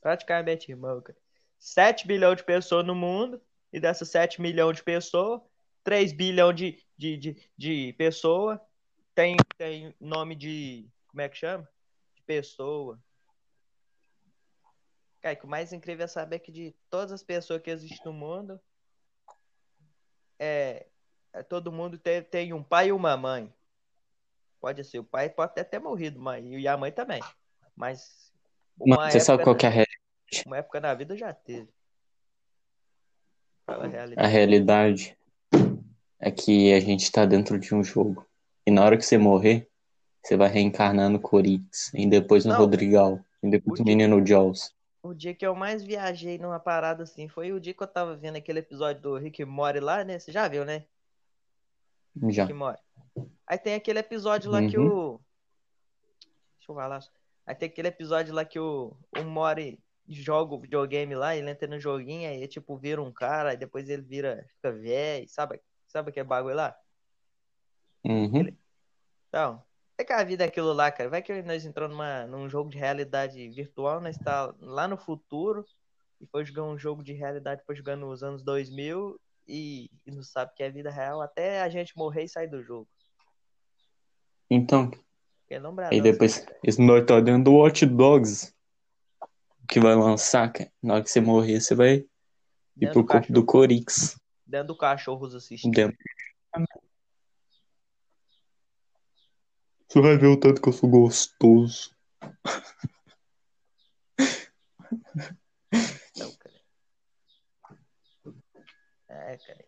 Praticamente 0.00 0.72
irmão, 0.72 1.02
cara. 1.02 1.18
7 1.58 2.06
bilhões 2.06 2.38
de 2.38 2.44
pessoas 2.44 2.86
no 2.86 2.94
mundo, 2.94 3.38
e 3.70 3.78
dessas 3.78 4.08
7 4.08 4.40
milhões 4.40 4.78
de 4.78 4.82
pessoas, 4.82 5.42
3 5.82 6.14
bilhões 6.14 6.56
de, 6.56 6.82
de, 6.96 7.16
de, 7.18 7.50
de 7.54 7.92
pessoas 7.98 8.58
tem, 9.14 9.36
tem 9.58 9.94
nome 10.00 10.34
de. 10.34 10.88
Como 11.08 11.20
é 11.20 11.28
que 11.28 11.36
chama? 11.36 11.68
De 12.14 12.22
pessoa. 12.22 12.98
Cara, 15.24 15.40
o 15.42 15.46
mais 15.46 15.72
incrível 15.72 16.04
é 16.04 16.06
saber 16.06 16.40
que 16.40 16.52
de 16.52 16.74
todas 16.90 17.10
as 17.10 17.22
pessoas 17.22 17.62
que 17.62 17.70
existem 17.70 18.04
no 18.04 18.12
mundo, 18.12 18.60
é, 20.38 20.84
é 21.32 21.42
todo 21.42 21.72
mundo 21.72 21.96
tem, 21.96 22.22
tem 22.22 22.52
um 22.52 22.62
pai 22.62 22.88
e 22.88 22.92
uma 22.92 23.16
mãe. 23.16 23.50
Pode 24.60 24.84
ser, 24.84 24.98
o 24.98 25.04
pai 25.04 25.30
pode 25.30 25.52
até 25.52 25.64
ter 25.64 25.78
morrido, 25.78 26.20
mãe, 26.20 26.54
e 26.60 26.68
a 26.68 26.76
mãe 26.76 26.92
também. 26.92 27.22
Mas 27.74 28.34
Mas 28.86 29.14
você 29.14 29.20
sabe 29.20 29.42
qual 29.42 29.56
que 29.56 29.64
é 29.64 29.70
a, 29.70 29.72
na- 29.72 29.76
re- 29.78 30.42
uma 30.44 30.58
época 30.58 30.78
na 30.78 30.92
vida 30.92 31.16
já 31.16 31.32
teve. 31.32 31.72
A 33.66 33.76
a 33.76 33.86
realidade. 33.86 34.28
realidade? 34.30 35.18
É 36.20 36.30
que 36.30 36.70
a 36.74 36.80
gente 36.80 37.10
tá 37.10 37.24
dentro 37.24 37.58
de 37.58 37.74
um 37.74 37.82
jogo. 37.82 38.28
E 38.66 38.70
na 38.70 38.84
hora 38.84 38.98
que 38.98 39.02
você 39.06 39.16
morrer, 39.16 39.70
você 40.22 40.36
vai 40.36 40.50
reencarnar 40.50 41.08
no 41.08 41.18
Corinthians. 41.18 41.90
E 41.94 42.06
depois 42.06 42.44
no 42.44 42.52
Não. 42.52 42.58
Rodrigal. 42.58 43.24
E 43.42 43.48
depois 43.48 43.80
no 43.80 43.86
Menino 43.86 44.22
Jaws. 44.26 44.73
O 45.04 45.12
dia 45.12 45.34
que 45.34 45.46
eu 45.46 45.54
mais 45.54 45.84
viajei 45.84 46.38
numa 46.38 46.58
parada 46.58 47.02
assim 47.02 47.28
foi 47.28 47.52
o 47.52 47.60
dia 47.60 47.74
que 47.74 47.82
eu 47.82 47.86
tava 47.86 48.16
vendo 48.16 48.36
aquele 48.36 48.60
episódio 48.60 49.02
do 49.02 49.18
Rick 49.18 49.44
Morty 49.44 49.78
lá, 49.78 50.02
né? 50.02 50.18
Você 50.18 50.32
já 50.32 50.48
viu, 50.48 50.64
né? 50.64 50.86
Já. 52.30 52.44
Rick 52.44 52.54
Morty. 52.54 52.82
Aí 53.46 53.58
tem 53.58 53.74
aquele 53.74 53.98
episódio 53.98 54.50
lá 54.50 54.66
que 54.66 54.78
Uhum. 54.78 55.12
o. 55.12 55.20
Deixa 56.56 56.72
eu 56.72 56.74
falar. 56.74 57.00
Aí 57.44 57.54
tem 57.54 57.68
aquele 57.68 57.88
episódio 57.88 58.34
lá 58.34 58.46
que 58.46 58.58
o, 58.58 58.96
o 59.14 59.24
Mori 59.24 59.78
joga 60.08 60.54
o 60.54 60.58
videogame 60.58 61.14
lá, 61.14 61.36
ele 61.36 61.50
entra 61.50 61.68
no 61.68 61.78
joguinho, 61.78 62.30
aí 62.30 62.48
tipo 62.48 62.74
vira 62.78 63.02
um 63.02 63.12
cara, 63.12 63.50
aí 63.50 63.58
depois 63.58 63.90
ele 63.90 64.00
vira, 64.00 64.46
fica 64.48 64.72
velho, 64.72 65.28
sabe? 65.28 65.60
Sabe 65.86 66.08
aquele 66.08 66.26
bagulho 66.26 66.56
lá? 66.56 66.74
Uhum. 68.02 68.56
Então, 69.28 69.62
é 69.98 70.04
que 70.04 70.12
a 70.12 70.24
vida 70.24 70.44
é 70.44 70.48
aquilo 70.48 70.72
lá, 70.72 70.90
cara. 70.90 71.08
Vai 71.08 71.22
que 71.22 71.42
nós 71.42 71.64
entramos 71.64 71.96
numa, 71.96 72.26
num 72.26 72.48
jogo 72.48 72.70
de 72.70 72.78
realidade 72.78 73.48
virtual, 73.50 74.00
nós 74.00 74.16
está 74.16 74.52
lá 74.60 74.88
no 74.88 74.96
futuro 74.96 75.64
e 76.20 76.26
foi 76.26 76.44
jogar 76.44 76.64
um 76.64 76.78
jogo 76.78 77.02
de 77.02 77.12
realidade, 77.12 77.62
foi 77.64 77.76
jogando 77.76 78.06
nos 78.06 78.22
anos 78.22 78.42
2000 78.42 79.20
e, 79.46 79.90
e 80.06 80.10
não 80.10 80.22
sabe 80.22 80.52
que 80.54 80.62
é 80.62 80.70
vida 80.70 80.90
real 80.90 81.20
até 81.20 81.62
a 81.62 81.68
gente 81.68 81.96
morrer 81.96 82.24
e 82.24 82.28
sair 82.28 82.48
do 82.48 82.62
jogo. 82.62 82.88
Então, 84.50 84.90
Bradão, 85.48 85.88
aí 85.92 86.00
depois, 86.00 86.44
esse 86.62 86.80
nós 86.80 87.04
tá 87.04 87.20
dentro 87.20 87.44
do 87.44 87.54
Watch 87.54 87.84
Dogs. 87.86 88.52
Que 89.68 89.80
vai 89.80 89.94
lançar, 89.94 90.52
cara. 90.52 90.70
Na 90.82 90.94
hora 90.94 91.02
que 91.02 91.10
você 91.10 91.20
morrer, 91.20 91.60
você 91.60 91.74
vai 91.74 91.94
ir 91.94 92.08
dentro, 92.76 92.92
pro 92.92 93.02
do 93.02 93.08
corpo 93.08 93.32
do 93.32 93.46
Corix. 93.46 94.18
dentro 94.46 94.68
do 94.68 94.76
cachorros 94.76 95.34
assistindo. 95.34 95.72
Dentro. 95.72 95.96
Você 99.94 100.00
vai 100.00 100.18
ver 100.18 100.26
o 100.26 100.36
tanto 100.36 100.60
que 100.60 100.68
eu 100.68 100.72
sou 100.72 100.90
gostoso. 100.90 101.94
Então, 106.10 106.32
cara. 106.36 106.60
É, 109.08 109.38
cara. 109.38 109.64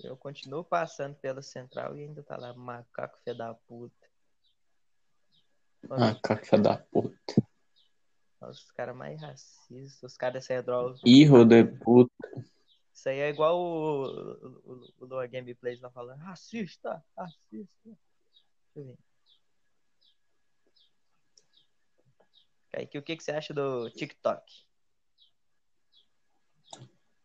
Eu 0.00 0.16
continuo 0.16 0.64
passando 0.64 1.14
pela 1.14 1.40
central 1.40 1.96
e 1.96 2.02
ainda 2.02 2.20
tá 2.24 2.36
lá, 2.36 2.52
macaco 2.52 3.20
fé 3.22 3.32
da 3.32 3.54
puta. 3.54 4.08
Ah, 5.88 6.18
caca 6.20 6.58
da 6.58 6.78
puta. 6.78 7.46
Nossa, 8.40 8.58
os 8.58 8.72
caras 8.72 8.96
mais 8.96 9.22
racistas, 9.22 10.02
os 10.02 10.16
caras 10.16 10.48
dessa 10.48 10.60
droga. 10.64 10.98
Hijo 11.06 11.44
de 11.44 11.62
puta. 11.62 12.28
Isso 13.02 13.08
aí 13.08 13.18
é 13.18 13.30
igual 13.30 13.58
o, 13.58 14.04
o, 14.04 14.62
o, 14.64 14.88
o 15.00 15.06
Lua 15.06 15.26
Gameplays 15.26 15.80
lá 15.80 15.90
falando, 15.90 16.20
racista, 16.20 17.04
racista. 17.18 17.68
Deixa 17.84 17.98
eu 18.76 18.84
ver. 18.84 18.98
Kaique, 22.70 22.98
o 22.98 23.02
que, 23.02 23.16
que 23.16 23.24
você 23.24 23.32
acha 23.32 23.52
do 23.52 23.90
TikTok? 23.90 24.44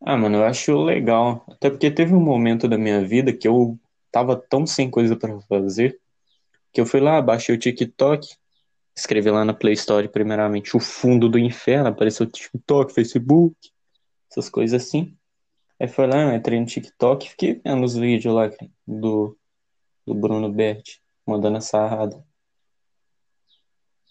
Ah, 0.02 0.18
mano, 0.18 0.38
eu 0.38 0.46
acho 0.46 0.84
legal. 0.84 1.46
Até 1.48 1.70
porque 1.70 1.92
teve 1.92 2.12
um 2.12 2.26
momento 2.26 2.68
da 2.68 2.76
minha 2.76 3.06
vida 3.06 3.32
que 3.32 3.48
eu 3.48 3.80
tava 4.12 4.36
tão 4.36 4.66
sem 4.66 4.90
coisa 4.90 5.16
pra 5.16 5.40
fazer 5.42 6.02
que 6.74 6.82
eu 6.82 6.88
fui 6.88 7.00
lá, 7.00 7.22
baixei 7.22 7.54
o 7.54 7.60
TikTok, 7.60 8.28
escrevi 8.96 9.30
lá 9.30 9.46
na 9.46 9.54
Play 9.54 9.74
Store, 9.74 10.10
primeiramente, 10.10 10.76
o 10.76 10.80
fundo 10.80 11.30
do 11.30 11.38
inferno, 11.38 11.90
apareceu 11.90 12.26
TikTok, 12.26 12.92
Facebook, 12.92 13.56
essas 14.32 14.50
coisas 14.50 14.82
assim. 14.82 15.16
Aí 15.80 15.88
foi 15.88 16.08
lá, 16.08 16.22
eu 16.24 16.34
entrei 16.36 16.60
no 16.60 16.66
TikTok 16.66 17.26
e 17.26 17.30
fiquei 17.30 17.54
vendo 17.64 17.84
os 17.86 17.96
vídeos 17.96 18.34
lá 18.34 18.50
do, 18.86 19.38
do 20.06 20.16
Bruno 20.16 20.52
Berti, 20.52 21.02
mandando 21.26 21.58
essa 21.58 21.70
sarrada. 21.70 22.26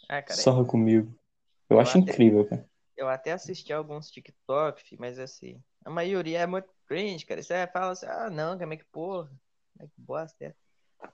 Ah, 0.08 0.22
cara, 0.22 0.38
Sarra 0.40 0.64
comigo. 0.64 1.08
Eu 1.68 1.76
Eu 1.76 1.80
acho 1.80 1.98
até- 1.98 2.12
incrível, 2.12 2.46
cara. 2.48 2.68
eu 2.96 3.08
até 3.08 3.32
assisti 3.32 3.72
alguns 3.72 4.08
TikTok, 4.10 4.82
fi, 4.82 4.96
mas 4.98 5.18
assim, 5.18 5.60
a 5.84 5.90
maioria 5.90 6.38
é 6.40 6.46
muito 6.46 6.68
cringe, 6.86 7.26
cara. 7.26 7.42
Você 7.42 7.66
fala 7.68 7.92
assim, 7.92 8.06
ah, 8.06 8.30
não, 8.30 8.56
como 8.56 8.72
é 8.72 8.76
que 8.76 8.84
porra, 8.92 9.28
como 9.28 9.80
é 9.80 9.86
que 9.86 9.92
bosta 10.00 10.44
é. 10.44 10.54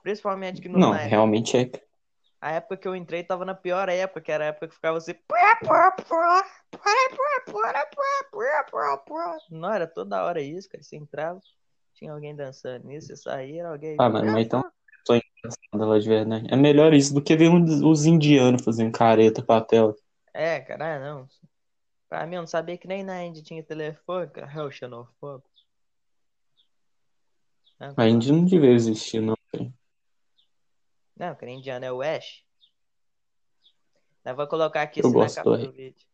Principalmente 0.02 0.60
que 0.60 0.68
no, 0.68 0.78
Não, 0.78 0.90
na, 0.90 0.98
realmente 0.98 1.56
é. 1.56 1.70
A 2.42 2.50
época 2.50 2.76
que 2.76 2.88
eu 2.88 2.96
entrei 2.96 3.22
tava 3.22 3.44
na 3.44 3.54
pior 3.54 3.88
época, 3.88 4.20
que 4.20 4.32
era 4.32 4.42
a 4.42 4.46
época 4.48 4.66
que 4.66 4.74
ficava 4.74 4.98
assim. 4.98 5.14
Não, 9.48 9.72
era 9.72 9.86
toda 9.86 10.24
hora 10.24 10.42
isso, 10.42 10.68
cara. 10.68 10.82
Você 10.82 10.96
entrava, 10.96 11.40
tinha 11.94 12.12
alguém 12.12 12.34
dançando 12.34 12.84
nisso, 12.88 13.06
você 13.06 13.16
saía, 13.16 13.68
alguém. 13.68 13.96
Ah, 14.00 14.08
mas, 14.08 14.24
mas 14.24 14.44
então. 14.44 14.60
Tô 15.06 15.14
engraçado 15.14 15.88
lá 15.88 15.98
de 16.00 16.08
verdade. 16.08 16.46
É 16.52 16.56
melhor 16.56 16.92
isso 16.92 17.14
do 17.14 17.22
que 17.22 17.36
ver 17.36 17.48
os 17.48 18.06
indianos 18.06 18.64
fazendo 18.64 18.90
careta 18.90 19.40
pra 19.40 19.60
tela. 19.60 19.94
É, 20.34 20.58
cara, 20.58 20.96
ah, 20.96 20.98
não. 20.98 21.28
Pra 22.08 22.26
mim, 22.26 22.34
eu 22.34 22.42
não 22.42 22.48
sabia 22.48 22.76
que 22.76 22.88
nem 22.88 23.04
na 23.04 23.22
Índia 23.22 23.40
tinha 23.40 23.62
telefone, 23.62 24.28
cara. 24.28 24.50
É 24.52 24.62
o 24.62 24.70
xenofóbico. 24.70 25.48
A 27.96 28.08
Índia 28.08 28.32
não 28.32 28.44
devia 28.44 28.72
existir, 28.72 29.20
não. 29.20 29.36
Não, 31.22 31.36
cara, 31.36 31.52
indiano 31.52 31.84
é 31.84 31.92
o 31.92 32.02
Ash. 32.02 32.42
Eu 34.24 34.34
vou 34.34 34.44
colocar 34.48 34.82
aqui 34.82 34.98
Eu 35.00 35.06
assim 35.06 35.18
na 35.18 35.28
capa 35.44 35.50
do 35.50 35.56
do 35.58 35.68
Ash. 35.68 35.76
vídeo. 35.76 36.06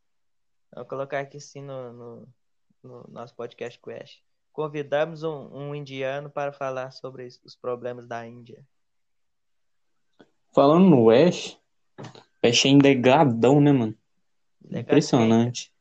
Eu 0.71 0.77
vou 0.81 0.85
colocar 0.85 1.21
aqui 1.21 1.41
sim 1.41 1.63
no, 1.63 1.93
no, 1.95 2.29
no 2.83 3.05
nosso 3.09 3.35
podcast 3.35 3.79
com 3.79 3.91
o 3.91 3.95
Ash. 3.95 4.23
Convidamos 4.53 5.23
um, 5.23 5.47
um 5.51 5.75
indiano 5.75 6.29
para 6.29 6.53
falar 6.53 6.91
sobre 6.91 7.25
os- 7.25 7.57
problemas 7.57 8.07
da 8.07 8.27
Índia. 8.27 8.63
Falando 10.53 10.85
no 10.91 11.09
Ash, 11.09 11.59
Ash 12.43 12.67
ainda 12.67 12.91
é 12.91 12.95
gadão, 12.95 13.63
né, 13.63 13.73
mano? 13.73 13.97
Legal 14.63 14.83
Impressionante. 14.83 15.73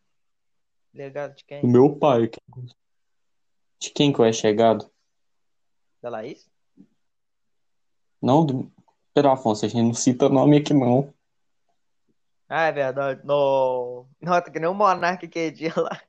Legal 0.93 1.29
de 1.33 1.43
quem? 1.43 1.59
Do 1.63 1.67
meu 1.67 1.93
pai. 1.97 2.29
que- 2.29 2.39
De 3.77 3.89
quem 3.91 4.13
que 4.13 4.21
o 4.21 4.23
Ash 4.23 4.45
é 4.45 4.53
gado? 4.53 4.89
Da 6.01 6.07
Laís? 6.07 6.49
Não, 8.21 8.45
do... 8.45 8.71
Pera, 9.17 9.33
Afonso, 9.33 9.65
a 9.65 9.67
gente 9.67 9.81
não 9.81 9.95
cita 9.95 10.29
nome 10.29 10.57
aqui, 10.57 10.75
não. 10.75 11.11
Ah, 12.47 12.67
é 12.67 12.71
verdade. 12.71 13.21
No... 13.23 14.05
Nota 14.21 14.51
que 14.51 14.59
nem 14.59 14.69
o 14.69 14.75
Monark 14.75 15.25
aquele 15.25 15.49
dia 15.49 15.73
lá. 15.75 15.99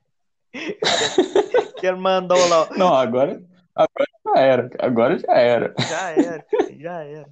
que 0.53 1.87
ele 1.87 1.97
mandou 1.97 2.37
lá. 2.47 2.69
Não, 2.77 2.93
agora, 2.93 3.43
agora 3.73 4.05
já 4.23 4.39
era. 4.39 4.69
Agora 4.77 5.17
já 5.17 5.33
era. 5.33 5.73
Já 5.89 6.09
era, 6.11 6.45
já 6.77 7.03
era. 7.03 7.29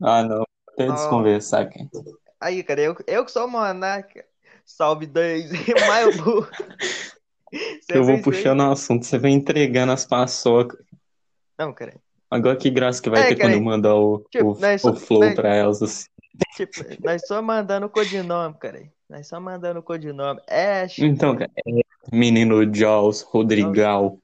Ah, 0.00 0.22
não. 0.22 0.44
Até 0.68 0.86
Não. 0.86 0.94
desconversar, 0.94 1.68
cara. 1.68 1.88
Aí, 2.40 2.62
cara, 2.62 2.80
eu, 2.80 2.96
eu 3.08 3.24
que 3.24 3.32
sou 3.32 3.46
o 3.46 3.50
Monark. 3.50 4.22
Salve 4.64 5.06
Deus. 5.06 5.50
Mas 5.88 6.16
eu 7.88 7.96
Eu 7.96 8.04
vou 8.04 8.22
puxando 8.22 8.60
o 8.60 8.70
assunto, 8.70 9.04
você 9.04 9.18
vai 9.18 9.32
entregando 9.32 9.90
as 9.90 10.06
paçocas. 10.06 10.78
Não, 11.58 11.72
cara. 11.72 12.00
Agora 12.30 12.56
que 12.56 12.70
graça 12.70 13.02
que 13.02 13.10
vai 13.10 13.22
É, 13.22 13.28
ter 13.28 13.36
cara, 13.36 13.52
quando 13.52 13.64
mandar 13.64 13.94
o, 13.96 14.24
tipo, 14.30 14.46
o, 14.52 14.90
o 14.90 14.94
flow 14.96 15.20
nós- 15.20 15.34
pra 15.34 15.54
elas. 15.54 15.82
assim. 15.82 16.06
Tipo, 16.56 16.80
nós 17.04 17.26
só 17.26 17.42
mandando 17.42 17.86
o 17.86 17.90
codinome, 17.90 18.56
cara. 18.58 18.90
Nós 19.08 19.26
só 19.26 19.40
mandando 19.40 19.80
o 19.80 19.82
codinome. 19.82 20.40
Ash. 20.48 20.98
Então, 21.00 21.36
cara, 21.36 21.50
é 21.66 21.80
Menino 22.16 22.72
Jaws, 22.72 23.22
Rodrigal. 23.22 24.18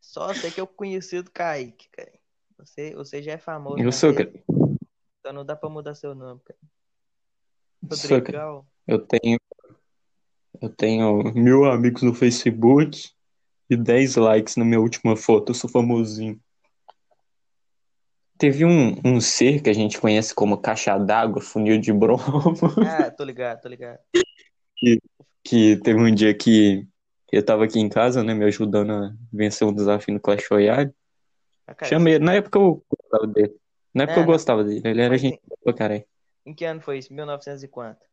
Só 0.00 0.32
sei 0.32 0.50
que 0.50 0.60
eu 0.60 0.66
conheci 0.66 1.20
do 1.20 1.30
Kaique, 1.30 1.88
cara. 1.90 2.12
Você, 2.58 2.94
você 2.94 3.22
já 3.22 3.32
é 3.32 3.38
famoso. 3.38 3.78
Eu 3.82 3.92
sou, 3.92 4.14
cara. 4.14 4.32
Então 5.20 5.32
não 5.32 5.44
dá 5.44 5.54
pra 5.54 5.68
mudar 5.68 5.94
seu 5.94 6.14
nome, 6.14 6.40
cara. 6.44 6.58
Rodrigal. 7.82 8.66
Eu 8.86 8.98
tenho, 8.98 9.38
eu 10.60 10.68
tenho 10.70 11.22
mil 11.34 11.64
amigos 11.66 12.02
no 12.02 12.14
Facebook 12.14 13.10
e 13.68 13.76
10 13.76 14.16
likes 14.16 14.56
na 14.56 14.64
minha 14.64 14.80
última 14.80 15.16
foto. 15.16 15.50
Eu 15.50 15.54
sou 15.54 15.68
famosinho. 15.68 16.40
Teve 18.36 18.64
um, 18.64 19.00
um 19.04 19.20
ser 19.20 19.62
que 19.62 19.70
a 19.70 19.72
gente 19.72 20.00
conhece 20.00 20.34
como 20.34 20.58
caixa 20.58 20.98
d'água, 20.98 21.40
funil 21.40 21.80
de 21.80 21.92
bromo, 21.92 22.22
Ah, 22.84 23.10
tô 23.16 23.24
ligado, 23.24 23.60
tô 23.60 23.68
ligado. 23.68 23.98
que 25.42 25.76
teve 25.76 26.00
um 26.00 26.12
dia 26.12 26.34
que 26.34 26.86
eu 27.30 27.44
tava 27.44 27.64
aqui 27.64 27.78
em 27.78 27.88
casa, 27.88 28.22
né, 28.22 28.34
me 28.34 28.44
ajudando 28.44 28.92
a 28.92 29.14
vencer 29.32 29.66
um 29.66 29.72
desafio 29.72 30.14
no 30.14 30.20
Clash 30.20 30.46
Royale. 30.50 30.92
Ah, 31.66 31.74
cara, 31.74 31.90
Chamei, 31.90 32.18
na 32.18 32.34
época 32.34 32.58
eu 32.58 32.84
gostava 32.88 33.26
dele. 33.32 33.54
Na 33.94 34.02
época 34.04 34.20
É, 34.20 34.22
eu 34.22 34.26
gostava 34.26 34.64
dele, 34.64 34.82
ele 34.84 35.00
era 35.00 35.16
gente 35.16 35.40
boa, 35.64 35.74
cara. 35.74 36.04
Em 36.44 36.54
que 36.54 36.64
ano 36.64 36.80
foi 36.80 36.98
isso? 36.98 37.12
1900 37.12 37.62
e 37.62 37.68
quanto? 37.68 38.04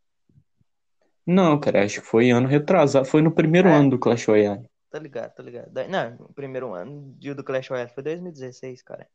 Não, 1.25 1.59
cara, 1.59 1.83
acho 1.83 2.01
que 2.01 2.07
foi 2.07 2.31
ano 2.31 2.47
retrasado, 2.47 3.05
foi 3.05 3.21
no 3.21 3.31
primeiro 3.31 3.69
É. 3.69 3.75
ano 3.75 3.91
do 3.91 3.99
Clash 3.99 4.25
Royale. 4.25 4.69
Tô 4.89 4.97
ligado, 4.97 5.33
tô 5.33 5.41
ligado. 5.43 5.71
Não, 5.89 6.15
o 6.19 6.33
primeiro 6.33 6.73
ano 6.73 7.15
do 7.19 7.43
Clash 7.43 7.69
Royale 7.69 7.89
foi 7.89 8.03
2016, 8.03 8.81
cara. 8.81 9.07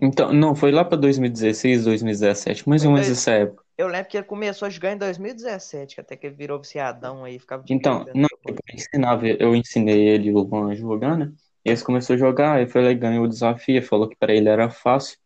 Então, 0.00 0.32
não, 0.32 0.54
foi 0.54 0.70
lá 0.72 0.84
pra 0.84 0.96
2016, 0.96 1.84
2017, 1.84 2.68
mais 2.68 2.84
ou 2.84 2.92
menos 2.92 3.06
dois- 3.06 3.18
essa 3.18 3.32
época. 3.32 3.62
Eu 3.76 3.86
lembro 3.86 4.08
que 4.08 4.16
ele 4.16 4.24
começou 4.24 4.66
a 4.66 4.70
jogar 4.70 4.92
em 4.92 4.98
2017, 4.98 5.94
que 5.94 6.00
até 6.00 6.16
que 6.16 6.26
ele 6.26 6.34
virou 6.34 6.58
viciadão 6.58 7.24
aí, 7.24 7.38
ficava 7.38 7.62
de 7.62 7.72
Então, 7.72 8.04
não, 8.14 8.28
eu 8.46 8.56
ensinava, 8.74 9.26
eu 9.26 9.54
ensinei 9.56 10.08
ele 10.08 10.28
e 10.28 10.32
o 10.34 10.40
Luan 10.40 10.70
a 10.70 10.74
jogar, 10.74 11.16
né? 11.16 11.32
E 11.64 11.70
eles 11.70 11.82
começou 11.82 12.14
a 12.14 12.18
jogar, 12.18 12.54
aí 12.56 12.66
foi 12.66 12.82
lá 12.82 12.90
e 12.90 12.94
ganhou 12.94 13.24
o 13.24 13.28
desafio, 13.28 13.82
falou 13.82 14.08
que 14.08 14.16
pra 14.16 14.34
ele 14.34 14.48
era 14.48 14.70
fácil. 14.70 15.18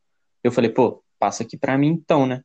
Eu 0.43 0.53
falei, 0.53 0.71
pô, 0.71 1.03
passa 1.19 1.43
aqui 1.43 1.57
pra 1.57 1.79
mim 1.79 1.89
então, 1.89 2.27
né? 2.27 2.43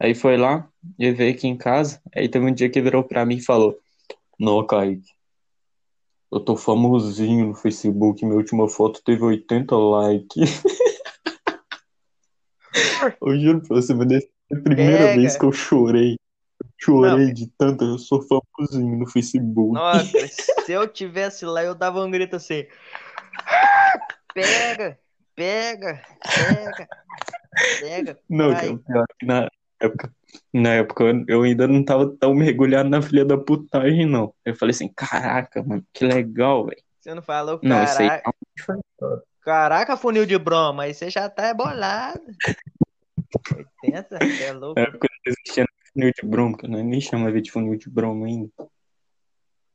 Aí 0.00 0.14
foi 0.14 0.36
lá, 0.36 0.68
ele 0.98 1.12
veio 1.14 1.32
aqui 1.32 1.48
em 1.48 1.56
casa, 1.56 2.00
aí 2.14 2.28
teve 2.28 2.44
um 2.44 2.52
dia 2.52 2.68
que 2.68 2.80
virou 2.80 3.02
pra 3.02 3.24
mim 3.24 3.36
e 3.36 3.42
falou, 3.44 3.76
não, 4.38 4.64
Kaique, 4.66 5.08
eu 6.30 6.40
tô 6.40 6.56
famosinho 6.56 7.46
no 7.46 7.54
Facebook, 7.54 8.24
minha 8.24 8.36
última 8.36 8.68
foto 8.68 9.00
teve 9.04 9.22
80 9.24 9.76
likes. 9.76 10.62
Eu 13.20 13.38
juro 13.38 13.60
pra 13.60 13.76
você, 13.76 13.94
mas 13.94 14.10
é 14.10 14.18
a 14.52 14.60
primeira 14.60 15.06
vez 15.14 15.36
que 15.36 15.44
eu 15.44 15.52
chorei. 15.52 16.16
Chorei 16.78 17.26
Não. 17.26 17.32
de 17.32 17.46
tanto, 17.58 17.84
eu 17.84 17.98
sou 17.98 18.22
famosinho 18.22 18.98
no 18.98 19.06
Facebook. 19.06 19.74
Nossa, 19.74 20.04
se 20.64 20.72
eu 20.72 20.86
tivesse 20.86 21.44
lá, 21.44 21.62
eu 21.62 21.74
dava 21.74 22.04
um 22.04 22.10
grito 22.10 22.36
assim. 22.36 22.66
Pega, 24.34 24.98
pega, 25.34 26.02
pega, 26.22 26.88
pega. 27.80 28.18
Não, 28.28 28.52
cara, 28.52 28.78
pior 28.78 29.06
que 29.18 29.26
na 29.26 29.48
época, 29.80 30.12
na 30.52 30.74
época 30.74 31.24
eu 31.28 31.42
ainda 31.42 31.66
não 31.66 31.84
tava 31.84 32.14
tão 32.18 32.34
mergulhado 32.34 32.88
na 32.88 33.00
filha 33.00 33.24
da 33.24 33.38
putagem, 33.38 34.06
não. 34.06 34.34
Eu 34.44 34.54
falei 34.54 34.72
assim, 34.72 34.88
caraca, 34.94 35.62
mano, 35.62 35.84
que 35.92 36.04
legal, 36.04 36.66
velho. 36.66 36.82
Você 37.00 37.14
não 37.14 37.22
falou, 37.22 37.60
Não, 37.62 37.84
isso 37.84 38.02
aí 38.02 38.08
caraca, 38.08 38.32
caraca, 39.46 39.96
funil 39.96 40.26
de 40.26 40.36
broma, 40.36 40.82
aí 40.82 40.92
você 40.92 41.08
já 41.08 41.30
tá 41.30 41.54
bolado. 41.54 42.20
80, 43.84 44.18
você 44.18 44.42
é 44.42 44.52
louco. 44.52 44.80
na 44.80 44.86
época 44.88 45.08
não 45.08 45.32
existia 45.32 45.64
funil 45.92 46.10
de 46.20 46.26
broma, 46.28 46.58
que 46.58 46.66
eu 46.66 46.70
nem 46.70 47.00
chamava 47.00 47.40
de 47.40 47.50
funil 47.50 47.78
de 47.78 47.88
broma 47.88 48.26
ainda. 48.26 48.50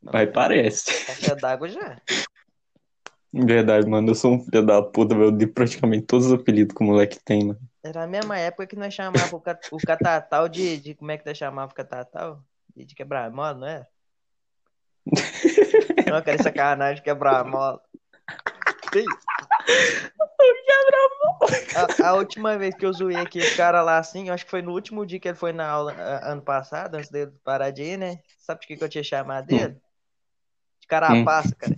Mas 0.01 0.29
parece. 0.31 1.05
Caixa 1.05 1.35
d'água 1.35 1.69
já. 1.69 2.01
Verdade, 3.33 3.87
mano, 3.89 4.09
eu 4.09 4.15
sou 4.15 4.33
um 4.33 4.43
filho 4.43 4.65
da 4.65 4.81
puta. 4.83 5.15
Eu 5.15 5.31
dei 5.31 5.47
praticamente 5.47 6.05
todos 6.05 6.25
os 6.27 6.33
apelidos 6.33 6.75
que 6.75 6.83
o 6.83 6.85
moleque 6.85 7.17
tem, 7.23 7.45
mano. 7.45 7.59
Era 7.81 8.03
a 8.03 8.07
mesma 8.07 8.37
época 8.37 8.67
que 8.67 8.75
nós 8.75 8.93
chamávamos 8.93 9.31
o, 9.31 9.39
cat- 9.39 9.69
o 9.71 9.77
catatal 9.77 10.49
de, 10.49 10.77
de. 10.77 10.95
Como 10.95 11.11
é 11.11 11.17
que 11.17 11.25
nós 11.25 11.37
chamávamos 11.37 11.71
o 11.71 11.75
catatal? 11.75 12.43
De, 12.75 12.83
de 12.83 12.93
quebrar 12.93 13.31
mola, 13.31 13.53
não 13.53 13.67
é? 13.67 13.87
Não, 16.07 16.17
aquele 16.17 16.43
sacanagem 16.43 16.95
de 16.97 17.01
quebrar 17.03 17.45
mola. 17.45 17.81
Que 18.91 18.99
isso? 18.99 19.17
A, 21.75 22.09
a 22.09 22.13
última 22.15 22.57
vez 22.57 22.75
que 22.75 22.85
eu 22.85 22.93
zoei 22.93 23.15
aquele 23.15 23.49
cara 23.55 23.81
lá 23.81 23.97
assim, 23.97 24.27
eu 24.27 24.33
acho 24.33 24.45
que 24.45 24.51
foi 24.51 24.61
no 24.61 24.71
último 24.71 25.05
dia 25.05 25.19
que 25.19 25.27
ele 25.27 25.37
foi 25.37 25.53
na 25.53 25.67
aula 25.67 25.93
ah, 25.93 26.31
ano 26.31 26.41
passado, 26.41 26.95
antes 26.95 27.09
dele 27.09 27.31
parar 27.43 27.71
de 27.71 27.83
ir, 27.83 27.97
né? 27.97 28.19
Sabe 28.37 28.61
de 28.61 28.67
que, 28.67 28.77
que 28.77 28.83
eu 28.83 28.89
tinha 28.89 29.03
chamado 29.03 29.45
dele? 29.45 29.75
De 30.79 30.87
carapaça, 30.87 31.55
cara. 31.55 31.75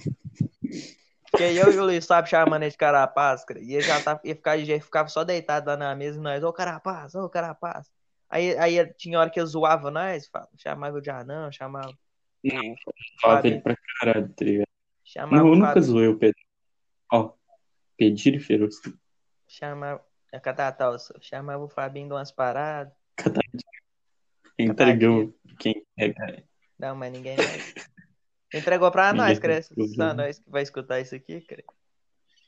Porque 1.30 1.44
eu 1.44 1.72
e 1.72 1.78
o 1.78 1.86
Luiz 1.86 2.06
sabe 2.06 2.30
chamando 2.30 2.64
ele 2.64 2.72
de 2.72 2.78
carapaça, 2.78 3.46
cara. 3.46 3.60
E 3.60 3.74
ele 3.74 3.82
já 3.82 4.02
tava, 4.02 4.22
ia 4.24 4.36
ficar, 4.36 4.58
já 4.60 4.80
ficava 4.80 5.10
só 5.10 5.24
deitado 5.24 5.68
lá 5.68 5.78
na 5.78 5.96
mesa 5.96 6.20
e 6.20 6.22
nós, 6.22 6.44
ô 6.44 6.54
carapaça, 6.54 7.22
ô 7.22 7.30
carapaça. 7.30 7.90
Aí, 8.30 8.58
aí 8.58 8.94
tinha 8.96 9.20
hora 9.20 9.30
que 9.30 9.40
eu 9.40 9.46
zoava 9.46 9.92
nós, 9.92 10.30
chamava 10.58 10.98
o 10.98 11.02
de 11.02 11.10
anão, 11.10 11.52
chamava, 11.52 11.94
Falava 13.22 13.48
ele 13.48 13.62
pra 13.62 13.76
caralho, 14.00 14.30
tá 14.30 14.46
ligado? 14.46 14.68
chamava 15.04 15.36
Não, 15.36 15.48
eu 15.48 15.54
o 15.54 15.56
nunca 15.56 15.82
zoei 15.82 16.08
o 16.08 16.18
Pedro. 16.18 16.42
Ó, 17.12 17.32
pedir 17.98 18.36
e 18.36 18.40
feroz. 18.40 18.76
chamava, 19.48 20.04
é 20.32 20.40
catatal, 20.40 20.98
só, 21.00 21.14
chamava 21.22 21.64
o 21.64 21.70
Fabinho 21.70 22.08
de 22.08 22.14
umas 22.14 22.32
paradas. 22.32 22.94
Entregou 24.58 25.34
quem 25.60 25.86
é, 25.98 26.14
cara. 26.14 26.44
Não, 26.78 26.96
mas 26.96 27.12
ninguém 27.12 27.38
mais. 27.38 27.74
Entregou 28.54 28.92
pra 28.92 29.14
nós, 29.14 29.38
entregou. 29.38 29.88
Só 29.96 30.14
nós 30.14 30.38
que 30.38 30.50
vai 30.50 30.62
escutar 30.62 31.00
isso 31.00 31.16
aqui, 31.16 31.42
cara. 31.42 31.64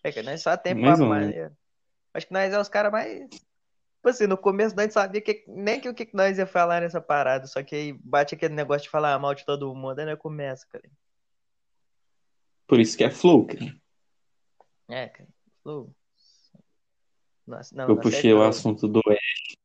É 0.03 0.11
que 0.11 0.21
nós 0.21 0.41
só 0.41 0.55
tem 0.55 0.79
papo 0.79 1.05
maneiro. 1.05 1.55
Acho 2.13 2.27
que 2.27 2.33
nós 2.33 2.53
é 2.53 2.59
os 2.59 2.69
caras 2.69 2.91
mais. 2.91 3.27
Tipo 3.27 4.09
assim, 4.09 4.27
no 4.27 4.37
começo 4.37 4.75
nós 4.75 4.93
sabia 4.93 5.19
que, 5.19 5.43
nem 5.47 5.81
que 5.81 5.89
o 5.89 5.95
que 5.95 6.05
que 6.05 6.15
nós 6.15 6.37
ia 6.37 6.45
falar 6.45 6.81
nessa 6.81 7.01
parada. 7.01 7.47
Só 7.47 7.63
que 7.63 7.75
aí 7.75 7.93
bate 7.93 8.35
aquele 8.35 8.53
negócio 8.53 8.83
de 8.83 8.89
falar 8.89 9.17
mal 9.17 9.33
de 9.33 9.43
todo 9.43 9.73
mundo, 9.73 9.97
aí 9.97 10.05
nós 10.05 10.19
começa, 10.19 10.65
cara. 10.67 10.87
Por 12.67 12.79
isso 12.79 12.95
que 12.95 13.03
é 13.03 13.09
flow, 13.09 13.47
cara. 13.47 13.75
É, 14.87 15.07
cara. 15.07 15.34
Flow. 15.65 15.91
Não, 17.73 17.89
Eu 17.89 17.99
puxei 17.99 18.31
o 18.31 18.43
assunto 18.43 18.87
do 18.87 18.99
Ash. 19.09 19.57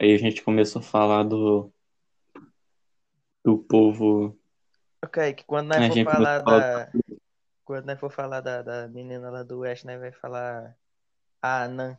Aí 0.00 0.14
a 0.14 0.18
gente 0.18 0.40
começou 0.40 0.78
a 0.80 0.84
falar 0.84 1.24
do. 1.24 1.72
Do 3.44 3.58
povo. 3.58 4.38
Ok, 5.04 5.34
que 5.34 5.44
quando 5.44 5.72
A 5.72 5.78
nós 5.78 5.88
for 5.88 5.94
gente 5.94 6.08
falar 6.08 6.36
a 6.36 6.42
da. 6.42 6.92
Quando 7.64 7.86
nós 7.86 7.98
for 7.98 8.10
falar 8.10 8.40
da, 8.40 8.62
da 8.62 8.86
menina 8.86 9.30
lá 9.30 9.42
do 9.42 9.58
Oeste, 9.58 9.84
nós 9.84 9.98
vai 9.98 10.12
falar 10.12 10.76
a 11.42 11.64
Anã. 11.64 11.98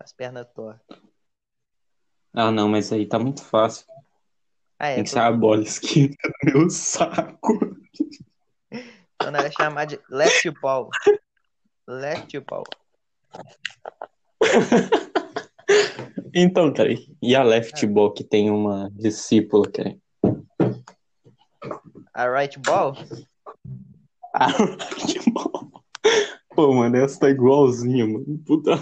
As 0.00 0.12
pernas 0.12 0.48
tortas. 0.52 0.98
Ah, 2.32 2.50
não, 2.50 2.68
mas 2.68 2.92
aí 2.92 3.06
tá 3.06 3.20
muito 3.20 3.44
fácil. 3.44 3.86
Ah, 4.80 4.88
é. 4.88 4.96
Tem 4.96 5.04
que 5.04 5.10
ser 5.10 5.20
a 5.20 5.30
bola 5.30 5.62
esquerda 5.62 6.16
do 6.42 6.58
meu 6.58 6.70
saco. 6.70 7.76
Então 9.14 9.30
nós 9.30 9.42
vai 9.42 9.52
chamar 9.52 9.84
de 9.84 10.00
left 10.10 10.50
ball. 10.60 10.90
Left 11.86 12.40
ball. 12.40 12.64
Então, 16.34 16.72
cara, 16.72 16.88
e 17.20 17.36
a 17.36 17.42
left 17.42 17.86
ball 17.86 18.12
que 18.12 18.24
tem 18.24 18.50
uma 18.50 18.90
discípula, 18.92 19.70
cara? 19.70 19.96
A 22.14 22.26
right 22.26 22.58
ball? 22.58 22.94
A 24.34 24.46
right 24.46 25.30
ball. 25.30 25.70
Pô, 26.54 26.72
mano, 26.72 26.96
essa 26.96 27.20
tá 27.20 27.30
igualzinha, 27.30 28.06
mano. 28.06 28.38
Puta. 28.46 28.72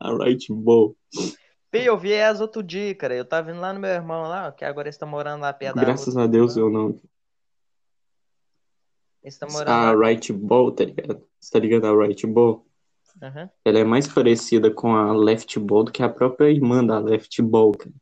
A 0.00 0.12
right 0.12 0.46
ball. 0.52 0.96
Fih, 1.72 1.84
eu 1.84 1.98
vi 1.98 2.14
as 2.20 2.40
outro 2.40 2.62
dia, 2.62 2.94
cara. 2.94 3.14
Eu 3.14 3.24
tava 3.24 3.50
vindo 3.50 3.60
lá 3.60 3.72
no 3.72 3.80
meu 3.80 3.90
irmão 3.90 4.22
lá, 4.22 4.52
que 4.52 4.64
agora 4.64 4.86
eles 4.86 4.94
estão 4.94 5.08
morando 5.08 5.42
lá 5.42 5.52
perto 5.52 5.76
da 5.76 5.82
Graças 5.82 6.16
a 6.16 6.26
Deus 6.26 6.56
eu 6.56 6.70
não. 6.70 7.00
Eles 9.28 9.34
estão 9.34 9.48
morando 9.50 9.68
A 9.68 9.92
lá. 9.92 10.06
right 10.08 10.32
ball, 10.32 10.72
tá 10.72 10.84
ligado? 10.86 11.22
Você 11.38 11.50
tá 11.52 11.58
ligado 11.58 11.86
a 11.86 12.06
right 12.06 12.26
ball? 12.26 12.66
Aham. 13.22 13.50
Ela 13.62 13.80
é 13.80 13.84
mais 13.84 14.08
parecida 14.08 14.70
com 14.70 14.96
a 14.96 15.12
left 15.12 15.58
ball 15.58 15.84
do 15.84 15.92
que 15.92 16.02
a 16.02 16.08
própria 16.08 16.50
irmã 16.50 16.82
da 16.82 16.98
left 16.98 17.42
ball, 17.42 17.72
cara. 17.72 17.94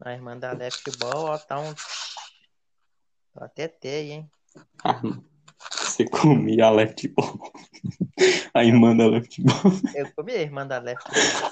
A 0.00 0.12
irmã 0.12 0.36
da 0.36 0.50
left 0.52 0.82
ball, 0.98 1.26
ó, 1.26 1.38
tá 1.38 1.60
um. 1.60 1.72
Tá 3.32 3.44
até 3.44 3.68
teia, 3.68 4.14
hein? 4.14 4.30
Ah. 4.84 5.00
Você 5.70 6.04
comia 6.04 6.66
a 6.66 6.70
left 6.70 7.06
ball. 7.08 7.52
A 8.52 8.64
irmã 8.64 8.96
da 8.96 9.06
left 9.06 9.40
ball. 9.42 9.72
Eu 9.94 10.10
comi 10.16 10.32
a 10.32 10.42
irmã 10.42 10.66
da 10.66 10.78
left 10.78 11.04
ball. 11.08 11.50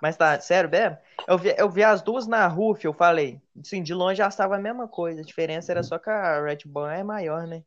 Mas 0.00 0.16
tá, 0.16 0.40
sério 0.40 0.70
mesmo? 0.70 0.96
Eu 1.28 1.36
vi, 1.36 1.54
eu 1.58 1.68
vi 1.68 1.84
as 1.84 2.00
duas 2.00 2.26
na 2.26 2.46
rua, 2.46 2.78
eu 2.82 2.94
falei. 2.94 3.38
Sim, 3.62 3.82
de 3.82 3.92
longe 3.92 4.16
já 4.16 4.28
estava 4.28 4.56
a 4.56 4.60
mesma 4.60 4.88
coisa. 4.88 5.20
A 5.20 5.24
diferença 5.24 5.72
era 5.72 5.82
só 5.82 5.98
que 5.98 6.08
a 6.08 6.42
Red 6.42 6.60
Bull 6.64 6.86
é 6.88 7.02
maior, 7.02 7.46
né? 7.46 7.62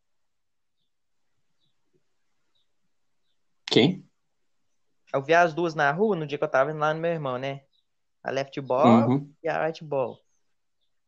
Quem? 3.71 4.05
Eu 5.13 5.23
vi 5.23 5.33
as 5.33 5.53
duas 5.53 5.73
na 5.75 5.91
rua 5.91 6.15
no 6.15 6.25
dia 6.27 6.37
que 6.37 6.43
eu 6.43 6.49
tava 6.49 6.71
indo 6.71 6.79
lá 6.79 6.93
no 6.93 6.99
meu 6.99 7.11
irmão, 7.11 7.37
né? 7.37 7.63
A 8.23 8.31
left 8.31 8.59
ball 8.61 9.07
Uhum. 9.07 9.33
e 9.43 9.47
a 9.49 9.65
right 9.65 9.83
ball. 9.83 10.19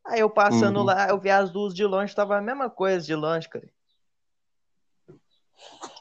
Aí 0.05 0.19
eu 0.19 0.29
passando 0.29 0.77
Uhum. 0.77 0.85
lá, 0.85 1.09
eu 1.09 1.19
vi 1.19 1.29
as 1.29 1.51
duas 1.51 1.73
de 1.73 1.85
longe, 1.85 2.15
tava 2.15 2.37
a 2.37 2.41
mesma 2.41 2.69
coisa 2.69 3.05
de 3.05 3.13
longe, 3.13 3.47
cara. 3.47 3.69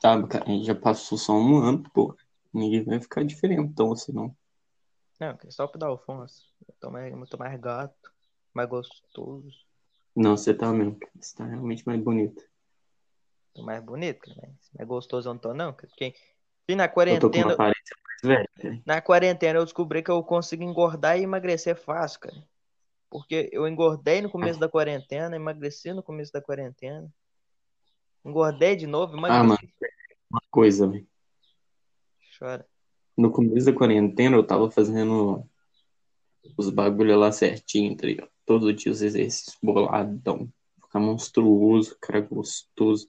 Sabe, 0.00 0.26
cara, 0.28 0.44
a 0.44 0.48
gente 0.48 0.64
já 0.66 0.74
passou 0.74 1.18
só 1.18 1.34
um 1.34 1.58
ano, 1.58 1.82
pô. 1.92 2.16
Ninguém 2.52 2.82
vai 2.84 3.00
ficar 3.00 3.24
diferentão 3.24 3.92
assim, 3.92 4.12
não. 4.12 4.34
Não, 5.20 5.38
só 5.50 5.66
pro 5.66 5.78
Dalfonso. 5.78 6.50
Eu 6.66 6.74
tô 6.80 6.90
mais, 6.90 7.14
muito 7.14 7.38
mais 7.38 7.60
gato, 7.60 8.10
mais 8.54 8.68
gostoso, 8.68 9.50
Não, 10.16 10.36
você 10.36 10.54
tá 10.54 10.72
mesmo. 10.72 10.98
Você 11.20 11.36
tá 11.36 11.44
realmente 11.44 11.86
mais 11.86 12.00
bonito. 12.02 12.42
tô 13.54 13.62
mais 13.62 13.82
bonito, 13.84 14.20
cara. 14.20 14.48
Mas 14.48 14.70
mais 14.74 14.88
gostoso 14.88 15.28
eu 15.28 15.34
não 15.34 15.40
tô, 15.40 15.52
não. 15.52 15.72
cara. 15.74 15.92
E 16.70 16.76
na 16.76 16.88
quarentena, 16.88 17.56
na 18.86 19.00
quarentena 19.00 19.58
eu 19.58 19.64
descobri 19.64 20.04
que 20.04 20.10
eu 20.10 20.22
consigo 20.22 20.62
engordar 20.62 21.18
e 21.18 21.24
emagrecer 21.24 21.74
fácil, 21.74 22.20
cara. 22.20 22.44
Porque 23.10 23.50
eu 23.52 23.66
engordei 23.66 24.20
no 24.20 24.30
começo 24.30 24.60
da 24.60 24.68
quarentena, 24.68 25.34
emagreci 25.34 25.92
no 25.92 26.00
começo 26.00 26.32
da 26.32 26.40
quarentena. 26.40 27.12
Engordei 28.24 28.76
de 28.76 28.86
novo, 28.86 29.14
Ah, 29.16 29.20
mano, 29.20 29.44
emagreci. 29.44 29.74
uma 30.30 30.42
coisa, 30.48 30.86
velho. 30.86 31.08
Chora. 32.38 32.64
No 33.18 33.32
começo 33.32 33.66
da 33.66 33.72
quarentena 33.72 34.36
eu 34.36 34.46
tava 34.46 34.70
fazendo 34.70 35.44
os 36.56 36.70
bagulho 36.70 37.18
lá 37.18 37.32
certinho, 37.32 37.96
tá 37.96 38.06
ligado? 38.06 38.30
Todo 38.46 38.72
dia 38.72 38.92
os 38.92 39.02
exercícios 39.02 39.58
boladão. 39.60 40.48
Ficar 40.80 41.00
monstruoso, 41.00 41.98
cara 42.00 42.20
gostoso. 42.20 43.08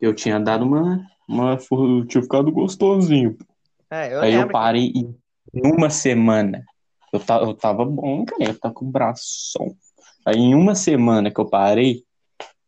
Eu 0.00 0.14
tinha 0.14 0.38
dado 0.38 0.64
uma, 0.64 1.04
Eu 1.28 2.06
tinha 2.06 2.22
ficado 2.22 2.50
gostosinho. 2.52 3.36
É, 3.90 4.12
eu 4.12 4.20
Aí 4.20 4.32
eu 4.32 4.38
lembro. 4.40 4.46
que- 4.48 4.52
parei 4.52 4.92
em 4.96 5.16
uma 5.54 5.88
semana. 5.90 6.64
Eu, 7.12 7.20
ta- 7.20 7.40
eu 7.40 7.54
tava 7.54 7.84
bom, 7.84 8.24
cara. 8.24 8.44
Eu 8.44 8.58
tava 8.58 8.74
com 8.74 8.84
o 8.86 8.90
bração. 8.90 9.76
Aí 10.26 10.36
em 10.36 10.54
uma 10.54 10.74
semana 10.74 11.30
que 11.30 11.40
eu 11.40 11.48
parei, 11.48 12.04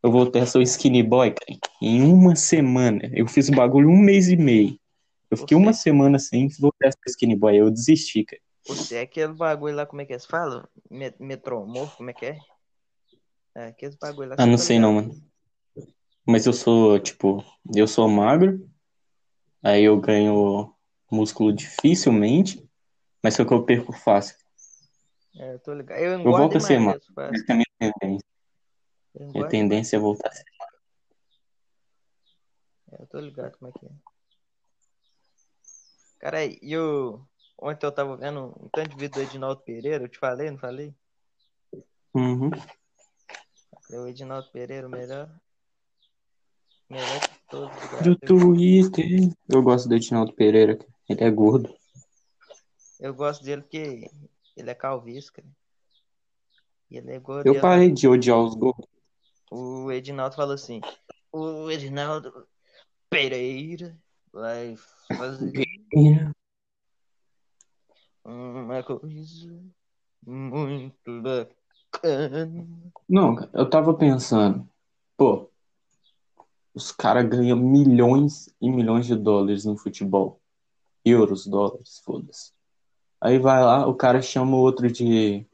eu 0.03 0.11
voltei 0.11 0.43
a 0.43 0.47
ser 0.47 0.63
skinny 0.63 1.03
boy, 1.03 1.33
cara. 1.33 1.59
Em 1.83 2.03
uma 2.03 2.37
semana. 2.37 3.11
Eu 3.13 3.27
fiz 3.27 3.49
o 3.49 3.53
bagulho 3.53 3.89
um 3.89 3.99
mês 3.99 4.29
e 4.29 4.37
meio. 4.37 4.79
Eu 5.31 5.37
fiquei 5.37 5.57
Você- 5.57 5.63
uma 5.63 5.73
semana 5.73 6.19
sem 6.19 6.49
voltar 6.61 6.89
a 6.89 6.93
ser 6.93 6.99
skinny 7.09 7.35
boy. 7.35 7.57
Eu 7.57 7.71
desisti, 7.71 8.25
cara. 8.25 8.41
Você 8.69 8.97
é 8.97 9.01
aquele 9.03 9.33
bagulho 9.33 9.77
lá, 9.77 9.87
como 9.87 10.03
é 10.03 10.05
que 10.05 10.13
é? 10.13 10.19
Você 10.19 10.27
fala? 10.27 10.69
Me- 10.91 11.15
Metromorfo, 11.21 11.97
como 11.97 12.11
é 12.11 12.13
que 12.13 12.27
é? 12.27 12.39
É, 13.55 13.67
aqueles 13.69 13.97
bagulho 13.97 14.31
lá. 14.31 14.37
Ah, 14.39 14.47
não 14.47 14.57
tá 14.57 14.63
sei 14.63 14.77
ligado? 14.77 14.93
não, 14.93 15.03
mano. 15.03 15.15
Mas 16.27 16.45
eu 16.45 16.53
sou, 16.53 16.99
tipo, 16.99 17.45
eu 17.75 17.87
sou 17.87 18.09
magro. 18.09 18.69
Aí 19.63 19.85
eu 19.85 19.99
ganho 20.01 20.75
músculo 21.11 21.53
dificilmente. 21.53 22.69
Mas 23.23 23.35
só 23.35 23.45
que 23.45 23.55
eu 23.55 23.65
perco 23.65 23.93
fácil. 23.93 24.37
É, 25.37 25.55
eu 25.55 25.59
tô 25.61 25.73
ligado. 25.73 25.99
Eu 26.01 26.23
volto 26.25 26.29
engordo 26.29 26.57
a 26.57 26.61
ser 26.61 26.85
fácil. 26.85 27.15
Essa 27.35 27.45
é 27.49 27.53
a 27.53 27.55
minha 27.55 27.67
tendência. 27.79 28.27
Eu 29.15 29.29
Minha 29.29 29.49
tendência 29.49 29.97
é 29.97 30.01
voltar 30.01 30.29
a 30.29 30.33
ser. 30.33 30.45
É, 32.93 33.03
eu 33.03 33.07
tô 33.07 33.21
ligado 33.21 33.57
como 33.59 33.71
é 33.71 33.79
que 33.79 33.87
é. 33.87 33.91
Cara, 36.19 36.45
e 36.45 36.77
o. 36.77 37.21
Ontem 37.59 37.87
eu 37.87 37.93
tava 37.93 38.17
vendo 38.17 38.55
um 38.61 38.69
tanto 38.69 38.91
de 38.91 38.97
vídeo 38.97 39.15
do 39.15 39.23
Edinaldo 39.23 39.63
Pereira, 39.63 40.05
eu 40.05 40.09
te 40.09 40.19
falei, 40.19 40.51
não 40.51 40.59
falei? 40.59 40.95
Uhum. 42.13 42.51
O 43.91 44.07
Edinaldo 44.07 44.51
Pereira, 44.51 44.87
o 44.87 44.91
melhor. 44.91 45.31
Melhor 46.89 47.21
de 47.21 47.41
todos 47.51 47.77
do. 48.03 48.17
Twitter. 48.17 49.33
Eu 49.49 49.63
gosto 49.63 49.89
do 49.89 49.95
Edinaldo 49.95 50.33
Pereira. 50.33 50.79
Ele 51.09 51.25
é 51.25 51.31
gordo. 51.31 51.75
Eu 53.01 53.15
gosto 53.15 53.45
dele 53.45 53.63
porque 53.63 54.11
ele 54.57 54.71
é 54.71 54.75
calvície, 54.75 55.33
cara. 55.33 55.49
E 56.91 56.97
ele 56.99 57.13
é 57.13 57.19
gordo. 57.19 57.47
Eu 57.47 57.61
parei 57.61 57.91
de 57.91 58.07
odiar 58.07 58.39
os 58.39 58.55
gordos. 58.55 58.87
O 59.51 59.91
Edinaldo 59.91 60.37
falou 60.37 60.55
assim: 60.55 60.81
O 61.33 61.71
Edinaldo 61.71 62.47
Pereira 63.11 63.97
vai 64.33 64.77
fazer 65.17 65.53
uma 68.25 68.83
coisa 68.83 69.65
muito 70.25 71.23
bacana. 71.23 72.93
Não, 73.09 73.37
eu 73.53 73.71
tava 73.71 73.95
pensando, 73.95 74.69
pô, 75.17 75.51
os 76.77 76.93
caras 76.93 77.27
ganham 77.27 77.57
milhões 77.57 78.55
e 78.61 78.71
milhões 78.71 79.07
de 79.07 79.17
dólares 79.17 79.65
no 79.65 79.79
futebol. 79.79 80.39
Euros, 81.03 81.47
dólares, 81.47 82.03
foda-se. 82.05 82.53
Aí 83.19 83.39
vai 83.39 83.65
lá, 83.65 83.87
o 83.87 83.95
cara 83.95 84.21
chama 84.21 84.55
o 84.55 84.61
outro 84.61 84.93
de, 84.93 85.47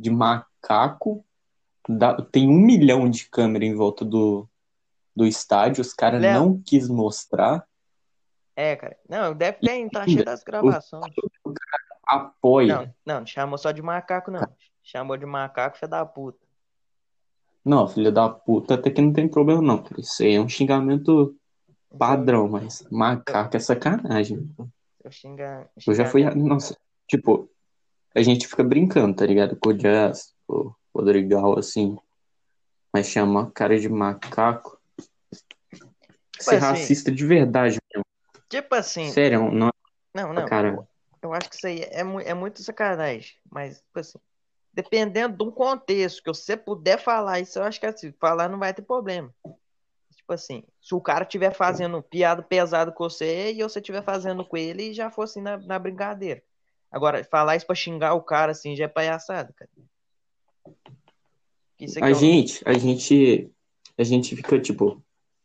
de 0.00 0.10
macaco. 0.10 1.22
dá- 1.86 2.16
tem 2.32 2.48
um 2.48 2.58
milhão 2.58 3.10
de 3.10 3.28
câmera 3.28 3.62
em 3.66 3.74
volta 3.74 4.06
do, 4.06 4.48
do 5.14 5.26
estádio. 5.26 5.82
Os 5.82 5.92
caras 5.92 6.22
não 6.38 6.58
quis 6.58 6.88
mostrar. 6.88 7.68
É, 8.56 8.74
cara. 8.74 8.96
Não, 9.06 9.34
deve 9.34 9.58
ter, 9.58 9.90
tá 9.90 10.06
cheio 10.06 10.24
das 10.24 10.42
gravações. 10.42 11.12
Apoia. 12.06 12.74
Não, 12.76 12.94
não, 13.04 13.20
não 13.20 13.26
chamou 13.26 13.58
só 13.58 13.70
de 13.70 13.82
macaco, 13.82 14.30
não. 14.30 14.48
Chamou 14.82 15.16
de 15.18 15.26
macaco, 15.26 15.76
filho 15.76 15.90
da 15.90 16.06
puta. 16.06 16.38
Não, 17.64 17.88
filha 17.88 18.12
da 18.12 18.28
puta, 18.28 18.74
até 18.74 18.90
que 18.90 19.00
não 19.00 19.12
tem 19.12 19.26
problema 19.26 19.62
não, 19.62 19.82
cara. 19.82 20.00
Isso 20.00 20.22
aí 20.22 20.34
é 20.34 20.40
um 20.40 20.48
xingamento 20.48 21.34
padrão, 21.98 22.48
mas 22.48 22.86
macaco 22.90 23.56
é 23.56 23.60
sacanagem. 23.60 24.50
Eu 25.02 25.10
xinga, 25.10 25.70
Eu 25.86 25.94
já 25.94 26.06
fui, 26.06 26.24
nossa, 26.34 26.76
tipo, 27.08 27.48
a 28.14 28.22
gente 28.22 28.46
fica 28.46 28.64
brincando, 28.64 29.16
tá 29.16 29.26
ligado? 29.26 29.56
Com 29.56 29.70
o 29.70 29.74
Jazz, 29.74 30.34
o 30.48 30.72
Rodrigal, 30.94 31.58
assim, 31.58 31.96
mas 32.92 33.08
chamar 33.08 33.50
cara 33.52 33.78
de 33.78 33.88
macaco, 33.88 34.78
ser 36.38 36.56
assim, 36.56 36.66
racista 36.66 37.10
de 37.10 37.26
verdade, 37.26 37.78
mesmo. 37.92 38.04
Tipo 38.48 38.74
assim, 38.74 39.10
Sério, 39.10 39.50
não 39.50 39.70
não, 40.14 40.30
é 40.30 40.34
não. 40.34 40.46
cara. 40.46 40.78
Eu 41.20 41.32
acho 41.32 41.50
que 41.50 41.56
isso 41.56 41.66
aí 41.66 41.80
é, 41.80 42.00
é 42.00 42.34
muito 42.34 42.62
sacanagem. 42.62 43.32
Mas, 43.50 43.78
tipo 43.78 43.98
assim, 43.98 44.18
dependendo 44.74 45.36
de 45.36 45.42
um 45.44 45.50
contexto 45.50 46.22
que 46.22 46.28
você 46.28 46.56
puder 46.56 46.98
falar 46.98 47.40
isso, 47.40 47.58
eu 47.58 47.62
acho 47.62 47.78
que 47.80 47.86
assim, 47.86 48.12
falar 48.20 48.48
não 48.48 48.58
vai 48.58 48.74
ter 48.74 48.82
problema. 48.82 49.32
Tipo 50.16 50.32
assim, 50.32 50.64
se 50.82 50.94
o 50.94 51.00
cara 51.00 51.24
estiver 51.24 51.52
fazendo 51.54 52.02
piada 52.02 52.42
pesada 52.42 52.90
com 52.90 53.04
você 53.04 53.52
e 53.52 53.62
você 53.62 53.78
estiver 53.78 54.02
fazendo 54.02 54.44
com 54.44 54.56
ele 54.56 54.90
e 54.90 54.94
já 54.94 55.10
fosse 55.10 55.40
na, 55.40 55.56
na 55.58 55.78
brincadeira. 55.78 56.42
Agora, 56.90 57.22
falar 57.24 57.56
isso 57.56 57.66
pra 57.66 57.74
xingar 57.74 58.14
o 58.14 58.22
cara 58.22 58.52
assim 58.52 58.74
já 58.74 58.84
é 58.84 58.88
palhaçada, 58.88 59.52
cara. 59.56 59.70
Aqui 61.76 61.86
A 62.00 62.08
é 62.08 62.12
um- 62.12 62.14
gente, 62.14 62.62
a 62.66 62.72
gente, 62.74 63.50
a 63.98 64.02
gente 64.04 64.36
fica, 64.36 64.60
tipo, 64.60 65.02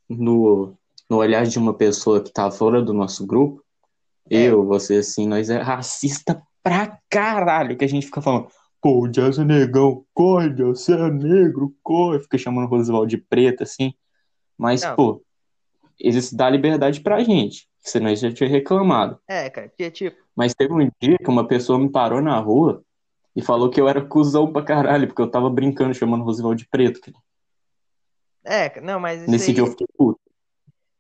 no, 0.08 0.76
no 1.10 1.18
olhar 1.18 1.46
de 1.46 1.58
uma 1.58 1.74
pessoa 1.74 2.22
que 2.24 2.32
tá 2.32 2.50
fora 2.52 2.82
do 2.82 2.94
nosso 2.94 3.26
grupo, 3.26 3.64
É. 4.30 4.46
eu, 4.48 4.64
você, 4.66 4.98
assim, 4.98 5.28
nós 5.28 5.50
é 5.50 5.58
racista 5.58 6.42
pra 6.64 7.00
caralho, 7.10 7.76
que 7.78 7.84
a 7.86 7.88
gente 7.88 8.06
fica 8.06 8.22
falando, 8.22 8.48
pô, 8.82 9.04
o 9.04 9.08
Jazz 9.08 9.38
é 9.40 9.44
negão, 9.44 10.06
corre, 10.14 10.50
Jazz, 10.50 10.82
você 10.82 10.94
é 10.94 11.10
negro, 11.10 11.76
corre, 11.84 12.20
fica 12.20 12.38
chamando 12.38 12.66
o 12.66 12.70
Roosevelt 12.70 13.10
de 13.10 13.18
preto, 13.18 13.64
assim, 13.64 13.94
mas, 14.58 14.82
Não. 14.84 14.96
pô, 14.96 15.24
eles 16.00 16.32
dão 16.32 16.50
liberdade 16.50 17.02
pra 17.02 17.24
gente, 17.24 17.68
senão 17.80 18.10
gente 18.10 18.22
já 18.22 18.34
tinha 18.34 18.50
reclamado. 18.50 19.20
É, 19.28 19.50
cara, 19.50 19.68
porque 19.70 19.92
tipo, 19.92 20.18
Mas 20.36 20.54
teve 20.54 20.74
um 20.74 20.90
dia 21.02 21.18
que 21.18 21.30
uma 21.30 21.48
pessoa 21.48 21.78
me 21.78 21.90
parou 21.90 22.22
na 22.22 22.38
rua 22.40 22.84
e 23.36 23.42
falou 23.42 23.70
que 23.70 23.80
eu 23.80 23.88
era 23.88 24.06
cuzão 24.06 24.52
pra 24.52 24.64
caralho, 24.64 25.08
porque 25.08 25.22
eu 25.22 25.30
tava 25.30 25.50
brincando 25.50 25.94
chamando 25.94 26.22
o 26.22 26.24
Roosevelt 26.26 26.58
de 26.58 26.68
preto. 26.68 27.02
cara. 27.02 27.18
é, 28.44 28.70
cara, 28.70 28.86
não, 28.86 29.00
mas 29.00 29.22
isso 29.22 29.32
Nesse 29.32 29.50
aí, 29.50 29.54
dia 29.54 29.64
eu 29.64 29.68
fiquei 29.68 29.88
puto. 29.98 30.20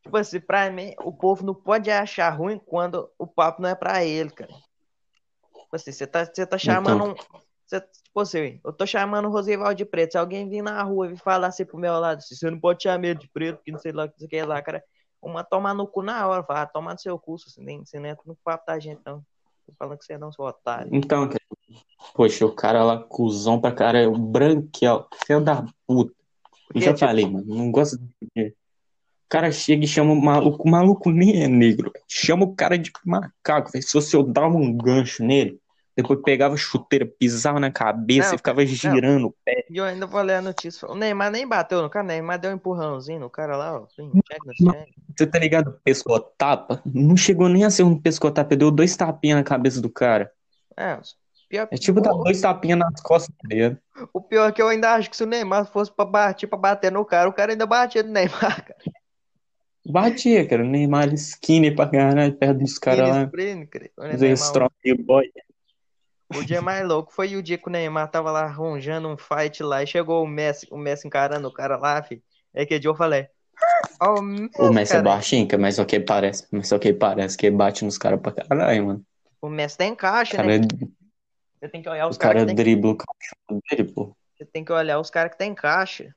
tipo 0.03 0.17
assim, 0.17 0.39
pra 0.39 0.69
mim, 0.69 0.93
o 1.03 1.11
povo 1.13 1.45
não 1.45 1.55
pode 1.55 1.89
achar 1.89 2.29
ruim 2.29 2.59
quando 2.59 3.09
o 3.17 3.25
papo 3.25 3.61
não 3.61 3.69
é 3.69 3.75
pra 3.75 4.03
ele, 4.03 4.29
cara. 4.29 4.51
Tipo 4.51 5.75
assim, 5.75 5.91
você 5.91 6.07
tá, 6.07 6.25
você 6.25 6.45
tá 6.45 6.57
chamando 6.57 7.05
um. 7.11 7.15
Você, 7.69 7.79
tipo 7.81 8.19
assim, 8.19 8.59
eu 8.65 8.73
tô 8.73 8.83
chamando 8.87 9.27
o 9.27 9.31
Rosival 9.31 9.75
de 9.75 9.85
preto. 9.85 10.13
Se 10.13 10.17
alguém 10.17 10.49
vir 10.49 10.63
na 10.63 10.81
rua 10.81 11.11
e 11.11 11.15
falar 11.15 11.47
assim 11.47 11.63
pro 11.63 11.77
meu 11.77 11.93
lado, 11.99 12.17
assim, 12.17 12.33
você 12.33 12.49
não 12.49 12.59
pode 12.59 12.81
chamar 12.81 13.05
ele 13.05 13.19
de 13.19 13.29
preto, 13.29 13.57
porque 13.57 13.71
não 13.71 13.77
sei 13.77 13.91
lá 13.91 14.05
o 14.05 14.09
que 14.09 14.27
quer 14.27 14.43
lá, 14.45 14.59
cara. 14.59 14.83
Uma 15.21 15.43
tomar 15.43 15.75
no 15.75 15.85
cu 15.85 16.01
na 16.01 16.25
hora, 16.27 16.43
falar, 16.43 16.63
ah, 16.63 16.65
toma 16.65 16.93
no 16.93 16.99
seu 16.99 17.19
cu, 17.19 17.37
você 17.37 17.61
nem, 17.61 17.85
você 17.85 17.99
nem 17.99 18.11
entra 18.11 18.23
no 18.25 18.35
papo 18.43 18.63
da 18.65 18.79
gente, 18.79 19.01
não. 19.05 19.19
Tô 19.67 19.73
falando 19.77 19.99
que 19.99 20.05
você 20.05 20.17
não, 20.17 20.31
seu 20.31 20.45
otário. 20.45 20.89
Então, 20.91 21.27
cara, 21.27 21.43
poxa, 22.15 22.43
o 22.45 22.51
cara 22.51 22.83
lá, 22.83 22.97
cuzão 23.03 23.61
pra 23.61 23.71
cara, 23.71 23.99
é 23.99 24.07
o 24.07 24.17
branquel, 24.17 25.07
filho 25.27 25.41
da 25.41 25.63
puta. 25.85 26.11
Eu 26.11 26.73
Porque, 26.73 26.81
já 26.81 26.93
tipo- 26.93 27.05
falei, 27.05 27.29
mano, 27.29 27.45
não 27.53 27.69
gosto 27.71 27.99
de. 28.35 28.47
O 28.47 29.29
cara 29.29 29.51
chega 29.51 29.83
e 29.83 29.87
chama 29.87 30.11
o 30.13 30.19
maluco, 30.19 30.67
o 30.67 30.71
maluco 30.71 31.11
nem 31.11 31.43
é 31.43 31.47
negro, 31.47 31.91
chama 32.07 32.45
o 32.45 32.55
cara 32.55 32.79
de 32.79 32.91
macaco. 33.05 33.69
Se 33.79 33.93
você 33.93 34.15
eu 34.15 34.23
dava 34.23 34.55
um 34.55 34.75
gancho 34.75 35.23
nele, 35.23 35.59
depois 36.01 36.19
pegava 36.23 36.55
chuteira, 36.55 37.05
pisava 37.05 37.59
na 37.59 37.69
cabeça 37.71 38.29
Não, 38.29 38.35
e 38.35 38.37
ficava 38.37 38.65
girando 38.65 39.27
o 39.27 39.35
pé. 39.45 39.65
E 39.69 39.77
eu 39.77 39.83
ainda 39.83 40.05
vou 40.05 40.21
ler 40.21 40.35
a 40.35 40.41
notícia. 40.41 40.87
O 40.87 40.95
Neymar 40.95 41.31
nem 41.31 41.47
bateu 41.47 41.81
no 41.81 41.89
cara, 41.89 42.03
o 42.05 42.07
Neymar 42.07 42.39
deu 42.39 42.51
um 42.51 42.55
empurrãozinho 42.55 43.19
no 43.19 43.29
cara 43.29 43.55
lá, 43.57 43.75
ó. 43.81 43.87
Não. 43.97 44.85
Você 45.17 45.27
tá 45.27 45.37
ligado? 45.39 45.79
Pescotapa? 45.83 46.81
Não 46.85 47.17
chegou 47.17 47.49
nem 47.49 47.65
a 47.65 47.69
ser 47.69 47.83
um 47.83 47.99
pescotapa, 47.99 48.55
deu 48.55 48.71
dois 48.71 48.95
tapinhas 48.95 49.37
na 49.37 49.43
cabeça 49.43 49.81
do 49.81 49.89
cara. 49.89 50.31
É, 50.77 50.97
pior, 51.49 51.67
É 51.71 51.75
tipo 51.77 51.99
dar 51.99 52.13
dois 52.13 52.39
tapinhas 52.39 52.79
nas 52.79 53.01
costas 53.01 53.35
dele. 53.43 53.77
o 54.13 54.21
pior 54.21 54.47
é 54.47 54.51
que 54.51 54.61
eu 54.61 54.67
ainda 54.69 54.91
acho 54.93 55.09
que 55.09 55.17
se 55.17 55.23
o 55.23 55.27
Neymar 55.27 55.65
fosse 55.65 55.91
pra 55.91 56.05
bater, 56.05 56.47
pra 56.47 56.57
bater 56.57 56.91
no 56.91 57.03
cara, 57.03 57.27
o 57.27 57.33
cara 57.33 57.51
ainda 57.51 57.65
batia 57.65 58.01
no 58.03 58.11
Neymar, 58.11 58.39
cara. 58.65 58.79
Batia, 59.85 60.47
cara. 60.47 60.63
O 60.63 60.67
Neymar 60.67 61.11
skinny 61.15 61.71
pra 61.75 61.87
caralho, 61.87 62.33
perto 62.35 62.59
dos 62.59 62.77
caras 62.77 63.09
lá. 63.09 63.23
sprint, 63.23 63.67
cara. 63.67 63.89
O 63.97 64.01
Fazer 64.03 64.17
Neymar- 64.27 64.37
strong 64.45 64.69
boy. 65.05 65.25
O 66.35 66.43
dia 66.43 66.61
mais 66.61 66.87
louco 66.87 67.11
foi 67.11 67.35
o 67.35 67.41
dia 67.41 67.57
que 67.57 67.67
o 67.67 67.71
Neymar 67.71 68.09
tava 68.11 68.31
lá 68.31 68.43
arranjando 68.43 69.07
um 69.07 69.17
fight 69.17 69.63
lá 69.63 69.81
e 69.81 69.87
chegou 69.87 70.23
o 70.23 70.27
Messi, 70.27 70.67
o 70.69 70.77
Messi 70.77 71.07
encarando 71.07 71.47
o 71.47 71.51
cara 71.51 71.75
lá, 71.75 72.01
fi. 72.03 72.23
É 72.53 72.65
que 72.65 72.79
eu 72.83 72.95
falei, 72.95 73.27
ó, 73.99 74.19
o 74.19 74.21
Messi, 74.21 74.61
O 74.61 74.71
Messi 74.71 74.93
é 74.93 74.95
cara, 74.97 75.09
baixinho, 75.09 75.47
cara, 75.47 75.61
mas 75.61 75.75
só 75.75 75.85
que 75.85 75.99
parece. 75.99 76.47
Mas 76.51 76.67
só 76.67 76.77
que 76.77 76.93
parece 76.93 77.35
que 77.35 77.49
bate 77.49 77.83
nos 77.83 77.97
caras 77.97 78.21
pra 78.21 78.31
caralho, 78.31 78.85
mano. 78.85 79.05
o 79.41 79.49
Messi 79.49 79.77
tem 79.77 79.95
caixa, 79.95 80.35
O 80.35 80.37
cara, 80.37 80.55
é 80.55 80.59
né? 80.59 80.67
Você 81.59 81.67
tem 81.67 81.81
que 81.81 81.89
olhar 81.89 82.07
os 82.07 82.15
o 82.15 82.19
cara 82.19 82.35
caras 82.35 82.43
que 82.43 82.55
tem, 82.55 82.55
dribla 82.55 82.91
o 82.91 82.95
cachorro 82.95 83.61
dele, 83.69 83.91
pô. 83.91 84.15
você 84.37 84.45
tem 84.45 84.63
que 84.63 84.71
olhar 84.71 84.99
os 84.99 85.09
caras 85.09 85.31
que 85.31 85.37
tem 85.37 85.53
caixa. 85.53 86.15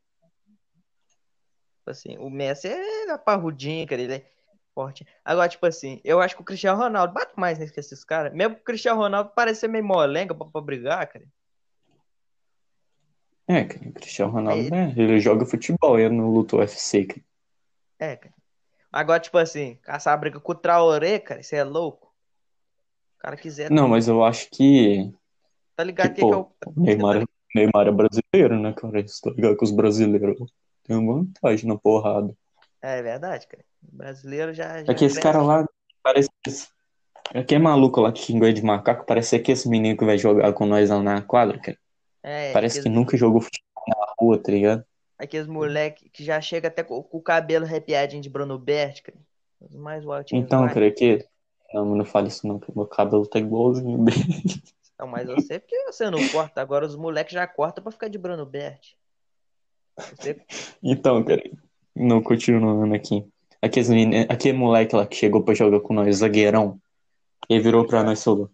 Tipo 1.79 1.91
assim, 1.91 2.17
o 2.19 2.31
Messi 2.31 2.69
é 2.69 3.19
parrudinho, 3.19 3.87
cara, 3.87 4.03
ele 4.03 4.15
é 4.15 4.32
forte. 4.75 5.07
Agora, 5.25 5.49
tipo 5.49 5.65
assim, 5.67 6.01
eu 6.05 6.21
acho 6.21 6.35
que 6.37 6.43
o 6.43 6.45
Cristiano 6.45 6.79
Ronaldo 6.81 7.15
bate 7.15 7.33
mais 7.37 7.59
né, 7.59 7.67
que 7.67 7.79
esses 7.81 8.05
caras. 8.05 8.33
Mesmo 8.33 8.55
que 8.57 8.63
o 8.63 8.65
Cristiano 8.65 9.01
Ronaldo 9.01 9.31
parece 9.35 9.61
ser 9.61 9.69
meio 9.69 9.85
molenga 9.85 10.35
pra, 10.35 10.47
pra 10.47 10.61
brigar, 10.61 11.07
cara. 11.09 11.25
É, 13.47 13.65
cara, 13.65 13.89
o 13.89 13.93
Cristiano 13.93 14.33
Ronaldo, 14.33 14.61
Ele- 14.63 14.71
né? 14.71 14.95
Ele 14.97 15.21
joga 15.21 15.45
futebol, 15.45 15.99
ele 15.99 16.15
não 16.15 16.31
luta 16.31 16.57
UFC, 16.57 17.05
cara. 17.05 17.23
É, 17.99 18.17
cara. 18.17 18.35
Agora, 18.91 19.21
tipo 19.21 19.39
assim, 19.39 19.77
caçar 19.83 20.19
briga 20.19 20.39
com 20.39 20.53
o 20.53 20.55
Traoré, 20.55 21.19
cara, 21.19 21.43
você 21.43 21.57
é 21.57 21.65
louco. 21.65 22.13
O 23.17 23.19
cara 23.19 23.37
quiser, 23.37 23.71
Não, 23.71 23.89
mas 23.89 24.09
eu 24.09 24.23
acho 24.25 24.51
que, 24.51 25.13
tá 25.77 25.85
ligado 25.85 26.09
que, 26.09 26.15
que, 26.15 26.21
que 26.21 26.27
pô, 26.27 26.33
eu. 26.33 26.53
o 26.67 26.81
Neymar, 26.81 27.23
é- 27.23 27.25
Neymar 27.55 27.87
é 27.87 27.91
brasileiro, 27.93 28.61
né, 28.61 28.73
cara? 28.73 29.07
Você 29.07 29.21
tá 29.23 29.31
ligado 29.31 29.57
que 29.57 29.65
os 29.65 29.71
brasileiros 29.71 30.53
têm 30.85 30.97
uma 30.97 31.15
vantagem 31.15 31.69
na 31.69 31.79
porrada. 31.79 32.37
É 32.83 33.01
verdade, 33.01 33.47
cara. 33.47 33.65
O 33.83 33.97
brasileiro 33.97 34.53
já. 34.53 34.83
já 34.83 34.93
É 34.93 34.95
que 34.95 35.05
esse 35.05 35.21
cara 35.21 35.41
lá 35.41 35.65
parece. 36.03 36.29
Aquele 37.35 37.63
maluco 37.63 38.01
lá 38.01 38.13
que 38.13 38.21
xingou 38.21 38.53
de 38.53 38.63
macaco, 38.63 39.07
parece 39.07 39.39
que 39.39 39.53
esse 39.53 39.69
menino 39.69 39.97
que 39.97 40.05
vai 40.05 40.19
jogar 40.19 40.53
com 40.53 40.67
nós 40.67 40.91
lá 40.91 41.01
na 41.01 41.23
quadra, 41.23 41.59
cara. 41.59 41.79
É, 42.23 42.53
Parece 42.53 42.75
que 42.75 42.81
aqueles, 42.81 42.99
nunca 42.99 43.17
jogou 43.17 43.41
futebol 43.41 43.85
na 43.89 44.15
rua, 44.19 44.43
tá 44.43 44.53
ligado? 44.53 44.85
aqueles 45.23 45.47
moleque 45.47 46.11
que 46.11 46.25
já 46.25 46.41
chega 46.41 46.69
até 46.69 46.83
com, 46.83 47.03
com 47.03 47.19
o 47.19 47.23
cabelo 47.23 47.65
arrepiadinho 47.65 48.23
de 48.23 48.29
Bruno 48.29 48.59
Berti, 48.59 49.03
cara. 49.03 49.19
Os 49.61 49.77
mais 49.77 50.05
Então, 50.33 50.67
cara, 50.67 50.87
é 50.87 50.91
que. 50.91 51.25
Não, 51.73 51.87
mas 51.87 51.99
não 51.99 52.05
fale 52.05 52.29
isso 52.29 52.47
não, 52.47 52.59
que 52.59 52.75
meu 52.77 52.87
cabelo 52.87 53.27
tá 53.27 53.39
igualzinho 53.39 54.05
dele. 54.05 54.19
Não, 54.99 55.07
mas 55.07 55.27
você, 55.27 55.59
porque 55.59 55.85
você 55.85 56.11
não 56.11 56.29
corta. 56.29 56.61
Agora 56.61 56.85
os 56.85 56.97
moleques 56.97 57.33
já 57.33 57.47
cortam 57.47 57.83
pra 57.83 57.93
ficar 57.93 58.09
de 58.09 58.19
Bruno 58.19 58.45
Berti. 58.45 58.97
Você, 59.97 60.45
Então, 60.83 61.23
cara, 61.25 61.43
não 61.95 62.23
continuando 62.23 62.95
aqui. 62.95 63.25
Aqueles 63.61 63.89
meni- 63.89 64.27
Aquele 64.29 64.57
moleque 64.59 64.97
lá 64.97 65.07
que 65.07 65.17
chegou 65.17 65.43
pra 65.43 65.55
jogar 65.55 65.81
com 65.81 65.95
nós, 65.95 66.17
zagueirão, 66.17 66.81
ele 67.49 67.61
virou 67.61 67.87
pra 67.87 68.03
nós 68.03 68.21
e 68.21 68.25
falou: 68.25 68.51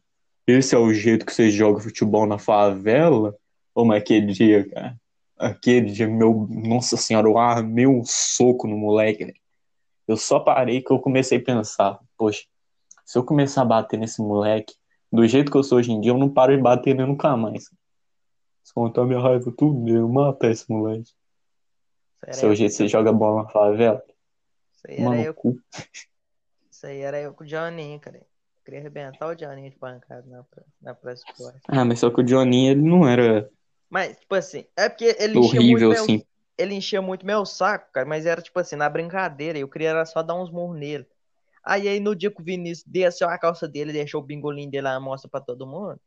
Esse 0.46 0.74
é 0.74 0.78
o 0.78 0.92
jeito 0.92 1.24
que 1.24 1.32
vocês 1.32 1.52
jogam 1.54 1.80
futebol 1.80 2.26
na 2.26 2.38
favela? 2.38 3.34
Ô, 3.74 3.84
mas 3.84 4.02
aquele 4.02 4.32
dia, 4.32 4.68
cara, 4.68 4.96
aquele 5.38 5.90
dia, 5.90 6.08
meu, 6.08 6.46
nossa 6.50 6.96
senhora, 6.96 7.28
eu 7.28 7.38
armei 7.38 7.86
um 7.86 8.02
soco 8.04 8.66
no 8.66 8.76
moleque, 8.76 9.24
velho. 9.24 9.36
Eu 10.06 10.16
só 10.16 10.40
parei 10.40 10.82
que 10.82 10.92
eu 10.92 10.98
comecei 10.98 11.38
a 11.38 11.42
pensar: 11.44 11.98
Poxa, 12.16 12.44
se 13.04 13.16
eu 13.18 13.24
começar 13.24 13.62
a 13.62 13.64
bater 13.64 13.98
nesse 13.98 14.20
moleque, 14.20 14.74
do 15.10 15.26
jeito 15.26 15.50
que 15.50 15.56
eu 15.56 15.62
sou 15.62 15.78
hoje 15.78 15.90
em 15.92 16.00
dia, 16.00 16.10
eu 16.12 16.18
não 16.18 16.28
paro 16.28 16.54
de 16.54 16.62
bater 16.62 16.94
nele 16.94 17.08
nunca 17.08 17.34
mais. 17.36 17.64
Se 18.62 18.74
contar 18.74 19.04
minha 19.06 19.20
raiva 19.20 19.50
tudo, 19.56 19.88
eu 19.88 20.06
matar 20.08 20.50
esse 20.50 20.70
moleque. 20.70 21.12
Era 22.26 22.40
Seu 22.40 22.50
eu, 22.50 22.54
jeito 22.54 22.74
você 22.74 22.88
joga 22.88 23.12
bola 23.12 23.42
na 23.44 23.48
favela? 23.50 24.02
isso 24.74 24.86
aí 24.88 24.98
era 24.98 25.14
Mano, 25.14 25.20
eu, 25.20 25.34
cu. 25.34 25.60
isso 26.70 26.86
aí 26.86 27.00
era 27.00 27.20
eu 27.20 27.34
com 27.34 27.44
o 27.44 27.46
Johnny, 27.46 27.98
cara. 28.00 28.26
Queria 28.64 28.80
arrebentar 28.80 29.26
o 29.28 29.34
Johnny 29.34 29.70
de 29.70 29.76
pancada 29.76 30.26
na, 30.26 30.44
na 30.80 30.94
próxima 30.94 31.30
esporte. 31.30 31.62
Ah, 31.68 31.84
mas 31.84 32.00
só 32.00 32.10
que 32.10 32.20
o 32.20 32.24
Johnny, 32.24 32.68
ele 32.68 32.82
não 32.82 33.06
era 33.08 33.50
Mas, 33.90 34.18
tipo 34.18 34.34
assim, 34.34 34.66
é 34.76 34.88
porque 34.88 35.16
ele 35.18 35.38
enchia 35.38 35.62
muito 35.62 35.86
horrível, 35.86 35.88
meu, 35.88 36.04
assim. 36.04 36.22
ele 36.56 36.74
enchia 36.74 37.00
muito 37.02 37.24
meu 37.26 37.44
saco, 37.46 37.90
cara, 37.92 38.06
mas 38.06 38.26
era 38.26 38.42
tipo 38.42 38.58
assim, 38.58 38.76
na 38.76 38.88
brincadeira, 38.88 39.58
eu 39.58 39.68
queria 39.68 39.90
era 39.90 40.04
só 40.06 40.22
dar 40.22 40.34
uns 40.34 40.50
murros 40.50 40.78
nele. 40.78 41.06
Aí, 41.64 41.88
aí 41.88 42.00
no 42.00 42.16
dia 42.16 42.30
que 42.30 42.40
o 42.42 42.44
Vinícius 42.44 42.84
desceu 42.86 43.28
a 43.28 43.38
calça 43.38 43.68
dele, 43.68 43.92
deixou 43.92 44.22
o 44.22 44.24
bingolinho 44.24 44.70
dele 44.70 44.88
à 44.88 45.00
mostra 45.00 45.30
pra 45.30 45.40
todo 45.40 45.66
mundo. 45.66 46.00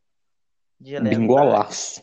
Dia 0.79 0.99
lendário, 0.99 1.59
Bingolaço. 1.59 2.01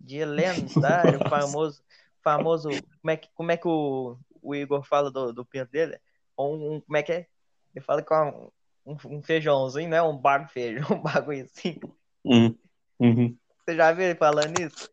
dia 0.00 0.26
lendário, 0.26 1.20
famoso, 1.28 1.82
famoso, 2.22 2.70
como 3.00 3.10
é 3.10 3.16
que, 3.16 3.28
como 3.34 3.50
é 3.52 3.56
que 3.56 3.68
o, 3.68 4.18
o 4.42 4.54
Igor 4.54 4.82
fala 4.84 5.10
do, 5.10 5.32
do 5.32 5.44
pinto 5.44 5.70
dele? 5.70 5.98
Um, 6.38 6.76
um- 6.76 6.80
como 6.80 6.96
é 6.96 7.02
que 7.02 7.12
é? 7.12 7.26
Ele 7.74 7.84
fala 7.84 8.02
que 8.02 8.12
é 8.12 8.20
um, 8.22 8.50
um, 8.86 9.22
feijãozinho, 9.22 9.88
não 9.88 9.96
é 9.96 10.02
um 10.02 10.16
de 10.46 10.52
feijão, 10.52 10.86
um 10.96 11.02
bagulho 11.02 11.44
assim. 11.44 11.78
Hum, 12.24 12.56
uhum. 12.98 13.36
Você 13.64 13.76
já 13.76 13.92
viu 13.92 14.04
ele 14.04 14.14
falando 14.14 14.58
isso? 14.58 14.90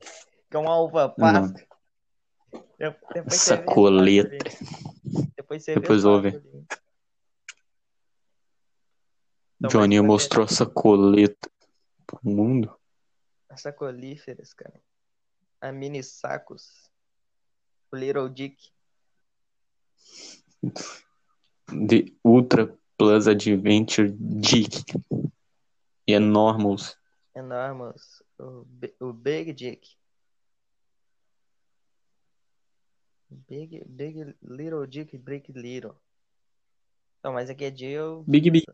Que 0.50 0.56
é 0.56 0.60
uma 0.60 0.80
uva 0.80 1.10
passa. 1.10 1.68
Sacoleta. 3.38 4.44
Depois 5.36 5.64
você 5.64 5.74
Depois 5.80 6.04
bagulho. 6.04 6.68
Então, 9.60 9.72
Johnny 9.72 10.00
mostrou 10.02 10.46
a 10.46 10.48
sacoleta 10.48 11.50
pro 12.06 12.20
mundo. 12.24 12.78
As 13.50 13.62
sacolíferas, 13.62 14.54
cara. 14.54 14.80
A 15.60 15.72
mini 15.72 16.04
sacos. 16.04 16.87
O 17.92 17.96
Little 17.96 18.30
Dick. 18.30 18.58
The 21.70 22.14
Ultra 22.24 22.78
Plus 22.98 23.28
Adventure 23.28 24.10
Dick. 24.10 24.84
Enormous. 26.06 26.98
Enormous. 27.36 28.24
O, 28.40 28.66
o 29.00 29.14
Big 29.14 29.54
Dick. 29.54 29.98
Big, 33.30 33.84
big 33.86 34.36
Little 34.42 34.88
Dick, 34.88 35.18
Big 35.18 35.52
Little. 35.52 35.96
Então, 37.20 37.34
mas 37.34 37.50
aquele 37.50 37.72
dia 37.72 37.90
eu. 37.90 38.24
Big 38.28 38.50
Big. 38.50 38.66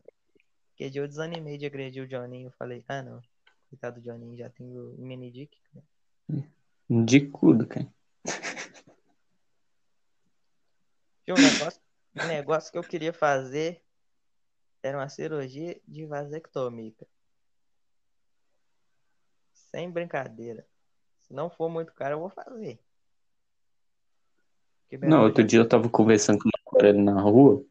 Aquele 0.76 0.90
dia 0.90 1.02
eu 1.02 1.08
desanimei 1.08 1.58
de 1.58 1.66
agredir 1.66 2.04
o 2.04 2.08
Johnny. 2.08 2.44
Eu 2.44 2.52
falei, 2.52 2.84
ah 2.88 3.02
não. 3.02 3.22
Coitado 3.70 4.00
do 4.00 4.04
Johnny, 4.04 4.38
já 4.38 4.50
tem 4.50 4.78
o 4.78 4.96
mini 5.00 5.32
dick. 5.32 5.58
De 6.90 7.22
cudo, 7.22 7.66
cara. 7.66 7.92
Tinha 11.24 11.36
um 11.36 11.42
negócio, 11.42 11.82
um 12.16 12.28
negócio 12.28 12.72
que 12.72 12.78
eu 12.78 12.84
queria 12.84 13.14
fazer 13.14 13.82
era 14.82 14.98
uma 14.98 15.10
cirurgia 15.10 15.80
de 15.88 16.06
vasectomia. 16.06 16.94
Sem 19.54 19.90
brincadeira. 19.90 20.66
Se 21.20 21.34
não 21.34 21.50
for 21.50 21.70
muito 21.70 21.94
caro, 21.94 22.16
eu 22.16 22.20
vou 22.20 22.30
fazer. 22.30 22.80
Não, 25.02 25.24
outro 25.24 25.44
dia 25.44 25.60
eu 25.60 25.68
tava 25.68 25.90
conversando 25.90 26.40
com 26.40 26.46
uma 26.46 26.64
Coreia 26.64 26.94
na 26.94 27.20
rua. 27.20 27.66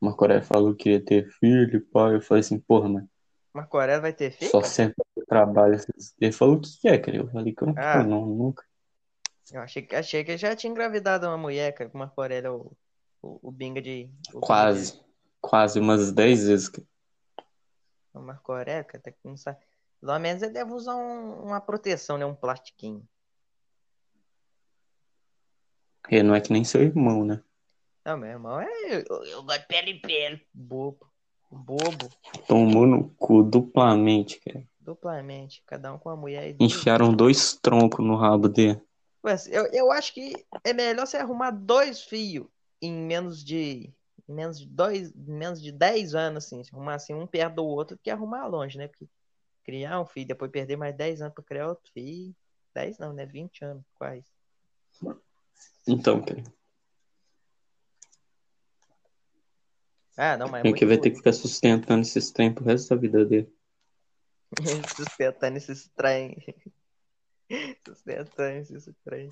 Uma 0.00 0.16
Coreia 0.16 0.42
falou 0.42 0.74
que 0.74 0.90
ia 0.90 1.04
ter 1.04 1.28
filho, 1.38 1.84
pai. 1.86 2.16
Eu 2.16 2.22
falei 2.22 2.40
assim, 2.40 2.58
porra, 2.58 2.88
mano, 2.88 3.10
Marco 3.52 3.76
Aurélio 3.76 4.02
vai 4.02 4.12
ter 4.12 4.30
filho? 4.30 4.50
só 4.50 4.62
sempre 4.62 5.04
eu 5.16 5.26
trabalho. 5.26 5.76
Ele 6.20 6.32
falou 6.32 6.56
o 6.56 6.60
que 6.60 6.88
é, 6.88 6.98
cara? 6.98 7.16
Eu 7.16 7.28
falei 7.28 7.52
que 7.52 7.62
eu 7.62 7.66
não 7.66 7.74
Ah. 7.76 8.04
não, 8.04 8.26
nunca. 8.26 8.64
Eu 9.52 9.60
achei 9.62 9.82
que, 9.82 9.94
achei 9.94 10.24
que 10.24 10.36
já 10.36 10.54
tinha 10.54 10.70
engravidado 10.70 11.26
uma 11.26 11.38
mulher, 11.38 11.72
cara. 11.72 11.88
Com 11.88 11.98
Marco 11.98 12.20
Aurélio, 12.20 12.76
o, 13.22 13.28
o, 13.42 13.48
o 13.48 13.50
Binga 13.50 13.80
de. 13.80 14.10
o 14.28 14.34
Binga 14.34 14.46
Quase. 14.46 15.00
Quase 15.40 15.78
umas 15.80 16.12
10 16.12 16.46
vezes. 16.48 16.68
cara. 16.68 16.86
O 18.12 18.20
Marco 18.20 18.52
Aurélio, 18.52 18.84
cara, 18.84 19.02
tá 19.02 19.12
com 19.22 19.34
Pelo 20.00 20.18
menos 20.18 20.42
ele 20.42 20.52
deve 20.52 20.72
usar 20.72 20.96
um- 20.96 21.44
uma 21.44 21.60
proteção, 21.60 22.18
né? 22.18 22.26
Um 22.26 22.34
plastiquinho. 22.34 23.06
Ele 26.10 26.22
não 26.22 26.34
é 26.34 26.40
que 26.40 26.52
nem 26.52 26.64
seu 26.64 26.82
irmão, 26.82 27.24
né? 27.24 27.42
Não, 28.04 28.16
meu 28.16 28.30
irmão, 28.30 28.60
é, 28.60 28.68
eu, 28.90 29.24
eu 29.24 29.42
gosto 29.42 29.60
de 29.60 29.66
pele 29.66 29.90
em 29.92 30.00
pele. 30.00 30.46
Bobo. 30.52 31.06
Bobo. 31.50 32.08
Tomou 32.46 32.86
no 32.86 33.10
cu 33.10 33.42
duplamente, 33.42 34.40
cara. 34.40 34.66
Duplamente. 34.80 35.62
Cada 35.66 35.92
um 35.92 35.98
com 35.98 36.08
a 36.08 36.16
mulher 36.16 36.50
e. 36.50 36.56
Enfiaram 36.64 37.12
dois 37.12 37.54
troncos 37.54 38.04
no 38.04 38.16
rabo 38.16 38.48
dele. 38.48 38.80
Mas 39.22 39.46
eu, 39.46 39.66
eu 39.72 39.90
acho 39.90 40.14
que 40.14 40.32
é 40.64 40.72
melhor 40.72 41.06
você 41.06 41.16
arrumar 41.16 41.50
dois 41.50 42.02
fios 42.02 42.46
em 42.80 42.92
menos 42.92 43.44
de. 43.44 43.92
Em 44.28 44.32
menos 44.32 44.60
de 44.60 44.66
dois. 44.66 45.12
menos 45.14 45.62
de 45.62 45.72
10 45.72 46.14
anos, 46.14 46.44
assim. 46.44 46.62
Arrumar 46.72 46.94
assim 46.94 47.14
um 47.14 47.26
perto 47.26 47.56
do 47.56 47.66
outro 47.66 47.98
que 48.02 48.10
arrumar 48.10 48.46
longe, 48.46 48.78
né? 48.78 48.88
Porque 48.88 49.08
criar 49.64 50.00
um 50.00 50.06
filho, 50.06 50.28
depois 50.28 50.50
perder 50.50 50.76
mais 50.76 50.96
10 50.96 51.20
anos 51.20 51.34
pra 51.34 51.44
criar 51.44 51.68
outro 51.68 51.90
filho. 51.92 52.34
10 52.74 52.98
não, 52.98 53.12
né? 53.12 53.26
20 53.26 53.64
anos, 53.64 53.84
quase. 53.94 54.24
Então, 55.86 56.22
cara. 56.22 56.42
Ah, 60.16 60.36
não, 60.36 60.48
mas 60.48 60.64
é 60.64 60.72
que 60.72 60.84
vai 60.84 60.98
ter 60.98 61.10
que 61.10 61.16
ficar 61.16 61.32
sustentando 61.32 62.02
esses 62.02 62.32
tempos 62.32 62.64
o 62.64 62.68
resto 62.68 62.88
da 62.88 62.96
vida 63.00 63.24
dele? 63.24 63.52
Sustentando 64.96 65.56
esses 65.56 65.88
trem. 65.96 66.36
Sustentando 67.84 68.58
esses 68.58 68.88
trem. 69.04 69.28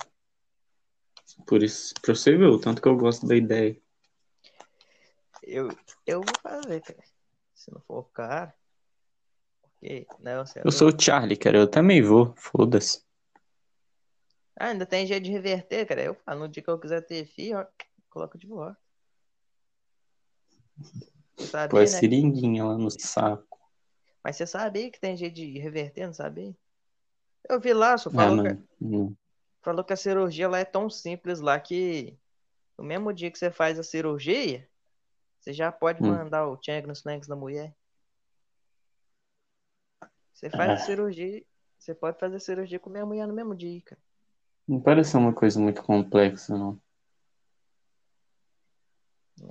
Por 1.47 1.63
isso, 1.63 1.93
pra 2.01 2.15
você 2.15 2.37
ver 2.37 2.47
o 2.47 2.59
tanto 2.59 2.81
que 2.81 2.89
eu 2.89 2.97
gosto 2.97 3.27
da 3.27 3.37
ideia. 3.37 3.79
Eu, 5.43 5.69
eu 6.07 6.23
vou 6.23 6.35
fazer, 6.43 6.81
cara. 6.81 7.05
Se 7.55 7.71
não 7.73 7.81
for 7.81 8.05
caro. 8.11 8.53
Porque, 9.61 10.07
não, 10.19 10.47
você 10.47 10.61
é 10.61 10.63
Eu 10.65 10.73
sou 10.73 10.89
o 10.89 11.01
Charlie, 11.01 11.37
cara. 11.37 11.59
Eu 11.59 11.71
também 11.71 12.03
vou. 12.03 12.35
Foda-se. 12.37 13.05
Ah, 14.59 14.69
ainda 14.69 14.87
tem 14.87 15.07
jeito 15.07 15.25
de 15.25 15.31
reverter, 15.31 15.87
cara. 15.87 16.03
Eu 16.03 16.15
falo, 16.15 16.41
no 16.41 16.49
dia 16.49 16.63
que 16.63 16.71
eu 16.71 16.79
quiser 16.79 17.03
ter 17.03 17.27
filho, 17.27 17.59
ó, 17.59 17.67
coloco 18.09 18.39
de. 18.39 18.47
Você 18.47 18.75
sabia, 21.47 21.79
a 21.79 21.83
né? 21.83 21.87
seringuinha 21.87 22.65
lá 22.65 22.79
no 22.79 22.91
saco. 22.91 23.59
Mas 24.25 24.37
você 24.37 24.47
sabia 24.47 24.91
que 24.91 24.99
tem 24.99 25.15
jeito 25.17 25.35
de 25.35 25.59
reverter, 25.59 26.07
não 26.07 26.15
sabia? 26.15 26.57
Eu 27.49 27.61
vi 27.61 27.73
lá, 27.73 27.97
só 27.97 28.11
Ah, 28.11 28.13
falou, 28.13 28.37
que, 28.43 28.49
mano. 28.49 28.69
não. 28.81 29.17
falou 29.63 29.85
que 29.85 29.93
a 29.93 29.97
cirurgia 29.97 30.49
lá 30.49 30.59
é 30.59 30.65
tão 30.65 30.89
simples 30.91 31.41
lá 31.41 31.59
que 31.61 32.19
no 32.79 32.85
mesmo 32.85 33.13
dia 33.13 33.31
que 33.31 33.39
você 33.39 33.51
faz 33.51 33.79
a 33.79 33.83
cirurgia, 33.83 34.69
você 35.41 35.53
já 35.53 35.71
pode 35.73 36.03
Hum. 36.03 36.09
mandar 36.09 36.47
o 36.49 36.59
Chang 36.63 36.87
nos 36.87 36.99
Slangs 36.99 37.29
da 37.29 37.37
mulher. 37.37 37.75
Você 40.35 40.51
faz 40.51 40.71
a 40.71 40.75
Ah. 40.75 40.79
cirurgia, 40.79 41.45
você 41.79 41.95
pode 41.95 42.19
fazer 42.19 42.37
a 42.37 42.41
cirurgia 42.41 42.79
com 42.79 42.91
a 42.91 42.93
minha 42.93 43.07
mulher 43.07 43.27
no 43.27 43.35
mesmo 43.35 43.55
dia, 43.55 43.81
cara. 43.83 44.01
Não 44.69 44.81
parece 44.81 45.17
uma 45.17 45.33
coisa 45.33 45.61
muito 45.61 45.83
complexa, 45.83 46.57
não. 46.59 46.81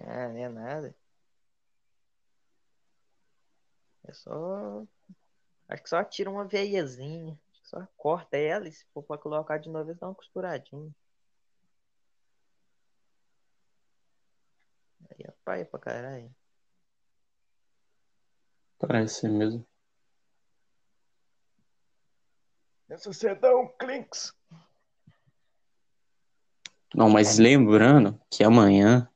Ah, 0.02 0.30
não 0.30 0.38
é 0.38 0.50
nada. 0.50 0.96
É 4.08 4.14
só. 4.14 4.86
Acho 5.68 5.84
que 5.84 5.90
só 5.90 6.04
tira 6.04 6.30
uma 6.30 6.46
veiazinha. 6.46 7.40
Só 7.76 7.86
corta 7.98 8.38
ela 8.38 8.70
e 8.70 8.72
se 8.72 8.86
for 8.94 9.04
pra 9.04 9.18
colocar 9.18 9.58
de 9.58 9.68
novo, 9.68 9.90
eles 9.90 10.00
dão 10.00 10.08
uma 10.08 10.16
costuradinha. 10.16 10.90
Aí 15.10 15.26
é 15.26 15.34
pai 15.44 15.66
pra 15.66 15.78
caralho. 15.78 16.34
Parece 18.80 19.28
mesmo. 19.28 19.68
Essa 22.88 23.36
dá 23.36 23.54
um 23.58 23.68
clinks. 23.78 24.34
Não, 26.94 27.10
mas 27.10 27.38
lembrando 27.38 28.18
que 28.32 28.42
amanhã 28.42 29.12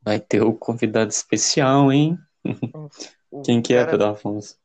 vai 0.00 0.18
ter 0.18 0.40
o 0.40 0.56
convidado 0.56 1.10
especial, 1.10 1.92
hein? 1.92 2.18
Quem 3.44 3.60
que 3.60 3.74
é, 3.74 3.84
Pedro 3.84 4.06
Afonso? 4.06 4.58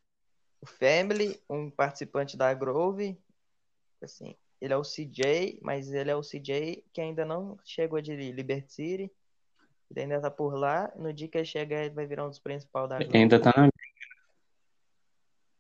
O 0.64 0.66
Family, 0.66 1.38
um 1.50 1.70
participante 1.70 2.38
da 2.38 2.54
Grove. 2.54 3.18
Assim, 4.02 4.34
ele 4.62 4.72
é 4.74 4.78
o 4.78 4.84
CJ, 4.84 5.60
mas 5.62 5.92
ele 5.92 6.10
é 6.10 6.16
o 6.16 6.24
CJ 6.24 6.82
que 6.94 7.02
ainda 7.02 7.26
não 7.26 7.60
chegou 7.66 8.00
de 8.00 8.16
Liberty 8.32 8.72
City. 8.72 9.12
Ele 9.92 10.02
ainda 10.02 10.22
tá 10.22 10.32
por 10.32 10.56
lá. 10.56 10.90
No 10.96 11.12
dia 11.12 11.28
que 11.28 11.38
ele 11.38 11.46
chegar, 11.46 11.84
ele 11.84 11.94
vai 11.94 12.06
virar 12.06 12.26
um 12.26 12.30
dos 12.30 12.40
principais 12.40 12.88
da 12.88 12.96
Ele 12.96 13.04
Grove. 13.06 13.18
ainda 13.18 13.42
tá 13.42 13.52
na. 13.58 13.70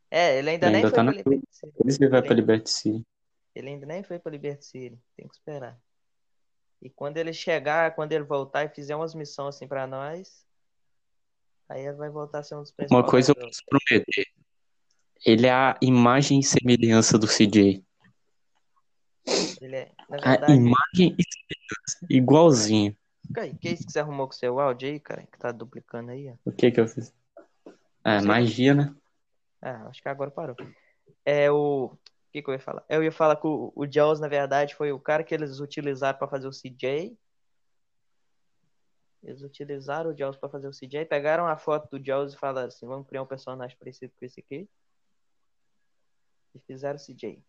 É, 0.10 0.38
ele 0.40 0.52
ainda 0.52 0.68
Ele 0.68 0.72
nem 0.78 0.86
ainda 0.86 0.90
foi 0.90 0.96
tá 0.98 1.04
pra 1.04 1.12
na- 1.12 1.18
Liberty 1.18 1.48
City. 1.52 1.74
Ele 2.00 2.10
vai 2.10 2.22
pra 2.22 2.34
Liberty 2.36 2.70
City. 2.70 3.04
Ele 3.54 3.70
ainda 3.70 3.86
nem 3.86 4.04
foi 4.04 4.20
pra 4.20 4.32
Liberty 4.32 4.66
City. 4.66 4.98
Tem 5.18 5.28
que 5.28 5.34
esperar. 5.34 5.78
E 6.82 6.90
quando 6.90 7.18
ele 7.18 7.34
chegar, 7.34 7.94
quando 7.94 8.14
ele 8.14 8.24
voltar 8.24 8.64
e 8.64 8.70
fizer 8.70 8.96
umas 8.96 9.14
missões 9.14 9.56
assim 9.56 9.68
pra 9.68 9.86
nós, 9.86 10.46
aí 11.68 11.82
ele 11.86 11.98
vai 11.98 12.10
voltar 12.10 12.40
a 12.40 12.44
ser 12.44 12.56
um 12.56 12.62
dos 12.62 12.72
principais. 12.72 13.04
Uma 13.04 13.10
coisa 13.10 13.32
eu 13.32 13.36
posso 13.36 13.62
prometer. 13.66 14.26
Ele 15.26 15.48
é 15.48 15.52
a 15.52 15.78
imagem 15.82 16.40
e 16.40 16.44
semelhança 16.44 17.18
do 17.18 17.28
CJ. 17.28 17.84
Ele 19.62 19.76
é, 19.76 19.92
na 20.10 20.18
A 20.18 20.32
verdade, 20.32 20.54
imagem 20.54 21.16
e 21.18 21.24
semelhança. 21.24 22.06
Igualzinho. 22.10 22.98
Cara, 23.34 23.54
que 23.56 23.70
é 23.70 23.72
isso 23.72 23.86
que 23.86 23.92
você 23.92 24.00
arrumou 24.00 24.28
com 24.28 24.34
o 24.34 24.38
seu 24.38 24.60
áudio 24.60 24.90
aí, 24.90 25.00
cara? 25.00 25.26
Que 25.26 25.38
tá 25.38 25.52
duplicando 25.52 26.12
aí, 26.12 26.30
ó. 26.30 26.36
O 26.46 26.52
que 26.52 26.70
que 26.72 26.80
eu 26.80 26.88
fiz? 26.88 27.14
Ah, 28.04 28.22
magia, 28.22 28.74
né? 28.74 28.94
Ah, 29.62 29.88
acho 29.88 30.02
que 30.02 30.10
agora 30.10 30.30
parou. 30.30 30.56
É 31.26 31.50
o. 31.50 31.86
O 31.86 32.34
que, 32.34 32.42
que 32.42 32.50
eu 32.50 32.54
ia 32.54 32.60
falar? 32.60 32.84
Eu 32.90 33.04
ia 33.04 33.12
falar 33.12 33.36
que 33.36 33.48
o, 33.48 33.72
o 33.76 33.86
Jaws, 33.86 34.20
na 34.20 34.28
verdade, 34.28 34.76
foi 34.76 34.92
o 34.92 35.00
cara 35.00 35.24
que 35.24 35.34
eles 35.34 35.60
utilizaram 35.60 36.18
pra 36.18 36.28
fazer 36.28 36.48
o 36.48 36.52
CJ. 36.52 37.16
Eles 39.24 39.42
utilizaram 39.42 40.10
o 40.10 40.18
Jaws 40.18 40.36
pra 40.36 40.50
fazer 40.50 40.68
o 40.68 40.74
CJ, 40.74 41.06
pegaram 41.06 41.48
a 41.48 41.56
foto 41.56 41.90
do 41.92 42.04
Jaws 42.04 42.34
e 42.34 42.38
falaram 42.38 42.68
assim: 42.68 42.86
vamos 42.86 43.08
criar 43.08 43.22
um 43.22 43.28
personagem 43.28 43.78
parecido 43.78 44.12
com 44.20 44.26
esse 44.26 44.40
aqui. 44.42 44.68
E 46.56 46.60
fizeram 46.60 46.98
o 46.98 47.00
CJ. 47.00 47.44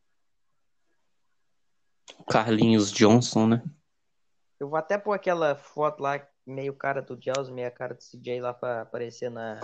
Carlinhos 2.28 2.90
Johnson, 2.92 3.46
né? 3.46 3.64
Eu 4.59 4.68
vou 4.68 4.78
até 4.78 4.96
pôr 4.96 5.12
aquela 5.12 5.55
foto 5.55 6.00
lá, 6.02 6.26
meio 6.46 6.74
cara 6.74 7.02
do 7.02 7.18
Jaws, 7.20 7.50
meia 7.50 7.70
cara 7.70 7.94
do 7.94 8.00
CJ 8.02 8.40
lá 8.40 8.55
pra 8.55 8.82
aparecer 8.82 9.30
na. 9.30 9.61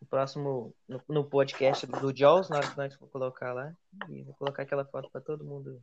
No 0.00 0.06
próximo. 0.08 0.74
No, 0.88 1.02
no 1.08 1.24
podcast 1.24 1.86
do 1.86 2.16
Jaws, 2.16 2.48
na 2.48 2.58
hora 2.58 2.88
que 2.88 2.96
for 2.96 3.08
colocar 3.08 3.52
lá. 3.52 3.72
E 4.08 4.22
vou 4.22 4.34
colocar 4.34 4.62
aquela 4.62 4.84
foto 4.84 5.10
pra 5.10 5.20
todo 5.20 5.44
mundo 5.44 5.80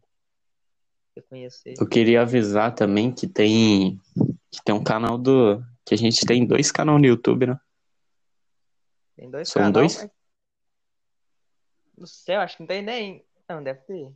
reconhecer. 1.16 1.76
Eu 1.80 1.88
queria 1.88 2.22
avisar 2.22 2.74
também 2.76 3.12
que 3.14 3.28
tem 3.28 4.00
que 4.52 4.64
tem 4.64 4.74
um 4.76 4.84
canal 4.84 5.18
do 5.18 5.62
que 5.86 5.93
a 5.93 5.98
gente 5.98 6.26
tem 6.26 6.46
dois 6.46 6.72
canais 6.72 7.00
no 7.00 7.06
YouTube, 7.08 7.48
né? 7.48 7.60
Tem 9.16 9.30
dois 9.30 9.50
São 9.50 9.62
canal, 9.62 9.72
dois? 9.74 9.98
mas- 10.02 10.14
No 11.98 12.06
céu, 12.08 12.41
acho 12.41 12.58
que 12.58 12.64
não 12.64 12.68
tem 12.68 12.82
nem. 12.82 13.26
Não, 13.50 13.64
deve 13.64 13.80
ter. 13.82 14.12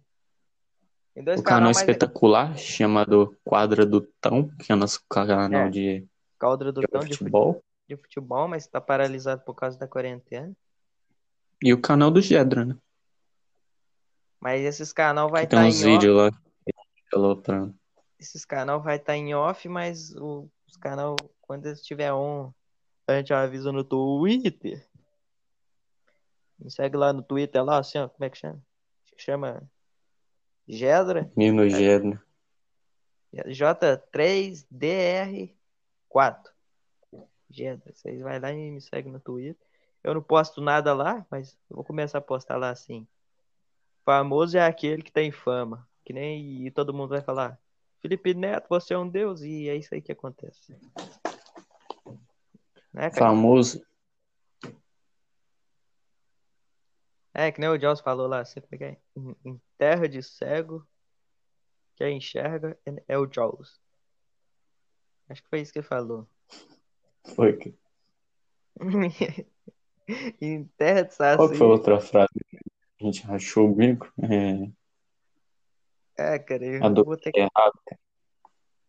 Tem 1.13 1.23
dois 1.23 1.39
O 1.39 1.43
canal 1.43 1.59
canal, 1.59 1.71
espetacular 1.71 2.57
chamado 2.57 3.35
Quadra 3.43 3.85
do 3.85 4.01
Tão, 4.21 4.47
que 4.57 4.71
é 4.71 4.75
o 4.75 4.77
nosso 4.77 5.01
canal 5.09 5.67
É. 5.67 5.69
de, 5.69 6.07
Caldra 6.37 6.71
do 6.71 6.81
de 6.81 6.87
Tão 6.87 7.01
futebol, 7.01 7.61
de 7.87 7.95
futebol, 7.97 8.47
mas 8.47 8.67
tá 8.67 8.79
paralisado 8.79 9.41
por 9.43 9.53
causa 9.55 9.77
da 9.77 9.87
quarentena. 9.87 10.53
e 11.61 11.73
o 11.73 11.81
canal 11.81 12.09
do 12.09 12.21
Gedra, 12.21 12.63
né? 12.65 12.77
Mas 14.39 14.61
esses 14.61 14.93
canal 14.93 15.29
vai 15.29 15.45
tem 15.45 15.59
estar 15.59 15.67
uns 15.67 15.81
em 15.81 15.85
off. 15.87 15.91
vídeos 15.97 16.15
lá 16.17 16.31
aloprando. 17.13 17.75
Esses 18.17 18.45
canal 18.45 18.81
vai 18.81 18.95
estar 18.97 19.15
em 19.17 19.33
off, 19.33 19.67
mas 19.67 20.15
o- 20.15 20.49
os 20.67 20.77
canal, 20.77 21.15
quando 21.41 21.65
eles 21.65 21.79
estiver 21.79 22.13
on, 22.13 22.51
a 23.07 23.15
gente 23.17 23.33
avisa 23.33 23.71
no 23.73 23.83
Twitter. 23.83 24.87
Me 26.59 26.69
segue 26.69 26.97
lá 26.97 27.13
no 27.13 27.23
Twitter, 27.23 27.63
lá, 27.63 27.79
assim, 27.79 27.97
ó, 27.97 28.09
como 28.09 28.25
é 28.25 28.29
que 28.29 28.37
chama? 28.37 28.61
Chama 29.17 29.63
Gedra, 30.67 31.31
Nino 31.35 31.67
Gedra. 31.69 32.21
J3DR4. 33.33 35.53
Gedra. 37.49 37.93
Vocês 37.93 38.21
vai 38.21 38.39
lá 38.39 38.51
e 38.51 38.71
me 38.71 38.81
segue 38.81 39.09
no 39.09 39.19
Twitter. 39.19 39.65
Eu 40.03 40.13
não 40.13 40.21
posto 40.21 40.61
nada 40.61 40.93
lá, 40.93 41.25
mas 41.29 41.57
eu 41.69 41.75
vou 41.75 41.85
começar 41.85 42.19
a 42.19 42.21
postar 42.21 42.57
lá 42.57 42.69
assim. 42.69 43.07
Famoso 44.05 44.57
é 44.57 44.65
aquele 44.65 45.01
que 45.01 45.11
tem 45.11 45.31
fama. 45.31 45.87
Que 46.05 46.13
nem 46.13 46.65
e 46.65 46.71
todo 46.71 46.93
mundo 46.93 47.09
vai 47.09 47.21
falar. 47.21 47.59
Felipe 48.01 48.33
Neto, 48.33 48.67
você 48.69 48.93
é 48.93 48.97
um 48.97 49.07
deus, 49.07 49.41
e 49.41 49.67
é 49.67 49.75
isso 49.75 49.93
aí 49.93 50.01
que 50.01 50.11
acontece. 50.11 50.73
Né? 52.93 53.11
Famoso. 53.11 53.85
É, 57.33 57.51
que 57.51 57.59
nem 57.59 57.69
o 57.69 57.79
Jaws 57.79 58.01
falou 58.01 58.27
lá, 58.27 58.41
é 58.41 58.77
que 58.77 58.83
é? 58.83 58.97
Em, 59.15 59.35
em 59.45 59.61
terra 59.77 60.07
de 60.09 60.21
cego, 60.23 60.85
quem 61.95 62.17
enxerga 62.17 62.77
é- 62.85 63.03
é 63.07 63.17
o 63.17 63.27
Jaws. 63.31 63.79
Acho 65.29 65.43
que 65.43 65.49
foi 65.49 65.61
isso 65.61 65.71
que 65.71 65.79
ele 65.79 65.87
falou. 65.87 66.27
Foi. 67.35 67.55
que- 67.57 67.77
em 70.41 70.63
terra 70.77 71.03
de 71.03 71.15
Qual 71.15 71.37
que 71.37 71.55
saci. 71.55 71.57
foi 71.57 71.67
a 71.67 71.69
outra 71.69 71.99
frase 71.99 72.29
que 72.49 72.57
a 73.01 73.03
gente 73.05 73.23
rachou 73.23 73.69
o 73.69 73.75
bico? 73.75 74.11
É, 76.17 76.33
É, 76.35 76.39
cara, 76.39 76.65
eu 76.65 77.05
vou 77.05 77.15
ter 77.15 77.29
é 77.29 77.31
que, 77.33 77.39
errado. 77.39 77.79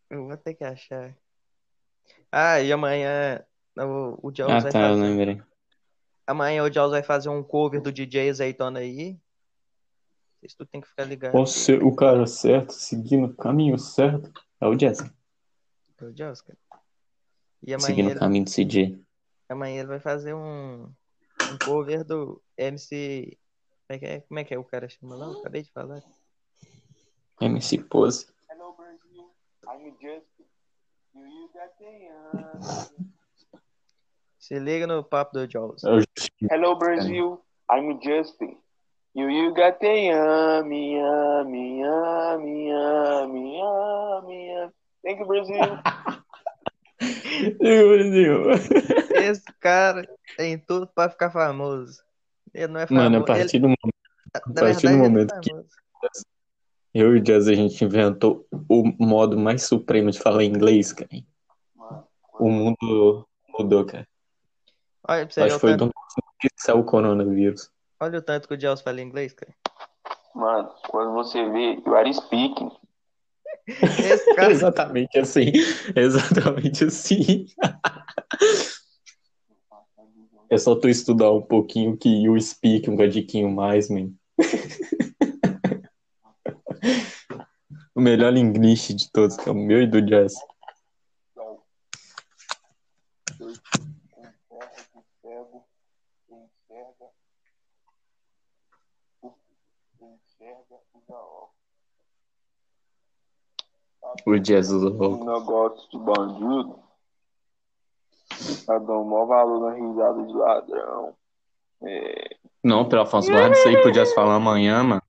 eu 0.09 0.27
vou 0.27 0.37
ter 0.37 0.55
que 0.55 0.65
achar. 0.65 1.17
Ah, 2.33 2.61
e 2.61 2.73
amanhã 2.73 3.45
o, 3.77 4.29
o 4.29 4.33
Jaws 4.35 4.53
Ah, 4.53 4.61
vai 4.61 4.73
tá, 4.73 4.81
eu 4.89 4.95
fazer. 4.97 5.03
lembrei. 5.03 5.43
Amanhã 6.31 6.63
o 6.63 6.71
Jaws 6.71 6.93
vai 6.93 7.03
fazer 7.03 7.29
um 7.29 7.43
cover 7.43 7.83
do 7.83 7.91
DJ 7.91 8.31
Azeitona 8.31 8.79
aí. 8.79 9.19
Isso 10.41 10.57
tu 10.57 10.65
tem 10.65 10.81
que 10.81 10.87
ficar 10.87 11.03
ligado. 11.03 11.33
Qual 11.33 11.45
ser 11.45 11.83
o 11.83 11.93
cara 11.93 12.25
certo, 12.25 12.73
seguindo 12.73 13.27
o 13.27 13.35
caminho 13.35 13.77
certo? 13.77 14.33
É 14.61 14.67
o 14.69 14.77
Jazz. 14.77 15.01
O 16.01 16.17
Jaws, 16.17 16.41
cara. 16.41 16.57
E 17.67 17.75
amanhã 17.75 17.87
Seguindo 17.89 18.07
o 18.07 18.11
ele, 18.13 18.21
caminho 18.21 18.45
do 18.45 18.51
CJ. 18.53 19.05
amanhã 19.49 19.81
ele 19.81 19.89
vai 19.89 19.99
fazer 19.99 20.33
um, 20.33 20.85
um 20.85 21.59
cover 21.65 22.05
do 22.05 22.41
MC. 22.57 23.37
Como 23.89 23.97
é 23.97 23.99
que 23.99 24.07
é, 24.07 24.21
como 24.21 24.39
é 24.39 24.45
que 24.45 24.55
é 24.55 24.59
o 24.59 24.65
cara 24.65 24.89
chama 24.89 25.17
lá? 25.17 25.27
Eu 25.27 25.41
acabei 25.41 25.65
de 25.65 25.73
falar. 25.73 26.01
MC 27.41 27.77
Pose. 27.79 28.29
Hello, 28.49 28.77
Brazil. 28.77 29.33
I'm 29.67 29.91
Justin. 30.01 30.45
You 31.13 31.27
you 31.27 31.51
got 31.53 31.77
the 31.77 33.11
Se 34.41 34.59
liga 34.59 34.87
no 34.87 35.05
papo 35.05 35.35
do 35.35 35.47
Jaws. 35.47 35.85
É. 35.85 36.03
Hello, 36.51 36.75
Brazil. 36.77 37.43
I'm 37.71 38.01
Justin. 38.03 38.57
You 39.15 39.29
you 39.29 39.53
got 39.55 39.79
the 39.81 40.07
yummy, 40.07 40.95
yummy, 40.95 41.81
yummy, 41.81 42.71
yummy, 42.71 43.59
yummy, 43.59 44.49
yummy. 44.49 44.73
Thank 45.05 45.21
you, 45.21 45.27
Brazil. 45.27 45.61
Esse 49.15 49.45
cara 49.61 50.09
tem 50.37 50.59
tudo 50.59 50.87
pra 50.87 51.11
ficar 51.11 51.31
famoso. 51.31 52.03
Ele 52.55 52.69
não 52.69 52.81
é 52.81 52.87
famoso. 52.87 53.11
Mano, 53.11 53.23
a 53.23 53.27
partir 53.27 53.59
do 53.59 53.69
momento, 53.69 53.79
ele, 53.85 53.95
a 54.35 54.41
partir 54.41 54.63
verdade, 54.65 54.81
do 54.83 54.89
ele 54.89 54.97
é 54.97 55.03
momento 55.03 55.41
que 55.41 55.51
famoso. 55.51 55.69
eu 56.95 57.17
e 57.17 57.19
o 57.19 57.23
Jazz 57.23 57.47
a 57.47 57.55
gente 57.55 57.85
inventou 57.85 58.47
o 58.51 58.85
modo 58.99 59.39
mais 59.39 59.65
supremo 59.65 60.11
de 60.11 60.19
falar 60.19 60.45
inglês, 60.45 60.93
cara. 60.95 61.11
O 62.39 62.49
mundo 62.49 63.29
mudou, 63.59 63.85
cara. 63.85 64.09
Olha 65.09 65.25
pra 65.27 65.35
você 65.35 65.41
Acho 65.43 65.51
que 65.51 65.57
o 65.57 65.61
foi 65.61 65.71
tanto, 65.77 65.87
do 65.87 65.93
que 66.41 66.49
saiu 66.57 66.79
o 66.81 66.85
coronavírus. 66.85 67.71
olha 68.01 68.19
o 68.19 68.23
tanto 68.23 68.47
que 68.49 68.55
o 68.55 68.61
Jaws 68.61 68.81
fala 68.81 69.01
inglês, 69.01 69.33
cara. 69.33 69.53
Mano, 70.35 70.71
quando 70.89 71.13
você 71.13 71.45
vê, 71.51 71.75
you 71.85 71.95
are 71.97 72.13
speaking. 72.15 72.71
Cara, 74.37 74.51
Exatamente 74.53 75.19
assim. 75.19 75.53
Exatamente 75.97 76.85
assim. 76.85 77.47
É 80.53 80.59
só 80.59 80.75
tu 80.75 80.89
estudar 80.89 81.31
um 81.31 81.41
pouquinho 81.43 81.97
que 81.97 82.09
you 82.25 82.41
speak 82.41 82.91
um 82.91 82.97
gadiquinho 82.97 83.49
mais, 83.49 83.89
man. 83.89 84.11
O 87.95 88.01
melhor 88.01 88.33
linguiche 88.33 88.95
de 88.95 89.11
todos, 89.13 89.37
que 89.37 89.49
é 89.49 89.53
o 89.53 89.55
meu 89.55 89.83
e 89.83 89.87
do 89.87 90.01
Jazz. 90.01 90.35
O 104.27 104.39
usa 104.71 104.89
Um 104.89 105.13
óculos. 105.13 105.41
negócio 105.41 105.91
de 105.91 105.99
bandido. 105.99 106.79
Tá 108.67 108.79
dando 108.79 109.05
maior 109.05 109.27
valor 109.27 109.61
na 109.61 109.73
risada 109.75 110.23
de 110.23 110.33
ladrão. 110.33 111.15
É, 111.83 112.37
Não, 112.63 112.89
pelo 112.89 113.03
Afonso, 113.03 113.31
guarda 113.31 113.57
isso 113.57 113.69
aí 113.69 113.81
Jazz 113.93 114.13
falar 114.13 114.35
amanhã, 114.35 114.83
mano. 114.83 115.03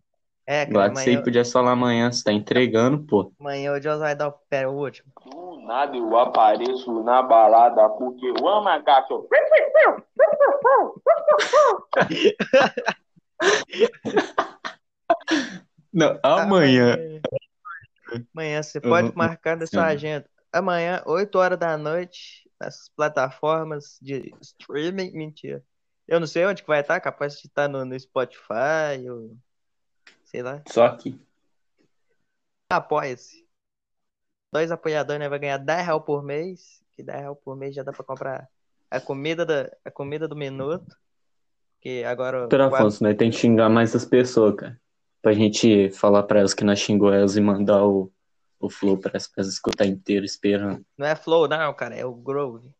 é, 0.46 0.66
cara, 0.66 0.72
Guarda 0.74 1.00
isso 1.00 1.10
aí 1.10 1.22
pro 1.22 1.32
Jazz 1.32 1.52
falar 1.52 1.72
amanhã. 1.72 2.12
Você 2.12 2.24
tá 2.24 2.32
entregando, 2.32 3.04
pô. 3.06 3.32
amanhã 3.40 3.74
o 3.74 3.82
Jaws 3.82 4.00
vai 4.00 4.16
dar 4.16 4.30
o 4.30 4.34
pé, 4.50 4.68
o 4.68 4.72
último. 4.72 5.12
do 5.26 5.60
nada 5.62 5.96
eu 5.96 6.18
apareço 6.18 7.04
na 7.04 7.22
balada 7.22 7.88
porque 7.90 8.26
eu 8.26 8.48
amo 8.48 8.68
a 8.70 8.80
gato. 8.80 9.28
Não, 15.94 16.18
amanhã. 16.24 16.98
Amanhã 18.36 18.62
você 18.64 18.80
pode 18.82 19.08
Uhum. 19.10 19.14
marcar 19.16 19.58
na 19.58 19.66
sua 19.68 19.86
agenda. 19.88 20.30
Amanhã, 20.54 21.02
8 21.06 21.38
horas 21.38 21.58
da 21.58 21.78
noite, 21.78 22.50
nas 22.60 22.90
plataformas 22.96 23.98
de 24.02 24.34
streaming. 24.42 25.12
Mentira. 25.12 25.64
Eu 26.08 26.20
não 26.20 26.28
sei 26.28 26.46
onde 26.46 26.62
que 26.62 26.68
vai 26.68 26.82
estar, 26.82 27.00
capaz 27.00 27.34
de 27.40 27.48
estar 27.48 27.68
no, 27.70 27.86
no 27.86 27.98
Spotify 28.00 29.10
ou 29.10 29.38
sei 30.26 30.42
lá. 30.42 30.62
Só 30.68 30.86
aqui. 30.86 31.20
Apoia-se. 32.70 33.46
Dois 34.52 34.72
apoiadores, 34.72 35.20
né? 35.20 35.30
Vai 35.30 35.40
ganhar 35.40 35.58
10 35.58 35.86
reais 35.86 36.04
por 36.06 36.24
mês. 36.24 36.82
Que 36.94 37.04
10 37.04 37.20
reais 37.22 37.38
por 37.44 37.56
mês 37.56 37.76
já 37.76 37.84
dá 37.84 37.92
pra 37.94 38.04
comprar 38.04 38.48
a 38.90 39.00
comida, 39.00 39.46
da, 39.46 39.72
a 39.86 39.92
comida 39.92 40.28
do 40.28 40.36
minuto. 40.36 40.96
Que 41.80 42.04
agora. 42.04 42.48
O- 42.48 42.62
Afonso, 42.64 43.04
nós 43.04 43.16
tem 43.16 43.30
que 43.32 43.38
xingar 43.38 43.70
mais 43.70 43.96
as 43.96 44.06
pessoas, 44.06 44.56
cara. 44.56 44.81
Pra 45.22 45.34
gente 45.34 45.92
falar 45.92 46.24
pra 46.24 46.40
elas 46.40 46.54
que 46.54 46.64
nós 46.64 46.80
xingou 46.80 47.14
elas 47.14 47.36
e 47.38 47.42
mandar 47.42 47.86
o, 47.86 48.12
o 48.60 48.70
flow 48.70 48.98
pra 48.98 49.12
elas, 49.12 49.28
pra 49.28 49.44
elas 49.44 49.54
escutar 49.54 49.86
inteiro 49.86 50.26
esperando. 50.26 50.84
Não 50.98 51.06
é 51.06 51.16
Flow, 51.16 51.48
não, 51.48 51.74
cara. 51.74 51.96
É 51.96 52.06
o 52.06 52.14
Grove. 52.14 52.74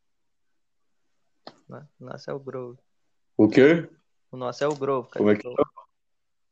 O 1.70 2.06
nosso 2.06 2.30
é 2.30 2.34
o 2.34 2.40
Grove. 2.40 2.80
O 3.38 3.48
quê? 3.48 3.88
O 4.32 4.38
nosso 4.38 4.64
é 4.64 4.68
o 4.68 4.76
Grove, 4.76 5.10
cara. 5.10 5.20
Como 5.20 5.30
é 5.32 5.36
que 5.36 5.42
Flow. 5.44 5.56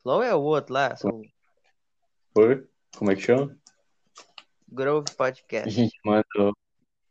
Flow 0.02 0.24
é 0.24 0.34
o 0.36 0.42
outro 0.42 0.74
lá, 0.74 0.96
o 1.04 1.22
foi? 2.34 2.68
Como 2.98 3.12
é 3.12 3.16
que 3.16 3.22
chama? 3.22 3.58
Grove 4.68 5.08
A 5.12 5.16
Podcast. 5.16 5.70
gente 5.70 6.00
manda 6.06 6.26
o, 6.38 6.54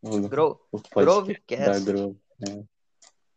o, 0.02 0.28
Gro 0.28 0.60
o 0.70 0.80
podcast 0.80 0.94
Grovecast. 0.94 1.84
da 1.84 1.92
Grove. 1.92 2.18
É, 2.48 2.64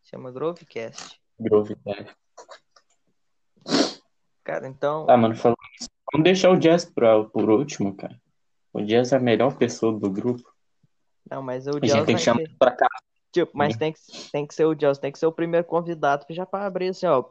Chama 0.04 0.32
Grovecast. 0.32 1.20
Grovecast. 1.40 2.16
Cara, 4.44 4.68
então. 4.68 5.06
Ah, 5.10 5.18
mano, 5.18 5.36
falando 5.36 5.58
isso, 5.80 5.90
vamos 6.12 6.24
deixar 6.24 6.50
o 6.52 6.58
Jazz 6.58 6.86
pra, 6.86 7.24
por 7.26 7.50
último, 7.50 7.96
cara. 7.96 8.20
O 8.74 8.82
Jazz 8.82 9.12
é 9.14 9.18
a 9.18 9.20
melhor 9.20 9.58
pessoa 9.58 9.98
do 9.98 10.10
grupo. 10.10 10.52
Não, 11.30 11.42
mas 11.42 11.68
o 11.68 11.72
A 11.82 11.86
gente 11.86 12.06
tem 12.06 12.16
que 12.16 12.22
chamar 12.22 12.40
ser. 12.42 12.56
pra 12.58 12.72
cá. 12.72 12.88
Tipo, 13.32 13.52
mas 13.56 13.78
tem 13.78 13.94
que, 13.94 14.00
tem 14.32 14.46
que 14.46 14.54
ser 14.54 14.66
o 14.66 14.78
Jaws, 14.78 14.98
tem 14.98 15.12
que 15.12 15.18
ser 15.20 15.26
o 15.26 15.32
primeiro 15.32 15.66
convidado 15.66 16.26
já 16.30 16.46
pra 16.46 16.66
abrir 16.66 16.90
assim, 16.90 17.06
ó. 17.06 17.24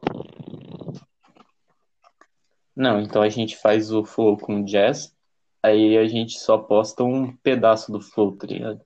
Não, 2.75 3.01
então 3.01 3.21
a 3.21 3.29
gente 3.29 3.57
faz 3.57 3.93
o 3.93 4.05
flow 4.05 4.39
com 4.39 4.61
o 4.61 4.65
Jazz, 4.65 5.15
aí 5.63 5.99
a 5.99 6.07
gente 6.07 6.39
só 6.39 6.57
posta 6.57 7.03
um 7.05 7.37
pedaço 7.39 7.93
do 7.93 8.01
flow, 8.01 8.37
tá 8.37 8.47
ligado? 8.47 8.81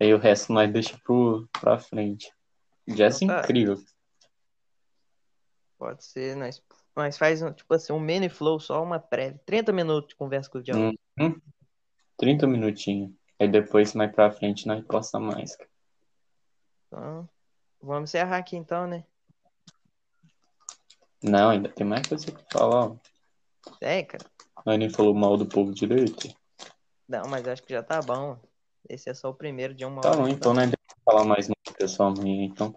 Aí 0.00 0.12
o 0.12 0.18
resto 0.18 0.52
nós 0.52 0.72
deixa 0.72 0.98
pro, 1.04 1.48
pra 1.60 1.78
frente. 1.78 2.32
Jazz 2.88 3.20
é 3.20 3.24
Então 3.24 3.36
tá. 3.36 3.42
incrível. 3.42 3.76
Pode 5.78 6.04
ser, 6.04 6.34
nós, 6.36 6.60
nós 6.98 7.16
faz 7.16 7.40
tipo 7.54 7.72
assim, 7.74 7.92
um 7.92 8.00
mini 8.00 8.28
flow, 8.28 8.58
só 8.60 8.82
uma 8.82 8.98
prévia. 8.98 9.40
30 9.46 9.72
minutos 9.72 10.08
de 10.10 10.16
conversa 10.16 10.50
com 10.50 10.58
o 10.58 10.64
Jaws. 10.64 10.94
Hum, 11.20 11.40
30 12.16 12.46
minutinhos. 12.46 13.12
Aí 13.40 13.48
depois, 13.48 13.94
mais 13.94 14.12
pra 14.12 14.30
frente, 14.32 14.66
nós 14.66 14.84
posta 14.84 15.18
mais. 15.18 15.56
Então, 16.86 17.28
vamos 17.80 18.10
encerrar 18.10 18.38
aqui 18.38 18.56
então, 18.56 18.86
né? 18.86 19.04
Não, 21.22 21.50
ainda 21.50 21.68
tem 21.68 21.86
mais 21.86 22.06
coisa 22.06 22.30
pra 22.32 22.44
falar. 22.52 22.96
É, 23.80 24.02
cara. 24.02 24.24
Nós 24.64 24.78
nem 24.78 24.88
falou 24.90 25.14
mal 25.14 25.36
do 25.36 25.46
povo 25.46 25.72
direito. 25.72 26.28
Não, 27.08 27.22
mas 27.28 27.46
acho 27.46 27.62
que 27.62 27.72
já 27.72 27.82
tá 27.82 28.00
bom. 28.02 28.38
Esse 28.88 29.10
é 29.10 29.14
só 29.14 29.30
o 29.30 29.34
primeiro 29.34 29.74
de 29.74 29.84
uma 29.84 30.00
Tá 30.00 30.10
hora. 30.10 30.18
bom, 30.18 30.28
então 30.28 30.52
nós 30.52 30.64
devemos 30.64 31.04
falar 31.04 31.24
mais 31.24 31.48
no 31.48 31.54
pessoal 31.76 32.10
amanhã, 32.10 32.44
então. 32.44 32.74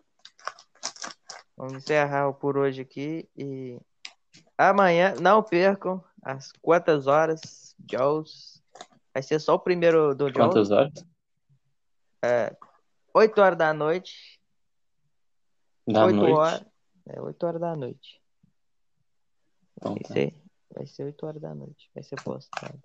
Vamos 1.58 1.74
encerrar 1.84 2.32
por 2.34 2.58
hoje 2.58 2.82
aqui 2.82 3.30
e 3.38 3.80
amanhã 4.70 5.16
não 5.20 5.42
percam 5.42 6.04
às 6.22 6.52
quantas 6.62 7.08
horas, 7.08 7.76
Jaws. 7.90 8.62
Vai 9.14 9.24
ser 9.24 9.40
só 9.40 9.56
o 9.56 9.60
primeiro 9.60 10.16
do 10.16 10.28
Jaws. 10.28 10.38
Quantas 10.38 10.72
horas? 10.72 10.94
É, 12.24 12.56
8 13.14 13.42
horas 13.42 13.58
da 13.58 13.74
noite. 13.74 14.40
Da 15.88 16.06
8 16.06 16.16
noite. 16.16 16.34
horas. 16.34 16.66
É 17.08 17.22
8 17.22 17.44
horas 17.46 17.62
da 17.62 17.76
noite. 17.76 18.22
Então, 19.78 19.94
Vai 19.94 20.04
tá. 20.04 20.14
ser, 20.14 20.36
vai 20.74 20.86
ser 20.86 21.04
8 21.04 21.26
horas 21.26 21.42
da 21.42 21.56
noite. 21.56 21.90
Vai 21.94 22.04
ser 22.04 22.22
postado. 22.22 22.80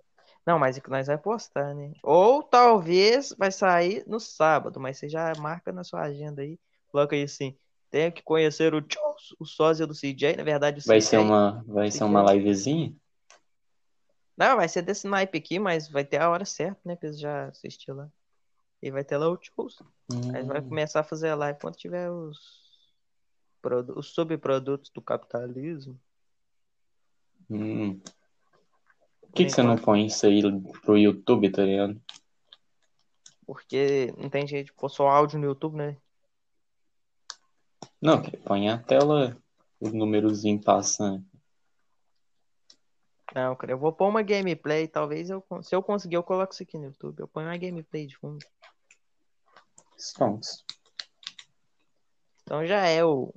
Não, 0.45 0.57
mas 0.57 0.77
é 0.77 0.81
que 0.81 0.89
nós 0.89 1.07
vai 1.07 1.17
postar, 1.17 1.75
né? 1.75 1.93
Ou 2.01 2.41
talvez 2.41 3.33
vai 3.37 3.51
sair 3.51 4.03
no 4.07 4.19
sábado, 4.19 4.79
mas 4.79 4.97
você 4.97 5.09
já 5.09 5.33
marca 5.37 5.71
na 5.71 5.83
sua 5.83 6.01
agenda 6.01 6.41
aí. 6.41 6.57
Coloca 6.87 7.15
aí 7.15 7.23
assim. 7.23 7.57
Tenho 7.89 8.11
que 8.11 8.21
conhecer 8.21 8.73
o 8.73 8.79
Jaws, 8.81 9.35
o 9.39 9.45
sósia 9.45 9.87
do 9.87 9.93
CJ. 9.93 10.35
Na 10.37 10.43
verdade, 10.43 10.79
o 10.79 10.87
Vai 10.87 11.01
ser 11.01 11.17
uma, 11.17 11.63
vai 11.67 11.89
ser 11.91 12.03
uma 12.03 12.33
livezinha? 12.33 12.93
Não, 14.37 14.57
vai 14.57 14.69
ser 14.69 14.81
desse 14.83 15.07
naipe 15.07 15.37
aqui, 15.37 15.57
mas 15.57 15.89
vai 15.89 16.05
ter 16.05 16.17
a 16.21 16.29
hora 16.29 16.45
certa, 16.45 16.79
né? 16.85 16.95
Pra 16.95 17.11
já 17.11 17.47
assistir 17.47 17.91
lá. 17.91 18.09
E 18.81 18.91
vai 18.91 19.03
ter 19.03 19.17
lá 19.17 19.29
o 19.29 19.39
Jaws. 19.41 19.81
Aí 20.33 20.43
vai 20.43 20.61
Hum, 20.61 20.69
começar 20.69 20.99
a 20.99 21.03
fazer 21.03 21.29
a 21.29 21.35
live 21.35 21.59
quando 21.59 21.75
tiver 21.75 22.09
os, 22.11 22.37
os 23.95 24.13
subprodutos 24.13 24.91
do 24.91 25.01
capitalismo. 25.01 25.99
hum. 27.49 27.99
Por 29.21 29.31
que, 29.33 29.45
que 29.45 29.51
você 29.51 29.63
não 29.63 29.75
põe 29.77 30.05
isso 30.05 30.25
aí 30.25 30.41
pro 30.83 30.97
YouTube, 30.97 31.51
tá 31.51 31.63
ligado? 31.63 31.99
Porque 33.45 34.13
não 34.17 34.29
tem 34.29 34.45
jeito 34.47 34.67
de 34.67 34.73
pôr 34.73 34.89
só 34.89 35.07
áudio 35.07 35.39
no 35.39 35.45
YouTube, 35.45 35.77
né? 35.77 35.97
Não, 38.01 38.21
põe 38.21 38.69
a 38.69 38.77
tela, 38.77 39.35
o 39.79 39.89
númerozinho 39.89 40.61
passando. 40.61 41.25
Não, 43.33 43.55
cara, 43.55 43.73
eu 43.73 43.77
vou 43.77 43.91
pôr 43.91 44.07
uma 44.07 44.21
gameplay. 44.21 44.87
Talvez 44.87 45.29
eu, 45.29 45.43
se 45.61 45.75
eu 45.75 45.83
conseguir, 45.83 46.15
eu 46.15 46.23
coloco 46.23 46.53
isso 46.53 46.63
aqui 46.63 46.77
no 46.77 46.85
YouTube. 46.85 47.19
Eu 47.19 47.27
ponho 47.27 47.47
uma 47.47 47.57
gameplay 47.57 48.05
de 48.07 48.17
fundo. 48.17 48.45
Sons. 49.97 50.63
Então 52.43 52.65
já 52.65 52.85
é 52.87 53.03
o. 53.03 53.33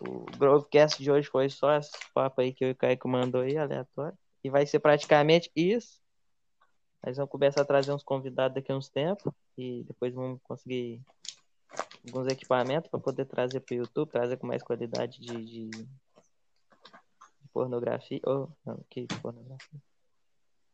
O 0.00 0.26
Grovecast 0.38 1.02
de 1.02 1.10
hoje 1.10 1.28
foi 1.28 1.50
só 1.50 1.76
esse 1.76 1.90
papo 2.14 2.40
aí 2.40 2.52
que 2.52 2.70
o 2.70 2.76
Kaique 2.76 3.08
mandou 3.08 3.40
aí, 3.40 3.56
aleatório. 3.56 4.16
E 4.44 4.48
vai 4.48 4.64
ser 4.64 4.78
praticamente 4.78 5.50
isso. 5.56 6.00
Nós 7.04 7.16
vamos 7.16 7.32
começar 7.32 7.62
a 7.62 7.64
trazer 7.64 7.92
uns 7.92 8.04
convidados 8.04 8.54
daqui 8.54 8.70
a 8.70 8.76
uns 8.76 8.88
tempos. 8.88 9.32
E 9.56 9.82
depois 9.84 10.14
vamos 10.14 10.40
conseguir 10.44 11.02
alguns 12.08 12.26
equipamentos 12.28 12.90
para 12.90 13.00
poder 13.00 13.24
trazer 13.26 13.60
para 13.60 13.74
o 13.74 13.78
YouTube, 13.78 14.10
trazer 14.10 14.36
com 14.36 14.46
mais 14.46 14.62
qualidade 14.62 15.20
de, 15.20 15.44
de- 15.44 15.68
de 15.70 15.88
pornografia. 17.52 18.20
Oh, 18.26 18.48
não, 18.64 18.80
que 18.90 19.06
pornografia. 19.22 19.80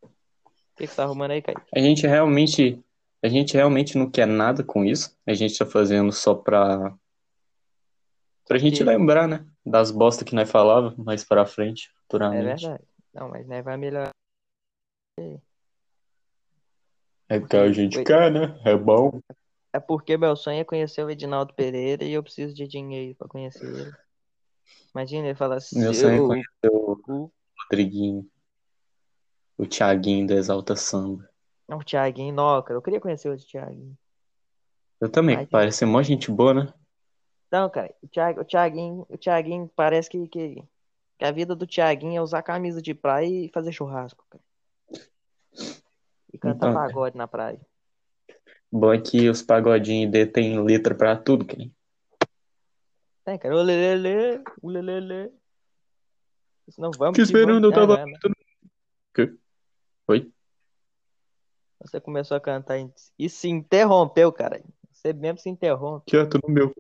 O 0.02 0.08
que, 0.76 0.84
que 0.84 0.86
você 0.88 0.96
tá 0.96 1.04
arrumando 1.04 1.30
aí, 1.32 1.40
Kaique? 1.42 1.62
A 1.74 1.78
gente 1.78 2.06
realmente, 2.06 2.82
a 3.22 3.28
gente 3.28 3.54
realmente 3.54 3.96
não 3.96 4.10
quer 4.10 4.26
nada 4.26 4.64
com 4.64 4.84
isso. 4.84 5.16
A 5.26 5.32
gente 5.32 5.56
tá 5.56 5.64
fazendo 5.64 6.10
só 6.12 6.34
pra, 6.34 6.92
pra 8.46 8.58
gente 8.58 8.78
Que- 8.78 8.84
lembrar, 8.84 9.28
né? 9.28 9.46
Das 9.64 9.90
bosta 9.90 10.24
que 10.24 10.34
nós 10.34 10.50
falava 10.50 10.94
mais 10.98 11.24
pra 11.24 11.46
frente, 11.46 11.88
É 11.88 12.00
futuramente. 12.02 12.62
verdade. 12.66 12.84
Não, 13.14 13.28
mas 13.28 13.46
vai 13.46 13.76
melhorar. 13.76 14.10
É 17.28 17.40
que 17.40 17.56
a 17.56 17.72
gente 17.72 17.98
Oi. 17.98 18.04
quer, 18.04 18.30
né? 18.30 18.60
É 18.64 18.76
bom. 18.76 19.20
É 19.74 19.80
porque 19.80 20.16
meu 20.16 20.36
sonho 20.36 20.60
é 20.60 20.64
conhecer 20.64 21.02
o 21.04 21.10
Edinaldo 21.10 21.52
Pereira 21.52 22.04
e 22.04 22.12
eu 22.12 22.22
preciso 22.22 22.54
de 22.54 22.64
dinheiro 22.64 23.16
pra 23.16 23.26
conhecer 23.26 23.64
ele. 23.66 23.92
Imagina 24.94 25.26
ele 25.26 25.34
falar 25.34 25.56
assim, 25.56 25.80
Meu 25.80 25.92
sonho 25.92 26.14
é 26.14 26.18
"Eu- 26.20 26.28
conhecer 26.28 26.70
o 26.70 27.30
Rodriguinho, 27.58 28.30
o 29.58 29.66
Thiaguinho 29.66 30.28
da 30.28 30.34
Exalta 30.36 30.76
Samba. 30.76 31.28
não, 31.68 31.78
o 31.78 31.84
Thiaguinho, 31.84 32.32
não, 32.32 32.62
cara, 32.62 32.78
eu 32.78 32.82
queria 32.82 33.00
conhecer 33.00 33.28
o 33.28 33.36
Thiaguinho. 33.36 33.98
Eu 35.00 35.10
também, 35.10 35.36
Ai, 35.38 35.46
parece 35.46 35.84
mó 35.84 36.00
gente 36.02 36.30
boa, 36.30 36.54
né? 36.54 36.74
Não, 37.50 37.68
cara, 37.68 37.92
o, 38.00 38.06
Thiag, 38.06 38.38
o 38.38 38.44
Thiaguinho, 38.44 39.06
o 39.08 39.18
Thiaguinho 39.18 39.68
parece 39.74 40.08
que, 40.08 40.28
que, 40.28 40.64
que 41.18 41.24
a 41.24 41.32
vida 41.32 41.56
do 41.56 41.66
Thiaguinho 41.66 42.18
é 42.18 42.22
usar 42.22 42.42
camisa 42.42 42.80
de 42.80 42.94
praia 42.94 43.26
e 43.26 43.50
fazer 43.52 43.72
churrasco, 43.72 44.24
cara. 44.30 44.42
E 46.32 46.38
cantar 46.38 46.68
Então, 46.68 46.74
cara. 46.74 46.88
pagode 46.88 47.16
na 47.16 47.26
praia. 47.26 47.60
Bom 48.76 48.92
é 48.92 49.00
que 49.00 49.30
os 49.30 49.40
pagodinhos 49.40 50.10
dele 50.10 50.28
tem 50.28 50.60
letra 50.60 50.96
pra 50.96 51.16
tudo, 51.16 51.46
cara. 51.46 51.70
Tem, 53.24 53.38
cara, 53.38 53.54
o 53.54 53.62
lelele, 53.62 54.42
o 54.60 54.68
lelele. 54.68 55.32
Não 56.76 56.90
vamos 56.90 57.14
Que 57.14 57.22
esperando, 57.22 57.68
eu 57.68 57.72
tava. 57.72 58.04
Não. 58.04 58.34
Que? 59.14 59.32
Oi? 60.08 60.32
Você 61.82 62.00
começou 62.00 62.36
a 62.36 62.40
cantar 62.40 62.76
e- 63.16 63.28
se 63.28 63.48
interrompeu, 63.48 64.32
cara. 64.32 64.60
Você 64.90 65.12
mesmo 65.12 65.38
se 65.38 65.48
interrompe. 65.48 66.10
Quieto 66.10 66.40
no 66.42 66.52
meu. 66.52 66.74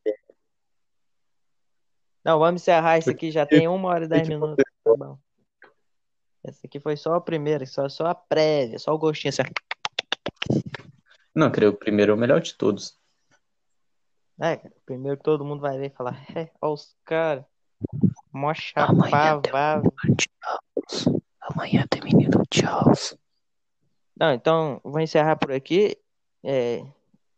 Não, 2.24 2.40
vamos 2.40 2.60
encerrar 2.60 2.98
isso 2.98 3.10
aqui. 3.10 3.30
Já 3.30 3.46
tem 3.46 3.68
uma 3.68 3.90
hora 3.90 4.06
e 4.06 4.08
dez 4.08 4.28
minutos. 4.28 4.64
Tá 4.82 4.96
bom. 4.96 5.16
Essa 6.42 6.66
aqui 6.66 6.80
foi 6.80 6.96
só 6.96 7.14
a 7.14 7.20
primeira, 7.20 7.64
só, 7.66 7.88
só 7.88 8.06
a 8.06 8.16
prévia, 8.16 8.80
só 8.80 8.92
o 8.92 8.98
gostinho. 8.98 9.30
Assim. 9.30 9.42
Não, 11.34 11.50
creio 11.50 11.72
que 11.72 11.76
o 11.76 11.80
primeiro 11.80 12.12
é 12.12 12.14
o 12.14 12.18
melhor 12.18 12.40
de 12.40 12.54
todos. 12.54 12.96
É, 14.40 14.56
cara, 14.56 14.74
primeiro 14.84 15.16
todo 15.16 15.44
mundo 15.44 15.60
vai 15.60 15.78
ver 15.78 15.86
e 15.86 15.94
falar, 15.94 16.24
é, 16.36 16.50
ó 16.60 16.72
os 16.72 16.96
caras. 17.04 17.44
Mó 18.32 18.52
Amanhã 18.74 19.40
tem 19.40 19.52
chapava. 19.52 19.82
Amanhã 21.40 21.86
tem 21.88 22.02
menino 22.02 22.42
Charles. 22.52 23.16
Não, 24.16 24.32
então, 24.32 24.80
vou 24.82 25.00
encerrar 25.00 25.36
por 25.36 25.52
aqui. 25.52 25.96
É, 26.42 26.84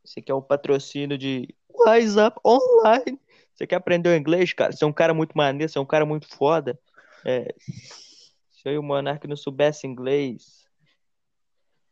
esse 0.05 0.21
aqui 0.21 0.31
é 0.31 0.35
o 0.35 0.43
patrocínio 0.43 1.19
de 1.19 1.55
WhatsApp 1.69 2.39
Online. 2.45 3.21
Você 3.55 3.67
quer 3.67 3.77
aprender 3.77 4.11
o 4.11 4.17
inglês, 4.17 4.53
cara? 4.53 4.73
Você 4.73 4.85
é 4.85 4.87
um 4.87 4.93
cara 4.93 5.15
muito 5.15 5.37
maneiro, 5.37 5.71
você 5.71 5.79
é 5.79 5.81
um 5.81 5.87
cara 5.87 6.05
muito 6.05 6.29
foda. 6.29 6.79
É, 7.25 7.55
se 7.59 8.63
eu 8.67 8.73
e 8.73 8.79
o 8.79 8.83
Monark 8.83 9.27
não 9.27 9.37
soubesse 9.37 9.87
inglês, 9.87 10.66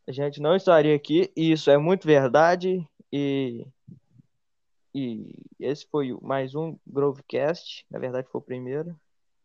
a 0.07 0.11
gente 0.11 0.39
não 0.41 0.55
estaria 0.55 0.95
aqui. 0.95 1.31
E 1.35 1.51
isso 1.51 1.69
é 1.69 1.77
muito 1.77 2.05
verdade. 2.05 2.87
E, 3.11 3.65
e 4.93 5.27
esse 5.59 5.87
foi 5.87 6.11
o- 6.13 6.23
mais 6.23 6.53
um 6.55 6.77
Grovecast. 6.85 7.85
Na 7.89 7.99
verdade, 7.99 8.27
foi 8.29 8.39
o 8.39 8.43
primeiro. 8.43 8.95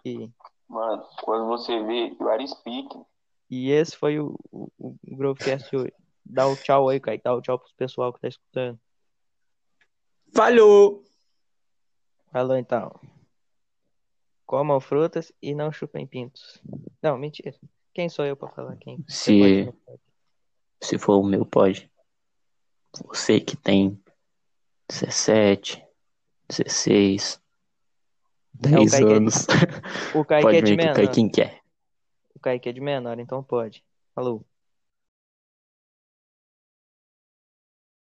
E, 0.05 0.31
Mano, 0.69 1.03
quando 1.23 1.47
você 1.47 1.83
vê, 1.85 2.09
you 2.21 2.29
are 2.29 2.47
speaking. 2.47 3.05
e 3.51 3.71
esse 3.71 3.97
foi 3.97 4.21
o, 4.21 4.39
o, 4.53 4.69
o 4.79 4.97
Grovecast 5.17 5.69
de 5.71 5.77
hoje. 5.77 5.93
Dá 6.25 6.47
o 6.47 6.55
tchau 6.57 6.89
aí, 6.89 7.01
Kaique. 7.01 7.25
Dá 7.25 7.35
o 7.35 7.41
tchau 7.43 7.59
pro 7.59 7.69
pessoal 7.77 8.13
que 8.13 8.21
tá 8.21 8.29
escutando. 8.29 8.79
Falhou! 10.33 11.05
Falou 12.31 12.57
então. 12.57 12.95
Comam 14.47 14.81
frutas 14.81 15.33
e 15.43 15.55
não 15.55 15.73
chupem 15.73 16.07
pintos. 16.07 16.63
Não, 17.03 17.19
mentira. 17.19 17.55
Quem 17.93 18.09
sou 18.09 18.25
eu 18.25 18.37
pra 18.37 18.49
falar 18.51 18.77
quem? 18.77 19.03
Se-. 19.09 19.73
Se 20.83 20.99
for 20.99 21.19
o 21.19 21.25
meu, 21.25 21.45
pode. 21.45 21.91
Você 23.07 23.41
que 23.41 23.57
tem 23.57 24.03
17, 24.89 25.85
16, 26.49 27.41
É, 28.65 28.69
o 28.69 28.85
10 28.85 28.95
é- 28.95 29.03
anos, 29.03 29.35
O 30.15 30.25
Kaique 30.25 30.43
pode 30.47 30.57
é 30.59 30.63
de 30.63 30.71
vir 30.73 30.77
que 30.79 30.83
o 30.85 30.87
menor. 30.87 30.97
Kaique 30.97 31.31
quer. 31.31 31.61
O 32.35 32.41
Kaique 32.41 32.69
é 32.69 32.73
de 32.73 32.81
menor, 32.81 33.19
então 33.19 33.43
pode. 33.43 33.85
Falou. 34.15 34.45